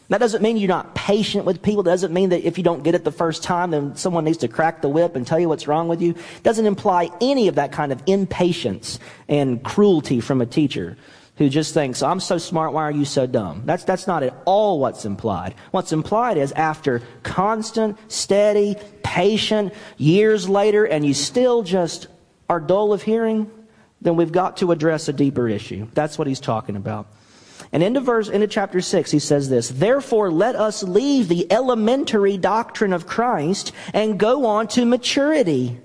That 0.10 0.18
doesn't 0.18 0.42
mean 0.42 0.58
you're 0.58 0.70
not 0.70 0.96
patient 0.96 1.46
with 1.46 1.62
people. 1.62 1.82
It 1.82 1.92
doesn't 1.92 2.12
mean 2.12 2.30
that 2.30 2.48
if 2.48 2.58
you 2.58 2.64
don't 2.64 2.82
get 2.82 2.96
it 2.96 3.04
the 3.04 3.12
first 3.12 3.44
time, 3.44 3.70
then 3.70 3.96
someone 3.96 4.24
needs 4.24 4.40
to 4.40 4.48
crack 4.48 4.82
the 4.82 4.90
whip 4.90 5.16
and 5.16 5.28
tell 5.28 5.40
you 5.40 5.50
what's 5.50 5.68
wrong 5.68 5.88
with 5.88 6.02
you. 6.02 6.12
It 6.12 6.44
doesn't 6.44 6.66
imply 6.66 7.12
any 7.22 7.48
of 7.48 7.56
that 7.56 7.72
kind 7.72 7.92
of 7.92 8.02
impatience 8.08 8.98
and 9.28 9.62
cruelty 9.64 10.20
from 10.20 10.42
a 10.42 10.48
teacher 10.48 10.98
who 11.36 11.48
just 11.48 11.76
thinks, 11.76 12.02
I'm 12.02 12.20
so 12.20 12.40
smart, 12.40 12.74
why 12.74 12.84
are 12.84 12.92
you 12.92 13.06
so 13.06 13.28
dumb? 13.28 13.62
That's, 13.66 13.84
that's 13.84 14.08
not 14.08 14.24
at 14.24 14.36
all 14.46 14.80
what's 14.80 15.06
implied. 15.06 15.54
What's 15.70 15.92
implied 15.92 16.38
is 16.38 16.52
after 16.54 17.04
constant, 17.22 18.00
steady, 18.12 18.78
patient, 19.04 19.74
years 19.98 20.50
later, 20.50 20.86
and 20.86 21.06
you 21.06 21.14
still 21.14 21.62
just 21.62 22.08
are 22.50 22.60
dull 22.60 22.94
of 22.94 23.04
hearing, 23.04 23.52
then 24.08 24.16
we've 24.16 24.32
got 24.32 24.56
to 24.58 24.72
address 24.72 25.10
a 25.10 25.14
deeper 25.14 25.50
issue. 25.50 25.86
That's 25.94 26.18
what 26.18 26.28
he's 26.28 26.40
talking 26.40 26.78
about. 26.78 27.08
And 27.74 27.84
into 27.84 28.00
verse, 28.00 28.30
into 28.30 28.48
chapter 28.48 28.80
6, 28.80 29.12
he 29.12 29.20
says 29.20 29.50
this, 29.50 29.68
Therefore 29.68 30.32
let 30.32 30.56
us 30.56 30.82
leave 30.82 31.28
the 31.28 31.52
elementary 31.52 32.38
doctrine 32.38 32.94
of 32.94 33.06
Christ 33.06 33.74
and 33.94 34.18
go 34.18 34.46
on 34.46 34.70
to 34.70 34.86
maturity, 34.86 35.78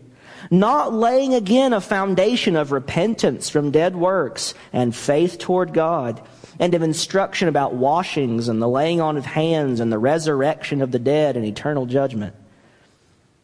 not 0.52 0.92
laying 0.92 1.34
again 1.34 1.72
a 1.72 1.80
foundation 1.80 2.54
of 2.54 2.70
repentance 2.70 3.50
from 3.50 3.72
dead 3.72 3.96
works 3.96 4.54
and 4.72 4.94
faith 4.94 5.38
toward 5.38 5.74
God, 5.74 6.22
and 6.60 6.74
of 6.74 6.82
instruction 6.82 7.48
about 7.48 7.74
washings 7.74 8.46
and 8.46 8.62
the 8.62 8.68
laying 8.68 9.00
on 9.00 9.16
of 9.16 9.26
hands 9.26 9.80
and 9.80 9.90
the 9.90 9.98
resurrection 9.98 10.80
of 10.80 10.92
the 10.92 11.00
dead 11.00 11.36
and 11.36 11.44
eternal 11.44 11.86
judgment. 11.86 12.36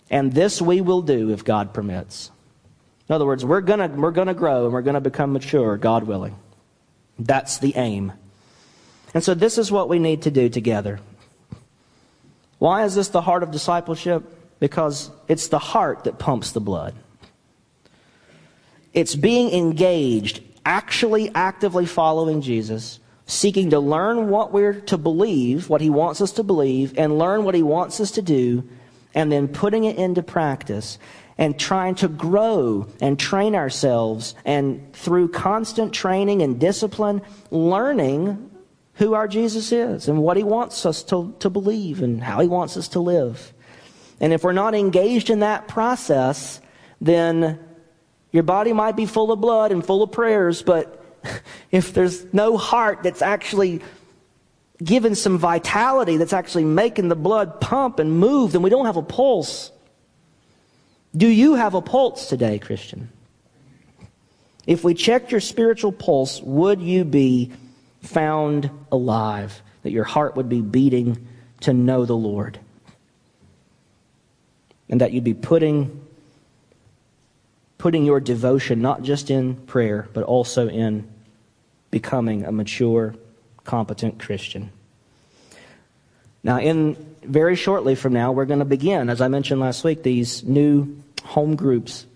And 0.08 0.34
this 0.34 0.62
we 0.62 0.80
will 0.80 1.02
do 1.02 1.30
if 1.30 1.44
God 1.44 1.74
permits. 1.74 2.30
In 3.08 3.14
other 3.14 3.24
words, 3.24 3.44
we're 3.44 3.62
going 3.62 4.00
we're 4.00 4.10
gonna 4.10 4.34
grow 4.34 4.64
and 4.64 4.72
we're 4.72 4.82
going 4.82 4.94
to 4.94 5.00
become 5.00 5.32
mature, 5.32 5.76
God 5.76 6.04
willing. 6.04 6.36
That's 7.18 7.58
the 7.58 7.74
aim. 7.76 8.12
And 9.14 9.24
so 9.24 9.34
this 9.34 9.58
is 9.58 9.72
what 9.72 9.88
we 9.88 9.98
need 9.98 10.22
to 10.22 10.30
do 10.30 10.48
together. 10.48 11.00
Why 12.58 12.84
is 12.84 12.94
this 12.94 13.08
the 13.08 13.22
heart 13.22 13.42
of 13.42 13.50
discipleship? 13.50 14.24
Because 14.60 15.10
it's 15.28 15.48
the 15.48 15.58
heart 15.58 16.04
that 16.04 16.18
pumps 16.18 16.52
the 16.52 16.60
blood. 16.60 16.94
It's 18.92 19.14
being 19.14 19.50
engaged, 19.52 20.42
actually 20.66 21.30
actively 21.34 21.86
following 21.86 22.42
Jesus, 22.42 22.98
seeking 23.26 23.70
to 23.70 23.80
learn 23.80 24.28
what 24.28 24.52
we're 24.52 24.80
to 24.82 24.98
believe, 24.98 25.68
what 25.68 25.80
he 25.80 25.90
wants 25.90 26.20
us 26.20 26.32
to 26.32 26.42
believe, 26.42 26.98
and 26.98 27.18
learn 27.18 27.44
what 27.44 27.54
he 27.54 27.62
wants 27.62 28.00
us 28.00 28.10
to 28.12 28.22
do, 28.22 28.68
and 29.14 29.30
then 29.30 29.48
putting 29.48 29.84
it 29.84 29.96
into 29.96 30.22
practice 30.22 30.98
and 31.38 31.58
trying 31.58 31.94
to 31.94 32.08
grow 32.08 32.86
and 33.00 33.18
train 33.18 33.54
ourselves 33.54 34.34
and 34.44 34.92
through 34.92 35.28
constant 35.28 35.92
training 35.92 36.42
and 36.42 36.58
discipline, 36.58 37.22
learning 37.50 38.50
who 38.94 39.14
our 39.14 39.28
Jesus 39.28 39.70
is 39.70 40.08
and 40.08 40.18
what 40.18 40.36
he 40.36 40.42
wants 40.42 40.84
us 40.84 41.04
to, 41.04 41.34
to 41.38 41.48
believe 41.48 42.02
and 42.02 42.22
how 42.22 42.40
he 42.40 42.48
wants 42.48 42.76
us 42.76 42.88
to 42.88 43.00
live. 43.00 43.52
And 44.20 44.32
if 44.32 44.42
we're 44.42 44.52
not 44.52 44.74
engaged 44.74 45.30
in 45.30 45.40
that 45.40 45.68
process, 45.68 46.60
then 47.00 47.60
your 48.32 48.42
body 48.42 48.72
might 48.72 48.96
be 48.96 49.06
full 49.06 49.30
of 49.30 49.40
blood 49.40 49.70
and 49.70 49.86
full 49.86 50.02
of 50.02 50.10
prayers, 50.10 50.62
but 50.62 51.04
if 51.70 51.94
there's 51.94 52.32
no 52.34 52.56
heart 52.56 53.04
that's 53.04 53.22
actually 53.22 53.80
given 54.82 55.14
some 55.14 55.38
vitality, 55.38 56.16
that's 56.16 56.32
actually 56.32 56.64
making 56.64 57.08
the 57.08 57.16
blood 57.16 57.60
pump 57.60 58.00
and 58.00 58.12
move, 58.12 58.52
then 58.52 58.62
we 58.62 58.70
don't 58.70 58.86
have 58.86 58.96
a 58.96 59.02
pulse. 59.02 59.70
Do 61.18 61.26
you 61.26 61.56
have 61.56 61.74
a 61.74 61.82
pulse 61.82 62.28
today, 62.28 62.60
Christian? 62.60 63.10
If 64.68 64.84
we 64.84 64.94
checked 64.94 65.32
your 65.32 65.40
spiritual 65.40 65.90
pulse, 65.90 66.40
would 66.40 66.80
you 66.80 67.04
be 67.04 67.50
found 68.02 68.70
alive? 68.92 69.60
That 69.82 69.90
your 69.90 70.04
heart 70.04 70.36
would 70.36 70.48
be 70.48 70.60
beating 70.60 71.26
to 71.62 71.72
know 71.72 72.04
the 72.04 72.16
Lord? 72.16 72.60
And 74.88 75.00
that 75.00 75.12
you'd 75.12 75.24
be 75.24 75.34
putting, 75.34 76.06
putting 77.78 78.04
your 78.04 78.20
devotion 78.20 78.80
not 78.80 79.02
just 79.02 79.28
in 79.28 79.56
prayer, 79.56 80.08
but 80.12 80.22
also 80.22 80.68
in 80.68 81.08
becoming 81.90 82.44
a 82.44 82.52
mature, 82.52 83.16
competent 83.64 84.20
Christian. 84.20 84.70
Now, 86.44 86.60
in 86.60 86.94
very 87.24 87.56
shortly 87.56 87.96
from 87.96 88.12
now, 88.12 88.30
we're 88.30 88.44
going 88.44 88.60
to 88.60 88.64
begin, 88.64 89.10
as 89.10 89.20
I 89.20 89.26
mentioned 89.26 89.60
last 89.60 89.82
week, 89.82 90.04
these 90.04 90.44
new 90.44 91.02
home 91.28 91.56
groups, 91.56 92.06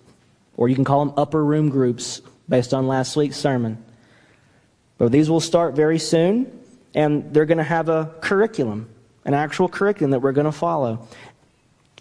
or 0.56 0.70
you 0.70 0.74
can 0.74 0.84
call 0.84 1.04
them 1.04 1.14
upper 1.18 1.44
room 1.44 1.68
groups 1.68 2.22
based 2.48 2.72
on 2.72 2.88
last 2.88 3.14
week's 3.14 3.36
sermon. 3.36 3.82
But 4.96 5.12
these 5.12 5.28
will 5.28 5.40
start 5.40 5.74
very 5.74 5.98
soon, 5.98 6.50
and 6.94 7.32
they're 7.34 7.44
going 7.44 7.58
to 7.58 7.64
have 7.64 7.90
a 7.90 8.10
curriculum, 8.22 8.88
an 9.26 9.34
actual 9.34 9.68
curriculum 9.68 10.12
that 10.12 10.20
we're 10.20 10.32
going 10.32 10.46
to 10.46 10.52
follow 10.52 11.06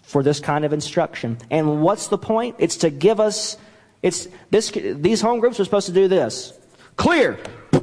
for 0.02 0.22
this 0.22 0.40
kind 0.40 0.64
of 0.64 0.72
instruction. 0.72 1.36
And 1.50 1.82
what's 1.82 2.08
the 2.08 2.16
point? 2.16 2.56
It's 2.58 2.76
to 2.78 2.88
give 2.88 3.20
us, 3.20 3.58
it's 4.02 4.26
this, 4.50 4.70
these 4.70 5.20
home 5.20 5.38
groups 5.40 5.60
are 5.60 5.64
supposed 5.64 5.88
to 5.88 5.92
do 5.92 6.08
this. 6.08 6.58
Clear! 6.96 7.38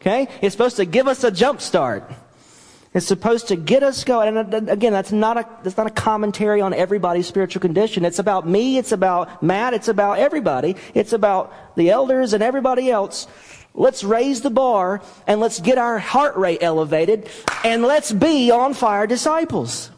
okay? 0.00 0.28
It's 0.42 0.54
supposed 0.54 0.76
to 0.76 0.84
give 0.84 1.08
us 1.08 1.24
a 1.24 1.30
jump 1.30 1.62
start. 1.62 2.12
It's 2.98 3.06
supposed 3.06 3.46
to 3.48 3.56
get 3.56 3.84
us 3.84 4.02
going. 4.02 4.36
And 4.36 4.52
uh, 4.52 4.56
uh, 4.56 4.72
again, 4.72 4.92
that's 4.92 5.12
not 5.12 5.36
a, 5.36 5.48
that's 5.62 5.76
not 5.76 5.86
a 5.86 5.90
commentary 5.90 6.60
on 6.60 6.74
everybody's 6.74 7.28
spiritual 7.28 7.60
condition. 7.60 8.04
It's 8.04 8.18
about 8.18 8.48
me. 8.48 8.76
It's 8.76 8.90
about 8.90 9.40
Matt. 9.40 9.72
It's 9.72 9.86
about 9.86 10.18
everybody. 10.18 10.74
It's 10.94 11.12
about 11.12 11.54
the 11.76 11.90
elders 11.90 12.32
and 12.32 12.42
everybody 12.42 12.90
else. 12.90 13.28
Let's 13.72 14.02
raise 14.02 14.40
the 14.40 14.50
bar 14.50 15.00
and 15.28 15.38
let's 15.38 15.60
get 15.60 15.78
our 15.78 16.00
heart 16.00 16.36
rate 16.36 16.58
elevated 16.60 17.28
and 17.62 17.84
let's 17.84 18.10
be 18.10 18.50
on 18.50 18.74
fire 18.74 19.06
disciples. 19.06 19.92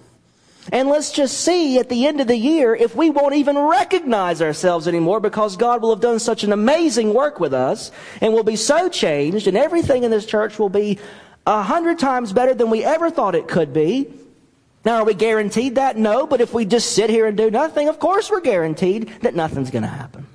And 0.70 0.90
let's 0.90 1.10
just 1.10 1.40
see 1.40 1.78
at 1.78 1.88
the 1.88 2.06
end 2.06 2.20
of 2.20 2.26
the 2.26 2.36
year 2.36 2.74
if 2.74 2.94
we 2.94 3.08
won't 3.08 3.34
even 3.34 3.56
recognize 3.56 4.42
ourselves 4.42 4.86
anymore 4.86 5.20
because 5.20 5.56
God 5.56 5.80
will 5.80 5.88
have 5.88 6.02
done 6.02 6.18
such 6.18 6.44
an 6.44 6.52
amazing 6.52 7.14
work 7.14 7.40
with 7.40 7.54
us 7.54 7.90
and 8.20 8.34
we'll 8.34 8.44
be 8.44 8.56
so 8.56 8.90
changed 8.90 9.46
and 9.46 9.56
everything 9.56 10.04
in 10.04 10.10
this 10.10 10.26
church 10.26 10.58
will 10.58 10.68
be 10.68 10.98
a 11.46 11.62
hundred 11.62 11.98
times 11.98 12.32
better 12.32 12.54
than 12.54 12.70
we 12.70 12.84
ever 12.84 13.10
thought 13.10 13.34
it 13.34 13.48
could 13.48 13.72
be. 13.72 14.12
Now, 14.84 14.96
are 14.96 15.04
we 15.04 15.14
guaranteed 15.14 15.74
that? 15.74 15.96
No, 15.98 16.26
but 16.26 16.40
if 16.40 16.54
we 16.54 16.64
just 16.64 16.92
sit 16.92 17.10
here 17.10 17.26
and 17.26 17.36
do 17.36 17.50
nothing, 17.50 17.88
of 17.88 17.98
course 17.98 18.30
we're 18.30 18.40
guaranteed 18.40 19.08
that 19.20 19.34
nothing's 19.34 19.70
going 19.70 19.82
to 19.82 19.88
happen. 19.88 20.26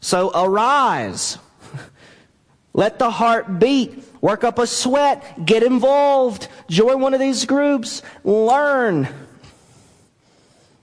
So 0.00 0.32
arise. 0.34 1.38
Let 2.72 2.98
the 2.98 3.10
heart 3.10 3.60
beat. 3.60 4.02
Work 4.20 4.42
up 4.42 4.58
a 4.58 4.66
sweat. 4.66 5.44
Get 5.44 5.62
involved. 5.62 6.48
Join 6.68 7.00
one 7.00 7.14
of 7.14 7.20
these 7.20 7.44
groups. 7.44 8.02
Learn. 8.24 9.08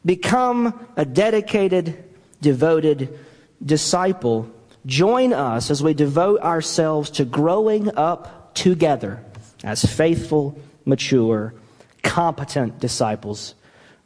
Become 0.06 0.88
a 0.96 1.04
dedicated, 1.04 2.02
devoted 2.42 3.20
disciple. 3.64 4.50
Join 4.90 5.34
us 5.34 5.70
as 5.70 5.84
we 5.84 5.94
devote 5.94 6.42
ourselves 6.42 7.12
to 7.12 7.26
growing 7.26 7.96
up 7.96 8.56
together 8.56 9.24
as 9.64 9.86
faithful 9.86 10.60
mature, 10.84 11.54
competent 12.02 12.80
disciples 12.80 13.54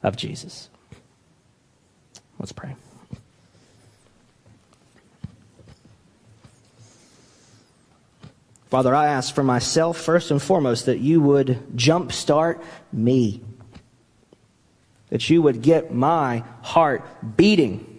of 0.04 0.18
Jesus. 0.18 0.70
Let's 2.38 2.52
pray. 2.52 2.76
Father, 8.70 8.94
I 8.94 9.08
ask 9.08 9.34
for 9.34 9.44
myself 9.44 9.98
first 9.98 10.32
and 10.32 10.42
foremost 10.42 10.88
that 10.88 11.00
you 11.00 11.22
would 11.22 11.60
jumpstart 11.78 12.62
me. 12.92 13.40
That 15.12 15.30
you 15.30 15.42
would 15.44 15.62
get 15.62 15.94
my 15.94 16.44
heart 16.62 17.38
beating. 17.38 17.93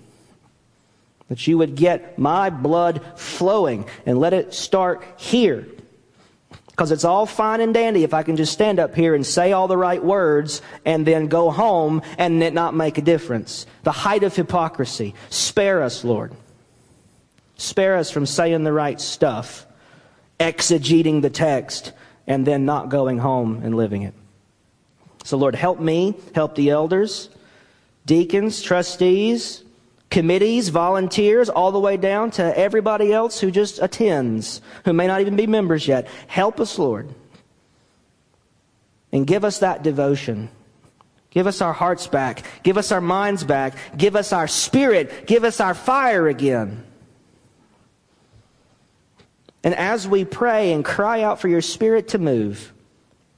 That 1.29 1.47
you 1.47 1.59
would 1.59 1.75
get 1.75 2.19
my 2.19 2.51
blood 2.51 3.01
flowing 3.17 3.87
and 4.05 4.19
let 4.19 4.35
it 4.35 4.53
start 4.53 5.05
here 5.17 5.67
because 6.75 6.91
it's 6.91 7.05
all 7.05 7.25
fine 7.25 7.61
and 7.61 7.73
dandy 7.73 8.03
if 8.03 8.13
I 8.13 8.25
can 8.25 8.37
just 8.37 8.53
stand 8.53 8.81
up 8.81 8.97
here 8.97 9.15
and 9.15 9.25
say 9.25 9.53
all 9.53 9.69
the 9.69 9.77
right 9.77 10.03
words 10.03 10.61
and 10.85 11.07
then 11.07 11.29
go 11.29 11.53
home 11.53 12.03
and 12.19 12.43
it 12.43 12.53
not 12.53 12.75
make 12.75 12.99
a 12.99 13.03
difference. 13.03 13.65
The 13.85 13.93
height 13.93 14.25
of 14.25 14.35
hypocrisy. 14.35 15.15
Spare 15.31 15.85
us, 15.85 16.03
Lord. 16.03 16.33
Spare 17.57 17.95
us 17.95 18.11
from 18.11 18.27
saying 18.27 18.65
the 18.65 18.73
right 18.73 19.01
stuff, 19.01 19.67
exegeting 20.41 21.23
the 21.23 21.31
text, 21.31 21.93
and 22.27 22.45
then 22.45 22.65
not 22.65 22.89
going 22.89 23.19
home 23.19 23.61
and 23.63 23.77
living 23.77 24.03
it. 24.03 24.15
So, 25.23 25.37
Lord, 25.37 25.55
help 25.55 25.79
me, 25.79 26.17
help 26.35 26.57
the 26.57 26.71
elders, 26.71 27.31
deacons, 28.05 28.61
trustees, 28.61 29.63
committees, 30.15 30.69
volunteers, 30.69 31.49
all 31.49 31.73
the 31.73 31.81
way 31.81 31.97
down 31.97 32.31
to 32.31 32.57
everybody 32.57 33.13
else 33.13 33.41
who 33.41 33.51
just 33.51 33.83
attends, 33.83 34.61
who 34.85 34.93
may 34.93 35.09
not 35.09 35.21
even 35.21 35.35
be 35.35 35.45
members 35.45 35.89
yet. 35.89 36.07
Help 36.29 36.61
us, 36.61 36.79
Lord. 36.79 37.13
And 39.11 39.27
give 39.27 39.45
us 39.45 39.59
that 39.59 39.83
devotion. 39.83 40.51
Give 41.31 41.49
us 41.49 41.61
our 41.61 41.73
hearts 41.73 42.07
back. 42.07 42.45
Give 42.63 42.79
us 42.79 42.93
our 42.93 43.01
minds 43.01 43.43
back. 43.43 43.75
Give 43.97 44.15
us 44.15 44.33
our 44.33 44.47
spirit. 44.47 45.27
Give 45.27 45.43
us 45.43 45.59
our 45.59 45.75
fire 45.75 46.29
again. 46.29 46.85
And 49.65 49.75
as 49.75 50.07
we 50.07 50.25
pray 50.25 50.73
and 50.73 50.85
cry 50.85 51.23
out 51.23 51.41
for 51.41 51.49
your 51.49 51.61
spirit 51.61 52.07
to 52.11 52.19
move 52.19 52.73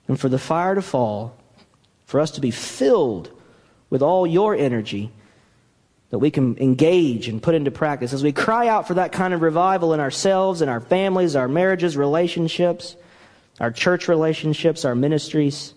and 0.08 0.20
for 0.20 0.28
the 0.28 0.38
fire 0.38 0.74
to 0.74 0.82
fall, 0.82 1.38
for 2.04 2.20
us 2.20 2.32
to 2.32 2.42
be 2.42 2.50
filled 2.50 3.30
with 3.88 4.02
all 4.02 4.26
your 4.26 4.54
energy, 4.54 5.10
that 6.10 6.18
we 6.18 6.30
can 6.30 6.56
engage 6.58 7.28
and 7.28 7.42
put 7.42 7.54
into 7.54 7.70
practice 7.70 8.12
as 8.12 8.22
we 8.22 8.32
cry 8.32 8.68
out 8.68 8.86
for 8.86 8.94
that 8.94 9.12
kind 9.12 9.34
of 9.34 9.42
revival 9.42 9.92
in 9.92 10.00
ourselves 10.00 10.60
and 10.60 10.70
our 10.70 10.80
families, 10.80 11.34
our 11.34 11.48
marriages, 11.48 11.96
relationships, 11.96 12.96
our 13.60 13.70
church 13.70 14.08
relationships, 14.08 14.84
our 14.84 14.94
ministries, 14.94 15.74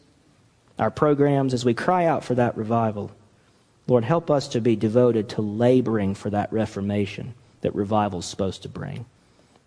our 0.78 0.92
programs, 0.92 1.54
as 1.54 1.66
we 1.66 1.74
cry 1.74 2.06
out 2.06 2.24
for 2.24 2.36
that 2.36 2.56
revival. 2.58 3.12
Lord, 3.88 4.04
help 4.04 4.30
us 4.30 4.50
to 4.50 4.62
be 4.62 4.76
devoted 4.76 5.30
to 5.30 5.42
laboring 5.42 6.14
for 6.14 6.30
that 6.30 6.54
reformation 6.54 7.34
that 7.62 7.74
revival 7.74 8.20
is 8.20 8.26
supposed 8.26 8.62
to 8.64 8.70
bring. 8.70 9.06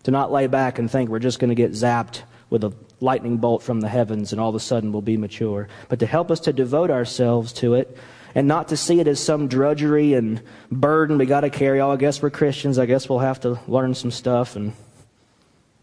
To 0.03 0.11
not 0.11 0.31
lay 0.31 0.47
back 0.47 0.79
and 0.79 0.89
think 0.89 1.09
we're 1.09 1.19
just 1.19 1.39
going 1.39 1.49
to 1.49 1.55
get 1.55 1.71
zapped 1.71 2.21
with 2.49 2.63
a 2.63 2.73
lightning 3.01 3.37
bolt 3.37 3.63
from 3.63 3.81
the 3.81 3.89
heavens 3.89 4.31
and 4.31 4.39
all 4.39 4.49
of 4.49 4.55
a 4.55 4.59
sudden 4.59 4.91
we'll 4.91 5.01
be 5.01 5.17
mature, 5.17 5.67
but 5.89 5.99
to 5.99 6.05
help 6.05 6.31
us 6.31 6.39
to 6.41 6.53
devote 6.53 6.89
ourselves 6.89 7.51
to 7.53 7.73
it 7.73 7.97
and 8.35 8.47
not 8.47 8.69
to 8.69 8.77
see 8.77 8.99
it 8.99 9.07
as 9.07 9.19
some 9.19 9.47
drudgery 9.47 10.13
and 10.13 10.41
burden 10.71 11.17
we 11.17 11.25
got 11.25 11.41
to 11.41 11.49
carry. 11.49 11.79
Oh, 11.79 11.91
I 11.91 11.97
guess 11.97 12.21
we're 12.21 12.29
Christians. 12.29 12.79
I 12.79 12.85
guess 12.85 13.07
we'll 13.07 13.19
have 13.19 13.39
to 13.41 13.59
learn 13.67 13.93
some 13.93 14.11
stuff 14.11 14.55
and 14.55 14.73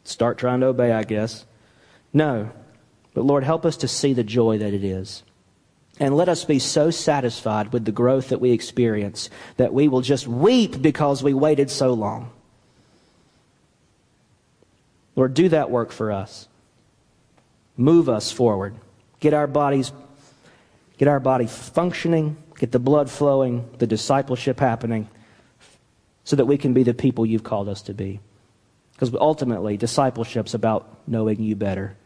start 0.05 0.39
trying 0.39 0.61
to 0.61 0.67
obey, 0.67 0.93
I 0.93 1.05
guess. 1.05 1.47
No. 2.13 2.51
But 3.15 3.25
Lord, 3.25 3.45
help 3.45 3.65
us 3.65 3.77
to 3.79 3.89
see 3.89 4.13
the 4.13 4.25
joy 4.25 4.59
that 4.59 4.75
it 4.75 4.85
is. 4.85 5.23
And 5.99 6.17
let 6.17 6.29
us 6.29 6.45
be 6.45 6.59
so 6.59 6.91
satisfied 6.91 7.73
with 7.73 7.85
the 7.85 7.93
growth 7.93 8.31
that 8.31 8.41
we 8.41 8.53
experience 8.53 9.29
that 9.59 9.75
we 9.75 9.87
will 9.87 10.01
just 10.01 10.27
weep 10.27 10.81
because 10.81 11.23
we 11.23 11.35
waited 11.35 11.71
so 11.71 11.93
long. 11.93 12.31
Lord, 15.15 15.35
do 15.35 15.51
that 15.51 15.71
work 15.71 15.93
for 15.93 16.11
us. 16.11 16.49
Move 17.77 18.09
us 18.09 18.33
forward. 18.33 18.75
Get 19.21 19.35
our 19.35 19.47
bodies 19.47 19.93
get 21.01 21.09
our 21.09 21.19
body 21.19 21.47
functioning, 21.47 22.37
get 22.59 22.73
the 22.73 22.79
blood 22.79 23.11
flowing, 23.11 23.67
the 23.79 23.87
discipleship 23.87 24.61
happening, 24.61 25.09
so 26.25 26.37
that 26.37 26.45
we 26.45 26.59
can 26.59 26.75
be 26.75 26.83
the 26.83 26.93
people 26.93 27.25
you've 27.25 27.43
called 27.43 27.71
us 27.71 27.81
to 27.81 27.95
be. 27.95 28.21
Because 28.93 29.15
ultimately, 29.15 29.79
discipleship's 29.79 30.53
about 30.53 30.99
knowing 31.07 31.41
you 31.41 31.57
better. 31.57 31.97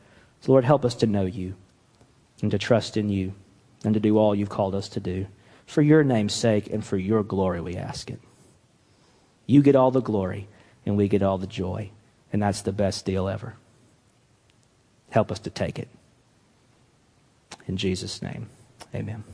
So, 0.42 0.53
Lord, 0.53 0.64
help 0.64 0.84
us 0.84 0.95
to 0.97 1.09
know 1.09 1.24
you 1.24 1.57
and 2.40 2.53
to 2.53 2.59
trust 2.59 2.97
in 2.97 3.09
you 3.09 3.34
and 3.84 3.95
to 3.95 4.01
do 4.01 4.16
all 4.16 4.32
you've 4.32 4.49
called 4.49 4.76
us 4.76 4.88
to 4.90 5.01
do. 5.01 5.26
For 5.66 5.82
your 5.82 6.05
name's 6.05 6.32
sake 6.32 6.70
and 6.70 6.84
for 6.84 6.97
your 6.97 7.24
glory, 7.24 7.61
we 7.61 7.74
ask 7.74 8.09
it. 8.11 8.20
You 9.45 9.61
get 9.61 9.74
all 9.74 9.90
the 9.90 10.03
glory, 10.03 10.47
and 10.86 10.97
we 10.97 11.09
get 11.09 11.24
all 11.24 11.38
the 11.38 11.49
joy. 11.49 11.90
And 12.32 12.40
that's 12.40 12.62
the 12.62 12.72
best 12.72 13.05
deal 13.05 13.28
ever. 13.28 13.57
Help 15.11 15.32
us 15.32 15.40
to 15.40 15.51
take 15.51 15.80
it. 15.80 15.88
In 17.66 17.76
Jesus' 17.76 18.22
name. 18.22 18.51
Amen. 18.95 19.34